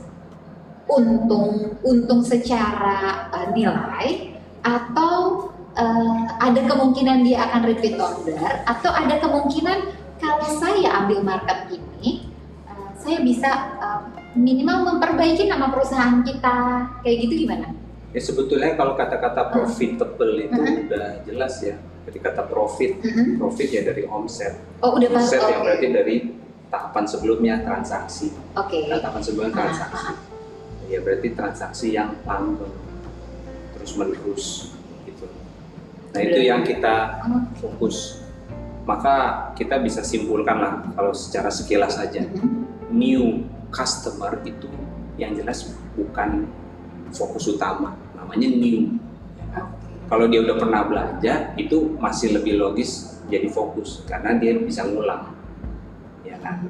untung 0.91 1.79
untung 1.81 2.21
secara 2.21 3.31
eh, 3.31 3.47
nilai 3.55 4.35
atau 4.61 5.47
eh, 5.73 6.19
ada 6.37 6.61
kemungkinan 6.61 7.23
dia 7.23 7.47
akan 7.47 7.61
repeat 7.65 7.95
order 7.95 8.37
atau 8.67 8.91
ada 8.91 9.15
kemungkinan 9.17 9.79
kalau 10.19 10.45
saya 10.53 11.01
ambil 11.01 11.23
market 11.23 11.71
ini 11.71 12.27
eh, 12.67 12.89
saya 12.99 13.23
bisa 13.23 13.49
eh, 13.79 14.01
minimal 14.35 14.95
memperbaiki 14.95 15.47
nama 15.47 15.71
perusahaan 15.71 16.19
kita 16.21 16.55
kayak 17.01 17.17
gitu 17.23 17.47
gimana? 17.47 17.71
Ya 18.11 18.19
sebetulnya 18.19 18.75
kalau 18.75 18.95
kata-kata 18.95 19.47
profitable 19.49 20.35
itu 20.35 20.51
Mhm. 20.51 20.87
udah 20.87 21.07
jelas 21.23 21.63
ya. 21.63 21.79
Jadi 22.01 22.17
kata 22.19 22.43
profit, 22.43 22.99
Mhm. 22.99 23.39
profit 23.39 23.69
ya 23.71 23.87
dari 23.87 24.03
omset. 24.03 24.59
Oh 24.83 24.99
udah 24.99 25.07
Omset 25.15 25.39
oke 25.39 25.47
yang 25.47 25.61
berarti 25.63 25.87
dari 25.91 26.15
tahapan 26.67 27.05
sebelumnya 27.07 27.55
transaksi. 27.61 28.31
oke 28.51 28.79
Nah, 28.87 28.99
tahapan 28.99 29.21
sebelumnya 29.21 29.51
Ah, 29.51 29.59
transaksi. 29.63 30.11
Ya 30.91 30.99
berarti 30.99 31.31
transaksi 31.31 31.95
yang 31.95 32.19
langgeng 32.27 32.75
terus 33.73 33.91
menerus 33.95 34.45
gitu. 35.07 35.23
Nah 36.11 36.19
itu 36.19 36.35
Berarti- 36.35 36.49
yang 36.51 36.61
kita 36.61 36.95
fokus. 37.57 38.19
Maka 38.83 39.15
kita 39.55 39.79
bisa 39.79 40.03
simpulkan 40.03 40.57
lah 40.59 40.73
kalau 40.91 41.13
secara 41.15 41.47
sekilas 41.47 41.95
saja 41.95 42.27
Mhm. 42.27 42.91
new 42.91 43.45
customer 43.71 44.41
itu 44.43 44.67
yang 45.15 45.31
jelas 45.31 45.69
bukan 45.95 46.49
fokus 47.09 47.47
utama, 47.47 47.95
namanya 48.11 48.51
new. 48.51 48.99
Kalau 50.11 50.27
dia 50.27 50.43
udah 50.43 50.59
pernah 50.59 50.83
belanja, 50.83 51.55
itu 51.55 51.95
masih 51.95 52.35
lebih 52.35 52.59
logis 52.59 53.15
jadi 53.31 53.47
fokus 53.47 54.03
karena 54.03 54.35
dia 54.35 54.59
bisa 54.59 54.83
ngulang, 54.83 55.31
ya 56.27 56.35
kan? 56.43 56.67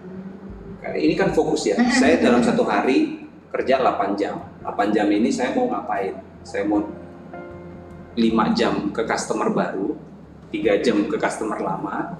Ini 0.94 1.18
kan 1.18 1.34
fokus 1.34 1.66
ya. 1.66 1.74
Saya 1.90 2.22
dalam 2.22 2.46
satu 2.46 2.62
hari 2.62 3.21
kerja 3.52 3.84
8 3.84 4.16
jam. 4.16 4.42
8 4.64 4.96
jam 4.96 5.08
ini 5.12 5.30
saya 5.30 5.52
mau 5.54 5.68
ngapain? 5.68 6.16
Saya 6.42 6.64
mau 6.66 6.82
5 8.16 8.58
jam 8.58 8.90
ke 8.92 9.04
customer 9.06 9.52
baru, 9.52 9.96
3 10.52 10.80
jam 10.84 11.08
ke 11.08 11.16
customer 11.16 11.60
lama, 11.60 12.16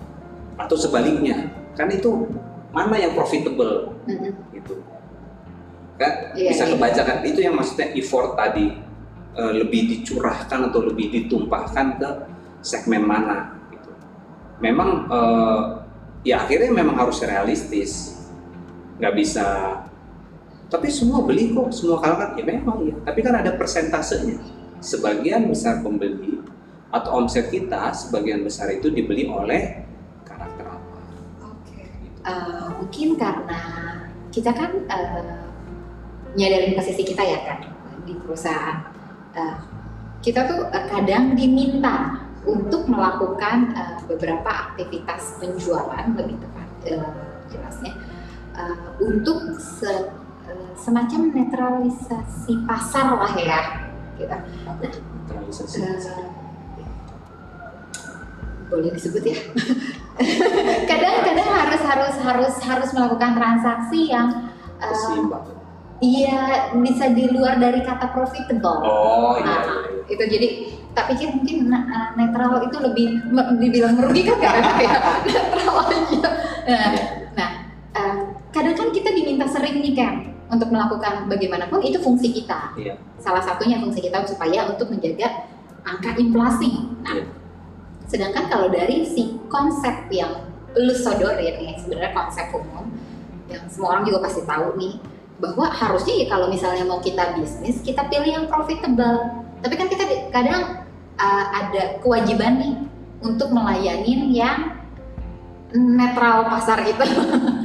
atau 0.56 0.76
sebaliknya. 0.78 1.52
Kan 1.76 1.92
itu 1.92 2.28
mana 2.72 2.96
yang 2.96 3.12
profitable 3.12 3.92
Mhm. 4.08 4.32
gitu 4.56 4.80
kan 6.00 6.34
Iya, 6.34 6.50
bisa 6.56 6.64
iya. 6.66 6.72
kebaca 6.74 7.02
kan 7.04 7.18
itu 7.22 7.40
yang 7.44 7.54
maksudnya 7.54 7.92
effort 7.94 8.34
tadi 8.34 8.80
eh, 9.32 9.54
lebih 9.54 9.92
dicurahkan 9.92 10.72
atau 10.72 10.80
lebih 10.88 11.12
ditumpahkan 11.12 12.00
ke 12.00 12.10
segmen 12.64 13.04
mana 13.06 13.60
gitu 13.70 13.92
memang 14.64 15.06
eh, 15.12 15.62
ya 16.26 16.48
akhirnya 16.48 16.72
memang 16.72 16.96
harus 16.96 17.22
realistis 17.22 18.18
nggak 18.98 19.14
bisa 19.20 19.46
tapi 20.72 20.88
semua 20.88 21.20
beli 21.28 21.52
kok 21.52 21.68
semua 21.76 22.00
kalangan 22.00 22.40
ya 22.40 22.44
memang 22.48 22.78
ya 22.88 22.96
tapi 23.04 23.20
kan 23.20 23.36
ada 23.36 23.52
persentasenya 23.60 24.40
sebagian 24.80 25.52
besar 25.52 25.84
pembeli 25.84 26.42
atau 26.92 27.24
omset 27.24 27.48
kita 27.48 27.96
sebagian 27.96 28.44
besar 28.44 28.68
itu 28.76 28.92
dibeli 28.92 29.30
oleh 29.32 29.88
karakter 30.28 30.66
apa. 30.68 31.00
Oke. 31.48 31.88
Eh, 32.28 32.68
mungkin 32.82 33.16
karena 33.16 33.62
kita 34.32 34.52
kan 34.52 34.72
uh, 34.92 35.48
nyadarin 36.36 36.76
posisi 36.76 37.04
kita 37.08 37.24
ya 37.24 37.40
kan 37.48 37.60
di 38.04 38.14
perusahaan. 38.20 38.92
Eh, 39.32 39.56
kita 40.20 40.52
tuh 40.52 40.68
uh, 40.68 40.86
kadang 40.92 41.36
diminta 41.40 42.28
untuk 42.44 42.92
melakukan 42.92 43.72
uh, 43.72 43.98
beberapa 44.12 44.52
aktivitas 44.72 45.40
penjualan 45.40 46.12
lebih 46.18 46.36
tepat 46.44 46.68
uh, 46.92 47.16
jelasnya 47.48 47.94
uh, 48.58 48.76
untuk 49.00 49.56
uh, 49.88 50.21
semacam 50.76 51.22
netralisasi 51.32 52.54
pasar 52.66 53.14
lah 53.16 53.34
ya 53.38 53.62
kita. 54.18 54.38
Apa 54.68 54.82
itu? 54.86 55.00
Neutralisasi. 55.02 55.78
Uh, 55.82 56.30
boleh 58.72 58.92
disebut 58.96 59.24
ya. 59.26 59.38
Kadang-kadang 60.90 61.50
harus 61.50 61.82
harus 61.84 62.16
harus 62.24 62.54
harus 62.64 62.90
melakukan 62.96 63.32
transaksi 63.36 64.08
yang 64.08 64.52
uh, 64.80 65.44
iya 66.00 66.72
bisa 66.80 67.12
di 67.12 67.28
luar 67.30 67.60
dari 67.60 67.84
kata 67.84 68.16
profitable. 68.16 68.80
Oh 68.88 69.36
iya. 69.38 69.46
Nah, 69.46 69.60
iya, 69.60 69.76
iya. 70.08 70.14
itu 70.16 70.24
jadi 70.24 70.48
tak 70.92 71.06
pikir 71.16 71.32
mungkin 71.32 71.72
netral 72.20 72.68
itu 72.68 72.78
lebih 72.84 73.08
dibilang 73.60 73.96
merugikan 73.96 74.36
nggak 74.40 74.56
enak 74.60 74.78
ya 74.80 74.92
netral 75.28 75.76
aja. 75.88 76.20
Nah, 76.22 76.32
Iya. 76.62 76.78
nah 76.78 77.21
kadang 78.52 78.76
kan 78.76 78.88
kita 78.92 79.10
diminta 79.16 79.48
sering 79.48 79.80
nih 79.80 79.96
kan 79.96 80.16
untuk 80.52 80.68
melakukan 80.68 81.32
bagaimanapun 81.32 81.80
itu 81.84 81.98
fungsi 82.04 82.36
kita. 82.36 82.76
Iya. 82.76 83.00
Salah 83.18 83.40
satunya 83.40 83.80
fungsi 83.80 84.04
kita 84.04 84.28
supaya 84.28 84.68
untuk 84.68 84.92
menjaga 84.92 85.48
angka 85.88 86.20
inflasi. 86.20 86.72
Nah, 87.02 87.16
Iya. 87.18 87.26
sedangkan 88.12 88.52
kalau 88.52 88.68
dari 88.68 89.08
si 89.08 89.40
konsep 89.48 90.12
yang 90.12 90.52
lu 90.76 90.92
sodorin 90.92 91.64
nih 91.64 91.76
sebenarnya 91.80 92.12
konsep 92.16 92.48
umum 92.52 92.88
yang 93.52 93.64
semua 93.68 93.96
orang 93.96 94.04
juga 94.08 94.24
pasti 94.24 94.44
tahu 94.48 94.80
nih 94.80 94.96
bahwa 95.42 95.68
harusnya 95.68 96.14
ya 96.24 96.26
kalau 96.32 96.48
misalnya 96.48 96.88
mau 96.88 97.04
kita 97.04 97.36
bisnis 97.36 97.84
kita 97.84 98.08
pilih 98.08 98.32
yang 98.32 98.46
profitable 98.48 99.44
tapi 99.60 99.74
kan 99.76 99.88
kita 99.92 100.04
kadang 100.32 100.88
uh, 101.20 101.46
ada 101.52 102.00
kewajiban 102.00 102.62
nih 102.62 102.74
untuk 103.20 103.52
melayanin 103.52 104.32
yang 104.32 104.80
netral 105.76 106.48
pasar 106.48 106.84
nah 106.84 106.96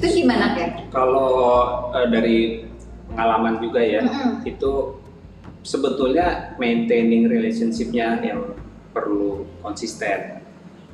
itu 0.00 0.24
gimana 0.24 0.56
kan 0.56 0.70
Kalau 0.88 1.30
eh, 1.92 2.08
dari 2.08 2.38
pengalaman 3.12 3.60
juga 3.60 3.80
ya, 3.84 4.00
Mm-mm. 4.00 4.48
itu 4.48 4.96
sebetulnya 5.60 6.56
maintaining 6.56 7.28
relationship-nya 7.28 8.24
yang 8.24 8.56
perlu 8.96 9.44
konsisten. 9.60 10.40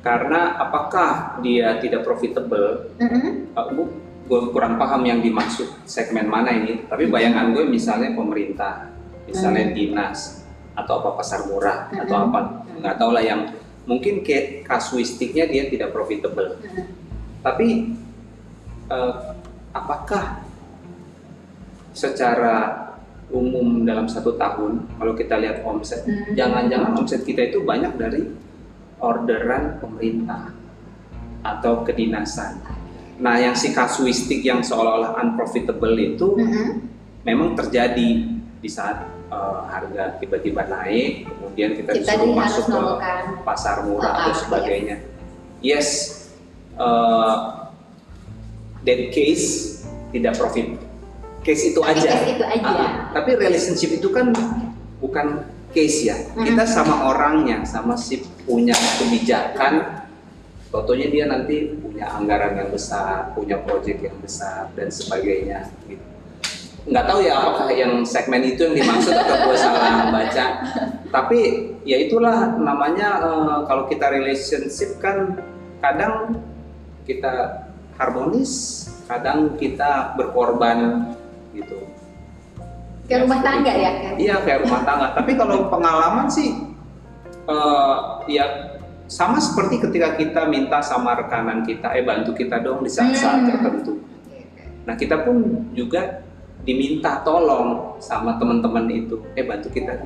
Karena 0.03 0.59
apakah 0.59 1.39
dia 1.39 1.79
tidak 1.79 2.03
profitable? 2.03 2.91
Mm-mm. 2.99 3.47
gue 4.27 4.41
kurang 4.51 4.75
paham 4.75 5.07
yang 5.07 5.23
dimaksud 5.23 5.87
segmen 5.87 6.27
mana 6.27 6.51
ini. 6.51 6.83
Tapi 6.83 7.07
bayangan 7.07 7.55
gue 7.55 7.63
misalnya 7.63 8.11
pemerintah, 8.11 8.91
misalnya 9.23 9.71
dinas 9.71 10.43
atau 10.75 10.99
apa 11.01 11.23
pasar 11.23 11.47
murah 11.47 11.87
atau 11.95 12.15
Mm-mm. 12.21 12.27
apa 12.27 12.39
nggak 12.77 12.95
tahu 12.99 13.11
lah 13.15 13.23
yang 13.23 13.41
mungkin 13.87 14.19
kasuistiknya 14.67 15.47
dia 15.47 15.71
tidak 15.71 15.95
profitable. 15.95 16.59
Mm-mm. 16.59 16.85
Tapi 17.39 17.95
eh, 18.87 19.13
apakah 19.71 20.41
secara 21.91 22.87
umum 23.27 23.83
dalam 23.83 24.07
satu 24.07 24.39
tahun 24.39 24.87
kalau 24.95 25.13
kita 25.13 25.35
lihat 25.35 25.65
omset, 25.67 26.07
Hmm. 26.07 26.31
jangan-jangan 26.31 26.95
omset 26.95 27.27
kita 27.27 27.51
itu 27.51 27.59
banyak 27.65 27.93
dari 27.99 28.23
orderan 29.03 29.77
pemerintah 29.83 30.55
atau 31.43 31.83
kedinasan. 31.83 32.63
Nah, 33.17 33.35
yang 33.41 33.57
si 33.57 33.73
kasuistik 33.73 34.45
yang 34.45 34.61
seolah-olah 34.61 35.17
unprofitable 35.17 35.97
itu 35.97 36.37
Mm-mm. 36.37 36.85
memang 37.25 37.57
terjadi 37.57 38.09
di 38.57 38.69
saat 38.69 39.09
eh, 39.27 39.59
harga 39.67 40.21
tiba-tiba 40.21 40.63
naik, 40.69 41.27
kemudian 41.27 41.75
kita, 41.75 41.91
kita 41.97 42.13
disuruh 42.15 42.31
masuk 42.31 42.63
ke 42.63 42.71
melakukan 42.77 43.17
pasar 43.43 43.75
murah 43.83 44.07
Ah, 44.07 44.17
atau 44.23 44.33
ah, 44.33 44.37
sebagainya. 44.37 44.97
Yes, 45.59 45.87
uh, 46.77 47.66
that 48.87 49.11
case 49.11 49.77
tidak 50.15 50.39
profit. 50.39 50.79
Case 51.43 51.75
itu 51.75 51.79
Tapi 51.83 51.99
aja. 51.99 52.09
case 52.15 52.27
itu 52.31 52.43
aja. 52.47 52.63
Ah, 52.63 52.91
tapi 53.11 53.35
relationship 53.35 53.91
itu 53.99 54.07
kan 54.15 54.31
bukan 55.03 55.43
case 55.75 56.07
ya. 56.07 56.15
Mm-mm. 56.15 56.47
Kita 56.47 56.63
sama 56.63 57.11
orangnya, 57.11 57.67
sama 57.67 57.99
si 57.99 58.23
punya 58.47 58.73
kebijakan. 58.73 60.07
Fotonya 60.67 61.07
dia 61.07 61.25
nanti 61.31 61.79
punya 61.79 62.11
anggaran 62.11 62.59
yang 62.59 62.69
besar, 62.75 63.31
punya 63.31 63.55
proyek 63.63 64.03
yang 64.03 64.17
besar 64.19 64.67
dan 64.75 64.91
sebagainya. 64.91 65.71
Gitu. 65.87 66.03
Nggak 66.87 67.05
tahu 67.07 67.19
ya 67.23 67.39
apakah 67.39 67.67
yang 67.71 68.03
segmen 68.03 68.43
itu 68.43 68.67
yang 68.67 68.75
dimaksud 68.75 69.15
atau 69.15 69.47
gue 69.47 69.55
salah 69.59 70.11
baca. 70.11 70.45
Tapi 71.07 71.39
ya 71.87 72.03
itulah 72.03 72.59
namanya 72.59 73.09
eh, 73.23 73.59
kalau 73.63 73.87
kita 73.87 74.11
relationship 74.11 74.99
kan 74.99 75.39
kadang 75.79 76.43
kita 77.07 77.66
harmonis, 77.97 78.85
kadang 79.09 79.57
kita 79.57 80.13
berkorban 80.15 81.11
gitu. 81.53 81.81
ke 83.07 83.15
rumah 83.23 83.39
tangga 83.39 83.71
ya 83.71 83.91
kan 84.03 84.13
Iya 84.19 84.35
kayak 84.43 84.59
rumah 84.67 84.81
tangga. 84.83 85.07
Tapi 85.15 85.31
kalau 85.39 85.71
pengalaman 85.71 86.27
sih 86.27 86.59
eh, 87.47 87.95
ya 88.27 88.45
sama 89.07 89.39
seperti 89.39 89.79
ketika 89.79 90.19
kita 90.19 90.41
minta 90.51 90.83
sama 90.83 91.15
rekanan 91.15 91.63
kita, 91.63 91.95
eh 91.95 92.03
bantu 92.03 92.35
kita 92.35 92.59
dong 92.59 92.83
di 92.83 92.91
saat-saat 92.91 93.39
Hmm. 93.39 93.49
tertentu. 93.49 93.93
Nah 94.83 94.95
kita 94.99 95.23
pun 95.23 95.63
juga 95.71 96.27
diminta 96.67 97.23
tolong 97.23 97.95
sama 98.03 98.35
teman-teman 98.35 98.91
itu, 98.91 99.23
eh 99.39 99.47
bantu 99.47 99.71
kita. 99.71 100.03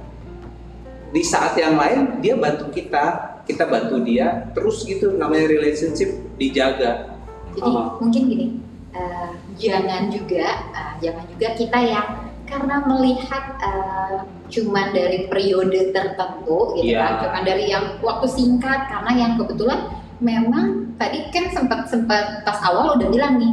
Di 1.12 1.26
saat 1.26 1.58
yang 1.58 1.76
lain 1.76 2.22
dia 2.22 2.38
bantu 2.38 2.70
kita, 2.70 3.42
kita 3.50 3.66
bantu 3.66 3.98
dia, 4.06 4.46
terus 4.54 4.86
gitu 4.86 5.18
namanya 5.18 5.50
relationship 5.50 6.14
dijaga. 6.38 7.11
Jadi 7.52 7.68
Oh. 7.68 7.99
mungkin 7.99 8.22
gini, 8.28 8.47
eh, 8.91 9.30
jangan 9.58 10.08
juga, 10.08 10.45
eh, 10.72 10.93
jangan 10.99 11.26
juga 11.28 11.47
kita 11.54 11.80
yang 11.80 12.08
karena 12.47 12.84
melihat 12.84 13.56
eh, 13.60 14.18
cuman 14.52 14.91
dari 14.91 15.32
periode 15.32 15.95
tertentu, 15.95 16.76
gitu 16.76 16.91
Iya. 16.91 16.99
kan, 16.99 17.14
cuman 17.24 17.43
dari 17.43 17.66
yang 17.68 17.86
waktu 17.99 18.28
singkat, 18.28 18.91
karena 18.91 19.12
yang 19.16 19.32
kebetulan 19.36 19.88
memang 20.20 20.91
tadi 20.95 21.32
kan 21.32 21.47
sempat 21.49 21.88
sempat 21.88 22.43
pas 22.43 22.60
awal 22.62 22.99
udah 22.99 23.08
bilang 23.08 23.39
nih 23.39 23.52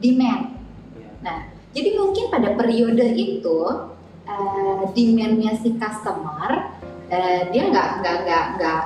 demand. 0.00 0.58
Nah, 1.22 1.38
jadi 1.70 1.94
mungkin 1.94 2.28
pada 2.28 2.54
periode 2.54 3.06
itu 3.14 3.58
eh, 4.26 4.82
demandnya 4.94 5.58
si 5.58 5.74
customer 5.74 6.70
eh, 7.10 7.50
dia 7.50 7.66
nggak 7.66 7.88
nggak 7.98 8.16
nggak 8.22 8.44
nggak 8.56 8.80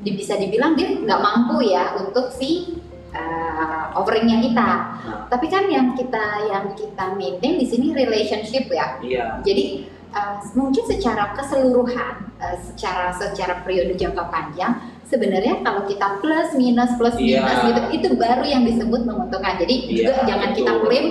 di- 0.00 0.12
bisa 0.12 0.36
dibilang 0.36 0.76
dia 0.76 0.92
nggak 0.92 1.20
mampu 1.20 1.64
ya 1.64 1.96
untuk 1.96 2.28
si 2.30 2.75
eh, 3.16 3.84
offeringnya 3.96 4.38
kita. 4.44 4.68
Nah. 5.08 5.24
Tapi 5.32 5.46
kan 5.48 5.64
yang 5.72 5.96
kita 5.96 6.24
yang 6.52 6.76
kita 6.76 7.16
maintain 7.16 7.56
di 7.56 7.66
sini 7.66 7.96
relationship 7.96 8.68
ya. 8.68 9.00
Iya, 9.00 9.24
Jadi 9.40 9.88
uh, 10.12 10.36
mungkin 10.52 10.84
secara 10.84 11.32
keseluruhan, 11.34 12.14
uh, 12.38 12.56
secara 12.60 13.10
secara 13.16 13.64
periode 13.64 13.96
jangka 13.96 14.28
panjang, 14.28 14.76
sebenarnya 15.08 15.64
kalau 15.64 15.88
kita 15.88 16.20
plus 16.20 16.54
minus 16.54 16.92
plus 17.00 17.16
Iya. 17.16 17.42
minus 17.42 17.58
gitu, 17.64 17.82
itu 17.96 18.08
baru 18.20 18.44
yang 18.44 18.62
disebut 18.68 19.02
menguntungkan. 19.08 19.56
Jadi 19.58 19.74
Iya, 19.90 20.12
juga 20.12 20.12
jangan 20.28 20.50
kita 20.52 20.72
betul. 20.76 20.82
klaim 20.86 21.06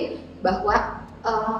bahwa 0.45 0.76
uh, 1.26 1.60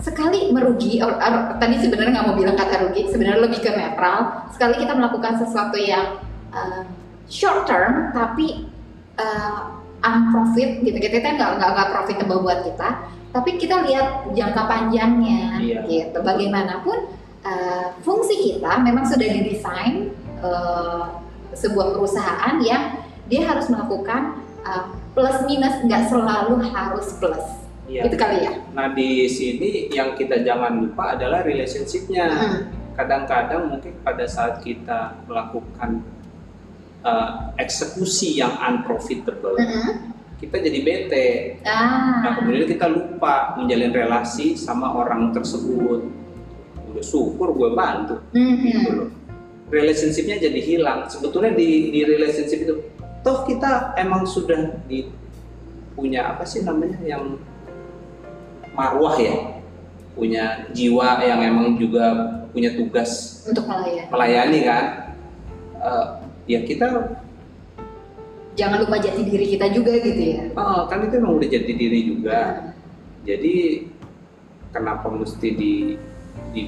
sekali 0.00 0.48
merugi, 0.48 1.00
or, 1.04 1.12
or- 1.20 1.56
tadi 1.60 1.76
sebenarnya 1.76 2.20
nggak 2.20 2.26
mau 2.30 2.36
bilang 2.36 2.56
kata 2.56 2.88
rugi, 2.88 3.10
sebenarnya 3.12 3.40
lebih 3.44 3.60
ke 3.60 3.70
netral. 3.72 4.48
Sekali 4.52 4.80
kita 4.80 4.92
melakukan 4.96 5.36
sesuatu 5.40 5.76
yang 5.76 6.20
uh, 6.54 6.84
short 7.28 7.68
term, 7.68 8.14
tapi 8.14 8.69
uh, 9.20 9.76
unprofit 10.00 10.80
gitu, 10.80 10.96
kita 10.96 11.36
nggak 11.36 11.60
nggak 11.60 11.70
nggak 11.76 11.88
profitable 11.92 12.40
buat 12.40 12.64
kita 12.64 12.88
tapi 13.30 13.60
kita 13.62 13.86
lihat 13.86 14.34
jangka 14.34 14.62
panjangnya 14.66 15.60
Iya. 15.62 15.80
gitu 15.86 16.18
bagaimanapun 16.18 17.14
uh, 17.46 17.94
fungsi 18.02 18.34
kita 18.42 18.82
memang 18.82 19.06
sudah 19.06 19.28
didesain 19.28 20.10
uh, 20.42 21.22
sebuah 21.54 21.94
perusahaan 21.94 22.58
yang 22.58 22.98
dia 23.30 23.46
harus 23.46 23.70
melakukan 23.70 24.40
uh, 24.66 24.90
plus 25.14 25.46
minus 25.46 25.78
nggak 25.86 26.10
selalu 26.10 26.58
harus 26.74 27.06
plus 27.22 27.44
iya. 27.86 28.02
itu 28.02 28.16
kali 28.18 28.42
ya 28.42 28.60
Nah 28.70 28.94
di 28.94 29.26
sini 29.26 29.90
yang 29.90 30.14
kita 30.14 30.46
jangan 30.46 30.78
lupa 30.78 31.18
adalah 31.18 31.42
relationship-nya. 31.42 32.26
Hmm. 32.30 32.60
Kadang-kadang 32.94 33.70
mungkin 33.70 33.98
pada 34.06 34.22
saat 34.28 34.62
kita 34.62 35.24
melakukan 35.26 36.04
uh, 37.02 37.52
eksekusi 37.56 38.38
yang 38.38 38.56
unprofitable, 38.58 39.56
Mm-mm. 39.56 40.12
kita 40.38 40.56
jadi 40.60 40.78
bete. 40.80 41.28
Nah 41.64 42.24
ah 42.24 42.32
kemudian 42.40 42.66
kita 42.66 42.86
lupa 42.88 43.54
menjalin 43.56 43.92
relasi 43.92 44.56
sama 44.56 44.92
orang 44.92 45.32
tersebut. 45.32 46.08
Udah 46.90 47.04
syukur 47.04 47.54
gue 47.54 47.70
bantu, 47.72 48.18
Mhm. 48.34 48.66
gitu 48.66 48.90
loh. 48.92 49.08
relationshipnya 49.70 50.42
jadi 50.42 50.58
hilang. 50.58 51.06
Sebetulnya 51.06 51.54
di 51.54 51.94
di 51.94 52.02
relationship 52.02 52.66
itu, 52.66 52.74
toh 53.22 53.46
kita 53.46 53.94
emang 53.94 54.26
sudah 54.26 54.82
di 54.90 55.06
punya 55.94 56.34
apa 56.34 56.42
sih 56.42 56.66
namanya 56.66 56.98
yang 57.06 57.38
marwah 58.74 59.14
ya, 59.14 59.62
punya 60.18 60.66
jiwa 60.74 61.22
yang 61.22 61.38
emang 61.38 61.78
juga 61.78 62.34
punya 62.50 62.74
tugas 62.74 63.42
untuk 63.46 63.62
melayani. 63.70 64.10
melayani 64.10 64.60
kan. 64.66 64.84
Eh, 65.80 66.06
ya 66.48 66.60
kita 66.64 67.16
Jangan 68.58 68.82
lupa 68.84 69.00
jati 69.00 69.22
diri 69.24 69.46
kita 69.56 69.72
juga 69.72 69.94
gitu 70.02 70.20
ya. 70.20 70.52
Oh, 70.58 70.84
kan 70.90 71.06
itu 71.06 71.16
emang 71.16 71.38
udah 71.40 71.48
jadi 71.48 71.70
diri 71.70 72.12
juga. 72.12 72.74
Jadi 73.24 73.86
kenapa 74.68 75.06
mesti 75.08 75.48
di, 75.54 75.96
di 76.52 76.62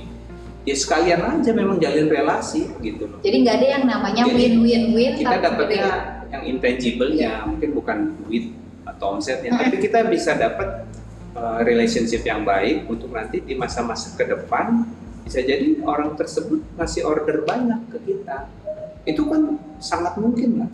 ya 0.63 0.73
sekalian 0.79 1.21
aja 1.21 1.51
memang 1.53 1.83
jalin 1.83 2.07
relasi 2.07 2.71
gitu 2.81 3.11
loh. 3.11 3.19
Jadi 3.21 3.37
nggak 3.45 3.57
ada 3.61 3.67
yang 3.79 3.85
namanya 3.85 4.25
win-win-win. 4.31 5.21
Kita 5.21 5.37
dapatnya 5.43 5.87
beda. 5.91 6.31
yang 6.33 6.43
intangible-nya, 6.57 7.33
mungkin 7.51 7.71
bukan 7.77 7.99
duit 8.25 8.55
atau 8.89 9.19
omsetnya, 9.19 9.53
tapi 9.53 9.77
kita 9.79 10.07
bisa 10.09 10.33
dapat 10.33 10.89
uh, 11.37 11.61
relationship 11.61 12.25
yang 12.25 12.47
baik 12.47 12.89
untuk 12.89 13.13
nanti 13.13 13.43
di 13.43 13.53
masa-masa 13.53 14.17
ke 14.17 14.25
depan 14.25 14.87
bisa 15.23 15.39
jadi 15.39 15.79
orang 15.87 16.19
tersebut 16.19 16.65
ngasih 16.81 17.05
order 17.07 17.47
banyak 17.47 17.79
ke 17.93 17.99
kita. 18.07 18.49
Itu 19.03 19.27
kan 19.27 19.59
sangat 19.79 20.15
mungkin 20.17 20.63
lah. 20.63 20.69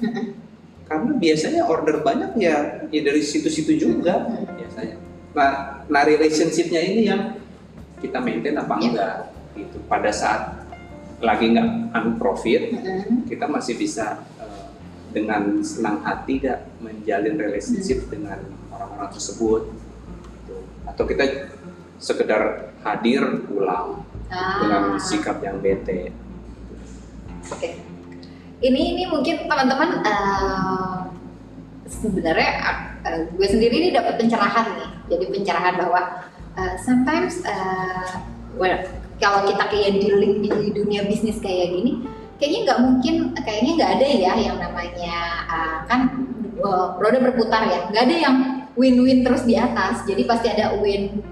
Karena 0.89 1.12
biasanya 1.16 1.68
order 1.68 2.01
banyak 2.01 2.37
ya, 2.41 2.85
ya 2.89 3.01
dari 3.05 3.20
situ-situ 3.20 3.76
juga 3.76 4.24
biasanya. 4.57 4.97
Nah, 5.37 5.85
nah 5.85 6.03
relationship-nya 6.05 6.81
ini 6.81 7.03
yang 7.09 7.37
kita 8.01 8.20
maintain 8.20 8.57
apa 8.57 8.79
Iya. 8.81 8.85
enggak 8.89 9.14
gitu. 9.53 9.76
Pada 9.85 10.09
saat 10.09 10.64
lagi 11.18 11.51
nggak 11.51 11.68
unprofit, 11.93 12.72
Mm-mm. 12.72 13.26
kita 13.26 13.45
masih 13.45 13.74
bisa 13.74 14.22
eh, 14.39 14.64
dengan 15.12 15.61
senang 15.61 16.05
hati 16.05 16.39
gak 16.41 16.68
menjalin 16.79 17.37
relationship 17.37 18.07
dengan 18.09 18.39
orang-orang 18.70 19.11
tersebut 19.11 19.62
Gitu. 20.39 20.57
atau 20.87 21.05
kita 21.05 21.24
sekedar 21.99 22.70
hadir 22.81 23.45
pulang 23.45 24.05
dengan 24.31 24.95
Ah. 24.95 25.01
sikap 25.01 25.43
yang 25.43 25.59
bete 25.59 26.12
Oke. 27.49 27.88
Ini 28.59 28.81
ini 28.99 29.03
mungkin 29.07 29.47
teman-teman 29.47 30.03
eh, 30.03 30.99
sebenarnya 31.87 32.51
eh, 33.07 33.21
gue 33.31 33.47
sendiri 33.47 33.75
ini 33.87 33.89
dapat 33.95 34.19
pencerahan 34.19 34.67
nih. 34.75 34.91
Jadi 35.15 35.25
pencerahan 35.31 35.75
bahwa 35.79 36.27
eh, 36.59 36.75
sometimes 36.83 37.39
eh, 37.47 38.19
well, 38.59 38.83
kalau 39.23 39.47
kita 39.47 39.63
kayak 39.71 40.03
dealing 40.03 40.43
di 40.43 40.75
dunia 40.75 41.07
bisnis 41.07 41.39
kayak 41.39 41.71
gini, 41.71 42.03
kayaknya 42.43 42.61
nggak 42.67 42.81
mungkin, 42.83 43.15
kayaknya 43.39 43.73
nggak 43.79 43.93
ada 43.95 44.07
ya 44.11 44.33
yang 44.51 44.59
namanya 44.59 45.17
eh, 45.47 45.79
kan 45.87 46.01
eh, 46.59 46.87
roda 46.99 47.19
berputar 47.31 47.63
ya, 47.63 47.87
nggak 47.95 48.05
ada 48.11 48.17
yang 48.19 48.37
win-win 48.75 49.23
terus 49.23 49.47
di 49.47 49.55
atas. 49.55 50.03
Jadi 50.03 50.27
pasti 50.27 50.51
ada 50.51 50.75
win 50.83 51.23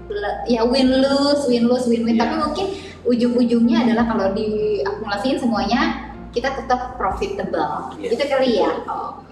ya 0.47 0.63
win 0.63 1.03
lose, 1.03 1.43
win 1.51 1.67
lose, 1.67 1.91
win 1.91 2.07
win. 2.07 2.15
Iya. 2.15 2.23
Tapi 2.23 2.35
mungkin 2.39 2.67
ujung-ujungnya 3.07 3.83
adalah 3.83 4.07
kalau 4.07 4.31
diakumulasiin 4.31 5.39
semuanya 5.39 6.06
kita 6.37 6.49
tetap 6.53 6.95
profitable. 6.95 7.97
Iya. 7.97 8.09
Gitu 8.13 8.23
kali 8.29 8.49
ya. 8.61 8.71
Oh, 8.85 9.25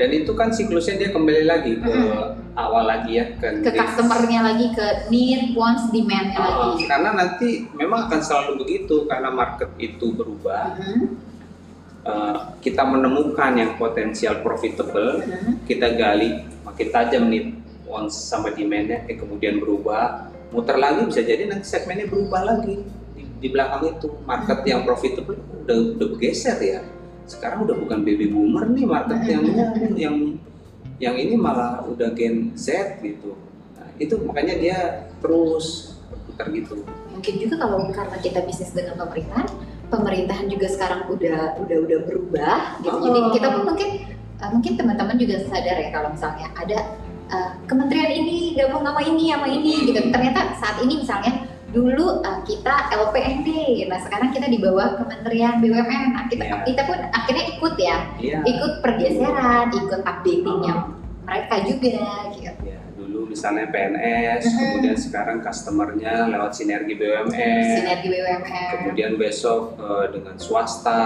dan 0.00 0.16
itu 0.16 0.32
kan 0.32 0.48
siklusnya 0.48 0.96
dia 0.96 1.10
kembali 1.12 1.44
lagi 1.44 1.76
ke 1.76 1.84
Mm-mm. 1.84 2.56
awal 2.56 2.88
lagi 2.88 3.20
ya 3.20 3.36
ke 3.36 3.60
Ke 3.60 3.76
customernya 3.76 4.40
lagi, 4.48 4.72
ke 4.72 5.12
need, 5.12 5.52
wants, 5.52 5.92
demand-nya 5.92 6.40
Oh, 6.40 6.72
lagi. 6.72 6.88
karena 6.88 7.10
nanti 7.12 7.68
memang 7.76 8.08
akan 8.08 8.20
selalu 8.24 8.64
begitu 8.64 9.04
karena 9.04 9.28
market 9.28 9.68
itu 9.76 10.16
berubah 10.16 10.80
Mhm, 10.80 11.28
Eh, 12.00 12.36
kita 12.64 12.80
menemukan 12.80 13.52
yang 13.60 13.76
potensial 13.76 14.40
profitable 14.40 15.20
mhm. 15.20 15.68
kita 15.68 15.92
gali 16.00 16.48
makin 16.64 16.88
tajam 16.88 17.28
nih 17.28 17.52
wants 17.84 18.16
sama 18.16 18.56
demandnya 18.56 19.04
eh, 19.04 19.20
kemudian 19.20 19.60
berubah 19.60 20.32
muter 20.48 20.80
lagi 20.80 21.04
bisa 21.04 21.20
jadi 21.20 21.44
nanti 21.52 21.68
segmennya 21.68 22.08
berubah 22.08 22.40
lagi 22.48 22.88
di, 23.40 23.48
belakang 23.48 23.82
itu 23.96 24.06
market 24.28 24.60
yang 24.68 24.84
profitable 24.84 25.40
udah 25.64 25.76
udah 25.96 26.06
bergeser 26.14 26.60
ya 26.60 26.80
sekarang 27.24 27.64
udah 27.64 27.76
bukan 27.78 28.04
baby 28.04 28.28
boomer 28.28 28.68
nih 28.68 28.84
market 28.84 29.20
yang 29.26 29.44
yang 29.96 30.16
yang 31.00 31.14
ini 31.16 31.34
malah 31.34 31.80
udah 31.88 32.12
gen 32.12 32.52
Z 32.54 33.00
gitu 33.00 33.34
nah, 33.74 33.88
itu 33.96 34.14
makanya 34.20 34.54
dia 34.60 34.78
terus 35.24 35.96
berputar 36.12 36.52
gitu 36.52 36.84
Mungkin 37.10 37.36
juga 37.36 37.54
kalau 37.60 37.84
karena 37.92 38.16
kita 38.16 38.40
bisnis 38.48 38.72
dengan 38.72 38.96
pemerintahan, 38.96 39.44
pemerintahan 39.92 40.46
juga 40.48 40.72
sekarang 40.72 41.04
udah 41.12 41.60
udah 41.60 41.78
udah 41.84 41.98
berubah 42.08 42.58
gitu. 42.80 42.96
Jadi 42.96 43.18
Oh. 43.20 43.32
kita 43.36 43.46
pun 43.52 43.62
mungkin 43.68 43.88
uh, 44.40 44.50
mungkin 44.56 44.72
teman-teman 44.80 45.16
juga 45.20 45.36
sadar 45.44 45.76
ya 45.76 45.92
kalau 45.92 46.08
misalnya 46.16 46.48
ada 46.56 46.78
uh, 47.28 47.52
kementerian 47.68 48.24
ini 48.24 48.56
gabung 48.56 48.80
sama 48.80 49.04
ini 49.04 49.36
sama 49.36 49.46
ini 49.52 49.72
gitu. 49.92 50.00
Ternyata 50.08 50.40
saat 50.56 50.80
ini 50.80 51.04
misalnya 51.04 51.44
dulu 51.70 52.18
uh, 52.20 52.40
kita 52.42 52.90
LPND, 52.90 53.48
nah 53.86 53.98
sekarang 53.98 54.30
kita 54.30 54.46
di 54.46 54.58
bawah 54.58 54.98
Kementerian 54.98 55.58
BUMN. 55.58 56.04
Nah, 56.10 56.24
kita 56.26 56.42
Iya. 56.42 56.56
kita 56.66 56.82
pun 56.84 56.98
akhirnya 57.08 57.44
ikut 57.48 57.74
ya, 57.76 57.96
iya 58.18 58.38
ikut 58.42 58.82
pergeseran, 58.82 59.70
ikut 59.70 60.00
updatingnya 60.02 60.74
mereka 61.22 61.54
juga 61.62 62.04
gitu. 62.32 62.50
ya 62.66 62.78
dulu 62.90 63.26
misalnya 63.26 63.70
PNS 63.70 64.42
Mhm. 64.44 64.58
kemudian 64.58 64.98
sekarang 64.98 65.38
customernya 65.40 66.26
lewat 66.26 66.52
sinergi 66.52 66.94
BUMN 66.94 67.30
Sinergi 67.30 68.08
BUMN, 68.08 68.70
kemudian 68.82 69.12
besok 69.14 69.78
eh, 69.78 70.06
dengan 70.10 70.34
swasta 70.36 71.00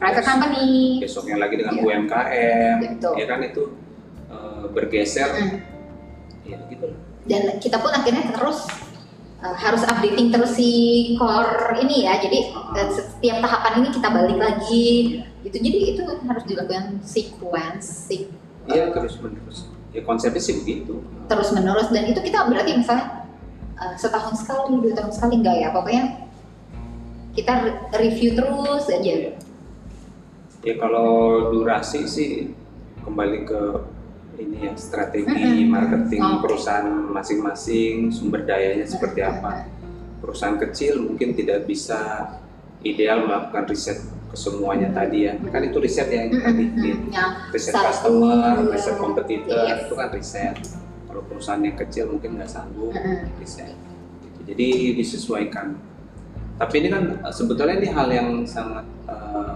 private 0.00 0.24
company, 0.24 0.96
besoknya 0.98 1.36
lagi 1.38 1.54
dengan 1.54 1.76
Iya. 1.76 1.82
UMKM 1.84 2.76
Betul. 2.88 3.12
ya 3.14 3.26
kan 3.26 3.40
itu 3.42 3.64
eh, 4.26 4.64
bergeser 4.70 5.28
Mm. 5.28 5.56
ya 6.46 6.58
gitu 6.66 6.86
dan 7.28 7.42
kita 7.58 7.76
pun 7.76 7.92
akhirnya 7.92 8.32
terus 8.32 8.64
uh, 9.44 9.56
harus 9.56 9.82
updating 9.84 10.32
terus 10.32 10.56
si 10.56 10.70
core 11.16 11.76
ini 11.80 12.06
ya. 12.08 12.20
Jadi 12.20 12.52
uh, 12.54 12.88
setiap 12.92 13.40
tahapan 13.44 13.84
ini 13.84 13.88
kita 13.92 14.08
balik 14.08 14.38
lagi. 14.38 14.88
Gitu. 15.40 15.56
Jadi 15.56 15.78
itu 15.96 16.02
harus 16.04 16.44
dilakukan 16.44 17.00
sequence 17.00 18.08
sek- 18.08 18.32
iya 18.68 18.92
terus 18.92 19.16
menerus. 19.18 19.66
Ya 19.90 20.06
konsepnya 20.06 20.38
sih 20.38 20.62
begitu. 20.62 21.02
Terus 21.26 21.48
menerus. 21.56 21.88
Dan 21.90 22.06
itu 22.06 22.20
kita 22.22 22.46
berarti 22.46 22.76
misalnya 22.76 23.26
uh, 23.80 23.96
setahun 23.96 24.44
sekali 24.44 24.78
dua 24.78 24.92
tahun 24.94 25.12
sekali 25.12 25.34
enggak 25.40 25.56
ya? 25.58 25.68
Pokoknya 25.72 26.04
kita 27.34 27.52
re- 27.64 27.78
review 27.98 28.36
terus 28.36 28.84
aja. 28.86 29.34
Ya 30.60 30.74
kalau 30.76 31.50
durasi 31.56 32.04
sih 32.04 32.52
kembali 33.00 33.48
ke 33.48 33.60
ini 34.40 34.56
ya 34.64 34.72
strategi 34.74 35.68
marketing 35.68 36.22
Oh. 36.24 36.40
perusahaan 36.40 36.88
masing-masing 37.12 38.08
sumber 38.08 38.42
dayanya 38.42 38.88
seperti 38.88 39.20
apa. 39.20 39.68
Perusahaan 40.20 40.56
kecil 40.56 41.04
mungkin 41.04 41.32
tidak 41.32 41.64
bisa 41.64 42.32
ideal 42.80 43.24
melakukan 43.24 43.68
riset 43.68 44.00
ke 44.30 44.36
semuanya 44.36 44.88
tadi 44.90 45.28
ya. 45.28 45.36
Kan 45.38 45.62
itu 45.64 45.78
riset 45.78 46.08
yang 46.08 46.32
tadi 46.32 46.64
yang 46.80 47.00
riset 47.52 47.72
Satu, 47.72 47.86
customer, 47.88 48.56
riset 48.68 48.96
kompetitor 48.96 49.60
Yes. 49.68 49.84
itu 49.84 49.94
kan 49.94 50.08
riset. 50.10 50.56
Kalau 51.04 51.22
perusahaan 51.26 51.60
yang 51.60 51.76
kecil 51.76 52.04
mungkin 52.08 52.38
nggak 52.38 52.48
sanggup 52.48 52.94
riset. 53.36 53.76
Jadi 54.46 54.96
disesuaikan. 54.96 55.76
Tapi 56.56 56.74
ini 56.80 56.88
kan 56.88 57.04
eh, 57.20 57.32
sebetulnya 57.32 57.76
ini 57.78 57.88
hal 57.90 58.08
yang 58.08 58.28
sangat 58.44 58.84
eh, 59.06 59.52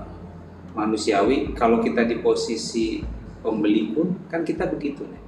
manusiawi. 0.72 1.54
Kalau 1.54 1.78
kita 1.78 2.02
di 2.04 2.18
posisi 2.18 3.04
pembeli 3.44 3.92
pun 3.92 4.16
kan 4.32 4.40
kita 4.40 4.64
begitu 4.72 5.04
nih 5.04 5.22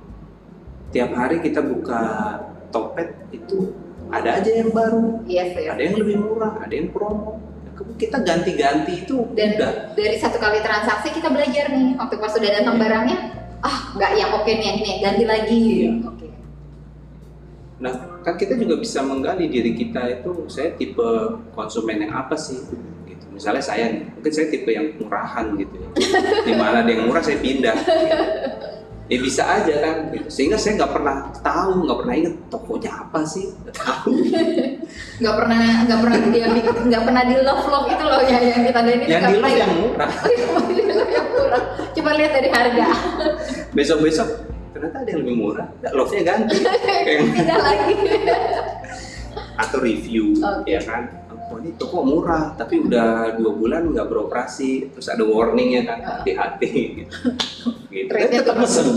tiap 0.97 1.13
hari 1.13 1.45
kita 1.45 1.61
buka 1.61 2.01
Topet 2.73 3.15
itu 3.31 3.77
ada 4.09 4.41
aja 4.41 4.51
yang 4.51 4.73
baru 4.73 5.21
yes 5.29 5.53
yes. 5.53 5.77
ada 5.77 5.83
yang 5.85 5.97
lebih 6.01 6.17
murah 6.25 6.57
ada 6.57 6.73
yang 6.73 6.89
promo 6.91 7.39
kita 8.01 8.25
ganti-ganti 8.25 9.05
itu 9.05 9.29
dan 9.37 9.61
udah 9.61 9.73
dari 9.93 10.17
satu 10.17 10.41
kali 10.41 10.65
transaksi 10.65 11.13
kita 11.13 11.29
belajar 11.29 11.69
nih 11.69 11.93
waktu 12.01 12.17
pas 12.17 12.33
sudah 12.33 12.49
datang 12.49 12.81
barangnya 12.81 13.19
ah 13.61 13.93
nggak 13.93 14.13
yang 14.17 14.31
oke 14.33 14.49
nih 14.49 14.65
yang 14.65 14.79
ini 14.81 14.93
ganti 15.05 15.25
lagi 15.29 15.61
Iya. 15.61 15.93
oke 16.09 16.27
Nah, 17.77 17.93
kan 18.25 18.41
kita 18.41 18.57
juga 18.57 18.81
bisa 18.81 19.05
menggali 19.05 19.53
diri 19.53 19.77
kita 19.77 20.09
itu 20.09 20.49
saya 20.49 20.73
tipe 20.81 21.05
konsumen 21.53 22.09
yang 22.09 22.13
apa 22.17 22.33
sih? 22.33 22.57
Misalnya 23.37 23.61
saya 23.61 23.85
nih, 23.93 24.03
mungkin 24.17 24.33
saya 24.33 24.47
tipe 24.49 24.71
yang 24.73 24.97
murahan 24.97 25.53
gitu 25.61 25.75
ya. 25.77 25.89
Di 26.41 26.53
mana 26.57 26.81
ada 26.81 26.89
yang 26.89 27.05
murah 27.05 27.21
saya 27.21 27.37
pindah. 27.37 27.77
Gitu. 27.77 28.25
Ya 29.07 29.19
bisa 29.23 29.43
aja 29.47 29.75
kan, 29.87 29.97
gitu. 30.11 30.27
sehingga 30.27 30.59
saya 30.59 30.83
nggak 30.83 30.91
pernah 30.91 31.31
tahu, 31.39 31.87
nggak 31.87 31.99
pernah 32.03 32.15
inget 32.19 32.35
tokonya 32.51 32.91
apa 33.07 33.23
sih, 33.23 33.55
nggak 33.55 33.77
tahu. 33.79 34.11
nggak 35.23 35.35
pernah 35.39 35.63
nggak 35.87 36.01
pernah 36.03 36.19
dia 36.35 36.47
nggak 36.91 37.03
pernah 37.07 37.23
di 37.23 37.35
love 37.39 37.65
love 37.71 37.87
itu 37.87 38.03
loh 38.03 38.21
ya 38.27 38.39
yang 38.43 38.67
kita 38.67 38.81
ini 38.83 39.07
yang 39.07 39.23
di 39.31 39.39
yang 39.63 39.73
murah. 39.79 40.11
yang 41.15 41.27
murah 41.31 41.63
coba 41.95 42.11
lihat 42.19 42.33
dari 42.35 42.49
harga 42.51 42.87
Besok-besok 43.79 44.29
ternyata 44.75 44.97
ada 44.99 45.09
yang 45.15 45.21
lebih 45.23 45.37
murah, 45.39 45.67
love-nya 45.95 46.23
ganti. 46.27 46.59
Kayak- 46.67 47.31
pindah 47.39 47.59
lagi 47.63 47.95
atau 49.57 49.79
review 49.81 50.37
Oke. 50.41 50.69
ya 50.69 50.81
kan 50.85 51.09
oh 51.47 51.57
ini 51.57 51.71
toko 51.75 52.03
murah 52.03 52.53
tapi 52.53 52.81
udah 52.81 53.35
dua 53.35 53.53
bulan 53.53 53.83
nggak 53.89 54.07
beroperasi. 54.07 54.91
Terus 54.91 55.07
ada 55.07 55.23
warningnya 55.23 55.83
kan 55.85 55.99
Ah. 55.99 56.07
hati-hati 56.19 56.73
gitu. 57.93 58.11
Rate-nya 58.11 58.41
tetap 58.43 58.55
tinggi. 58.55 58.65
pesen 58.65 58.87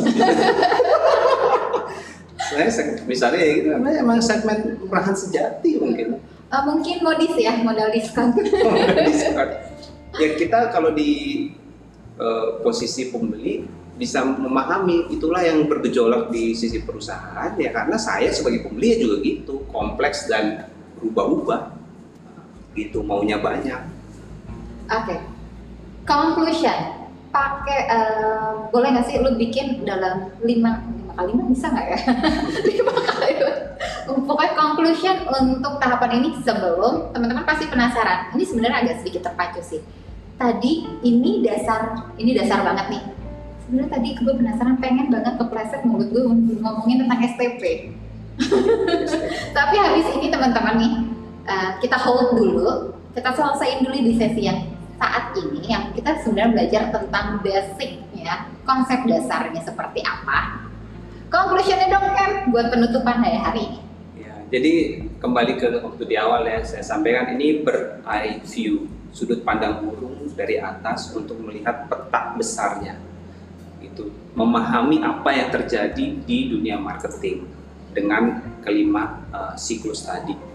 saya 2.49 2.67
seg- 2.67 3.05
misalnya 3.05 3.39
ya 3.39 3.51
gitu 3.55 3.69
emang 3.75 4.19
segmen 4.19 4.79
murahan 4.81 5.13
sejati 5.13 5.77
mungkin. 5.77 6.17
Eh, 6.49 6.61
mungkin 6.65 6.97
modis 6.99 7.33
ya 7.35 7.61
modal 7.61 7.93
diskon. 7.93 8.33
Diskon. 9.05 9.49
ya 10.17 10.29
kita 10.33 10.73
kalau 10.73 10.89
di 10.91 11.11
eh, 12.17 12.47
posisi 12.59 13.07
pembeli 13.07 13.69
bisa 13.93 14.23
memahami 14.23 15.11
itulah 15.11 15.43
yang 15.43 15.67
bergejolak 15.67 16.31
di 16.31 16.55
sisi 16.55 16.81
perusahaan 16.81 17.51
ya 17.53 17.69
karena 17.69 17.99
saya 17.99 18.31
sebagai 18.31 18.63
pembeli 18.63 18.95
ya 18.95 18.97
juga 18.97 19.15
gitu 19.19 19.53
kompleks 19.67 20.25
dan 20.25 20.65
berubah-ubah 20.97 21.78
gitu 22.77 23.01
maunya 23.01 23.41
banyak 23.41 23.99
Oke. 24.89 25.15
Conclusion. 26.09 26.79
Pakai 27.29 27.79
eh, 27.85 28.51
boleh 28.73 28.89
nggak 28.89 29.05
sih 29.05 29.21
lu 29.21 29.37
bikin 29.37 29.85
dalam 29.85 30.33
lima 30.41 30.81
lima 30.81 31.13
kalimat 31.13 31.45
bisa 31.45 31.69
nggak 31.69 31.85
ya? 31.93 31.99
lima 32.73 32.93
kalimat. 33.05 33.57
Pokoknya 34.09 34.53
conclusion 34.57 35.17
untuk 35.29 35.77
tahapan 35.77 36.11
ini 36.17 36.41
sebelum 36.41 37.13
teman-teman 37.13 37.45
pasti 37.45 37.69
penasaran. 37.69 38.33
Ini 38.33 38.43
sebenarnya 38.49 38.77
agak 38.81 38.95
sedikit 39.05 39.29
terpacu 39.29 39.61
sih. 39.61 39.81
Tadi 40.41 40.89
ini 41.05 41.45
dasar 41.45 42.09
ini 42.17 42.33
dasar 42.33 42.65
banget 42.65 42.97
nih. 42.97 43.03
Sebenarnya 43.61 43.89
tadi 43.93 44.09
gue 44.17 44.33
penasaran 44.33 44.81
pengen 44.81 45.13
banget 45.13 45.37
kepleset 45.37 45.85
mulut 45.85 46.09
gue 46.09 46.25
ngomongin 46.57 47.05
tentang 47.05 47.21
STP. 47.21 47.93
Tapi 49.57 49.75
habis 49.77 50.07
ini 50.17 50.33
teman-teman 50.33 50.75
nih 50.81 50.93
eh, 51.45 51.69
kita 51.79 51.97
hold 51.99 52.35
dulu, 52.35 52.95
kita 53.15 53.35
selesaiin 53.35 53.85
dulu 53.85 53.95
di 53.95 54.13
sesi 54.15 54.41
yang 54.47 54.59
saat 54.99 55.31
ini 55.39 55.63
yang 55.63 55.95
kita 55.95 56.19
sebenarnya 56.19 56.51
belajar 56.51 56.83
tentang 56.91 57.39
basicnya, 57.39 58.51
konsep 58.67 58.99
dasarnya 59.07 59.61
seperti 59.63 60.03
apa. 60.03 60.67
Conclusionnya 61.31 61.87
dong 61.87 62.09
kan 62.17 62.31
buat 62.51 62.67
penutupan 62.73 63.21
ya 63.23 63.39
hari 63.47 63.61
ini. 63.69 63.79
Ya, 64.19 64.33
jadi 64.51 64.73
kembali 65.21 65.53
ke 65.55 65.67
waktu 65.79 66.03
di 66.03 66.15
awal 66.19 66.43
ya 66.43 66.59
saya 66.65 66.83
sampaikan 66.83 67.31
ini 67.37 67.63
ber 67.63 68.01
eye 68.03 68.41
view 68.43 68.89
sudut 69.13 69.45
pandang 69.45 69.85
burung 69.85 70.27
dari 70.33 70.57
atas 70.57 71.13
untuk 71.13 71.37
melihat 71.43 71.85
peta 71.85 72.33
besarnya 72.33 72.97
itu 73.79 74.11
memahami 74.33 75.03
apa 75.03 75.29
yang 75.35 75.49
terjadi 75.51 76.05
di 76.23 76.37
dunia 76.51 76.79
marketing 76.79 77.45
dengan 77.93 78.41
kelima 78.65 79.21
eh, 79.31 79.53
siklus 79.55 80.05
tadi 80.05 80.48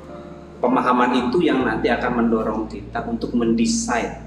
pemahaman 0.59 1.29
itu 1.29 1.43
yang 1.43 1.63
nanti 1.65 1.91
akan 1.91 2.25
mendorong 2.25 2.67
kita 2.71 3.03
untuk 3.07 3.35
mendesain 3.35 4.25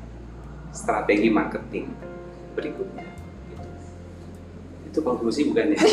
strategi 0.71 1.29
marketing 1.31 1.91
berikutnya 2.57 3.05
itu 4.87 4.99
konklusi 5.03 5.47
bukan 5.51 5.75
ya 5.75 5.79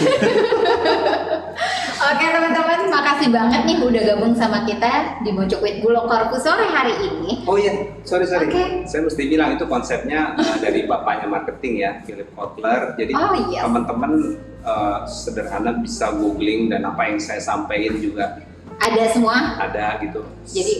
Oke 2.05 2.27
teman-teman, 2.29 2.91
makasih 2.93 3.33
banget 3.33 3.65
nih 3.65 3.77
udah 3.81 4.03
gabung 4.13 4.35
sama 4.37 4.69
kita 4.69 5.25
di 5.25 5.31
Mojok 5.33 5.61
with 5.65 5.79
Bulog 5.81 6.05
Korpus 6.05 6.45
sore 6.45 6.69
hari 6.69 6.93
ini. 7.01 7.47
Oh 7.49 7.57
iya, 7.57 7.97
sorry 8.05 8.29
sorry. 8.29 8.51
Oke. 8.51 8.85
Saya 8.85 9.09
mesti 9.09 9.25
bilang 9.25 9.57
itu 9.57 9.65
konsepnya 9.65 10.37
uh, 10.37 10.57
dari 10.61 10.85
bapaknya 10.85 11.33
marketing 11.33 11.81
ya, 11.81 11.91
Philip 12.05 12.29
Kotler. 12.37 12.93
Jadi 13.01 13.13
Oh 13.17 13.33
iya. 13.49 13.65
teman-teman 13.65 14.37
uh, 14.67 15.09
sederhana 15.09 15.81
bisa 15.81 16.13
googling 16.13 16.69
dan 16.69 16.85
apa 16.85 17.09
yang 17.09 17.17
saya 17.17 17.41
sampaikan 17.41 17.97
juga 17.97 18.45
Ada 18.81 19.03
semua. 19.15 19.37
ada 19.59 19.99
gitu. 20.03 20.21
Jadi 20.47 20.75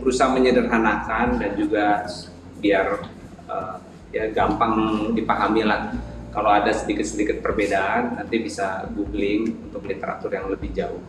berusaha 0.00 0.28
menyederhanakan 0.32 1.40
dan 1.40 1.50
juga 1.56 2.04
biar 2.60 3.08
uh, 3.48 3.76
ya 4.12 4.30
gampang 4.32 5.10
dipahami 5.16 5.64
lah. 5.64 5.92
Kalau 6.34 6.50
ada 6.50 6.74
sedikit-sedikit 6.74 7.46
perbedaan, 7.46 8.18
nanti 8.18 8.42
bisa 8.42 8.90
googling 8.90 9.54
untuk 9.70 9.86
literatur 9.86 10.34
yang 10.34 10.50
lebih 10.50 10.74
jauh. 10.74 11.02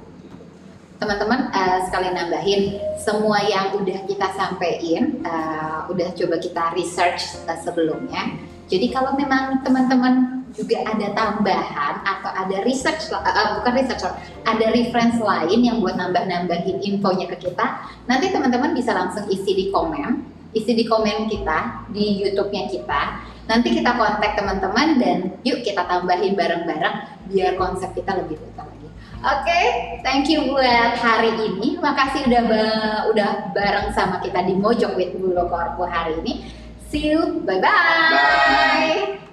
teman-teman 0.95 1.51
eh, 1.51 1.79
sekali 1.91 2.07
nambahin 2.07 2.79
semua 2.95 3.43
yang 3.43 3.75
udah 3.75 4.07
kita 4.07 4.31
sampein 4.31 5.19
eh, 5.27 5.79
udah 5.91 6.07
coba 6.15 6.39
kita 6.39 6.71
research 6.71 7.35
sebelumnya 7.67 8.39
jadi 8.71 8.95
kalau 8.95 9.11
memang 9.19 9.59
teman-teman 9.61 10.44
juga 10.55 10.87
ada 10.87 11.07
tambahan 11.11 11.95
atau 12.03 12.31
ada 12.31 12.63
research 12.63 13.11
eh, 13.11 13.47
bukan 13.59 13.73
research 13.75 14.07
ada 14.47 14.65
reference 14.71 15.19
lain 15.19 15.59
yang 15.61 15.77
buat 15.83 15.99
nambah-nambahin 15.99 16.79
infonya 16.79 17.27
ke 17.35 17.51
kita 17.51 17.83
nanti 18.07 18.31
teman-teman 18.31 18.71
bisa 18.71 18.95
langsung 18.95 19.27
isi 19.27 19.51
di 19.51 19.65
komen 19.69 20.23
isi 20.55 20.71
di 20.71 20.87
komen 20.87 21.27
kita 21.27 21.91
di 21.91 22.23
YouTube-nya 22.23 22.71
kita 22.71 23.01
nanti 23.45 23.75
kita 23.75 23.93
kontak 23.99 24.39
teman-teman 24.39 24.97
dan 24.97 25.17
yuk 25.43 25.61
kita 25.61 25.83
tambahin 25.85 26.33
bareng-bareng 26.33 27.29
biar 27.29 27.59
konsep 27.59 27.91
kita 27.93 28.15
lebih 28.15 28.39
total 28.39 28.71
lagi 28.71 28.89
Oke, 29.25 29.61
thank 30.05 30.29
you 30.29 30.53
buat 30.53 31.01
hari 31.01 31.33
ini. 31.33 31.81
Makasih 31.81 32.29
udah 32.29 32.43
ba- 32.45 33.03
udah 33.09 33.29
bareng 33.57 33.89
sama 33.89 34.21
kita 34.21 34.45
di 34.45 34.53
Mojok 34.53 34.93
with 34.93 35.17
Bulo 35.17 35.49
Korpo 35.49 35.81
hari 35.89 36.21
ini. 36.21 36.45
See 36.93 37.09
you, 37.09 37.41
bye 37.41 37.57
bye. 37.57 39.24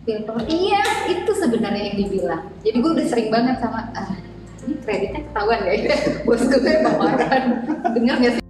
Filter, 0.00 0.36
iya 0.48 0.82
itu 1.12 1.32
sebenarnya 1.36 1.92
yang 1.92 1.96
dibilang. 2.06 2.44
Jadi 2.64 2.76
gue 2.80 2.90
udah 2.96 3.06
sering 3.06 3.28
banget 3.28 3.60
sama 3.60 3.92
ah, 3.92 4.16
ini 4.64 4.74
kreditnya 4.80 5.20
ketahuan 5.28 5.60
ya, 5.64 5.72
bos 6.26 6.42
gue 6.44 6.72
Bang 6.80 6.96
Marwan. 6.96 7.42
Dengar 7.92 8.16
nggak 8.16 8.32
sih? 8.40 8.49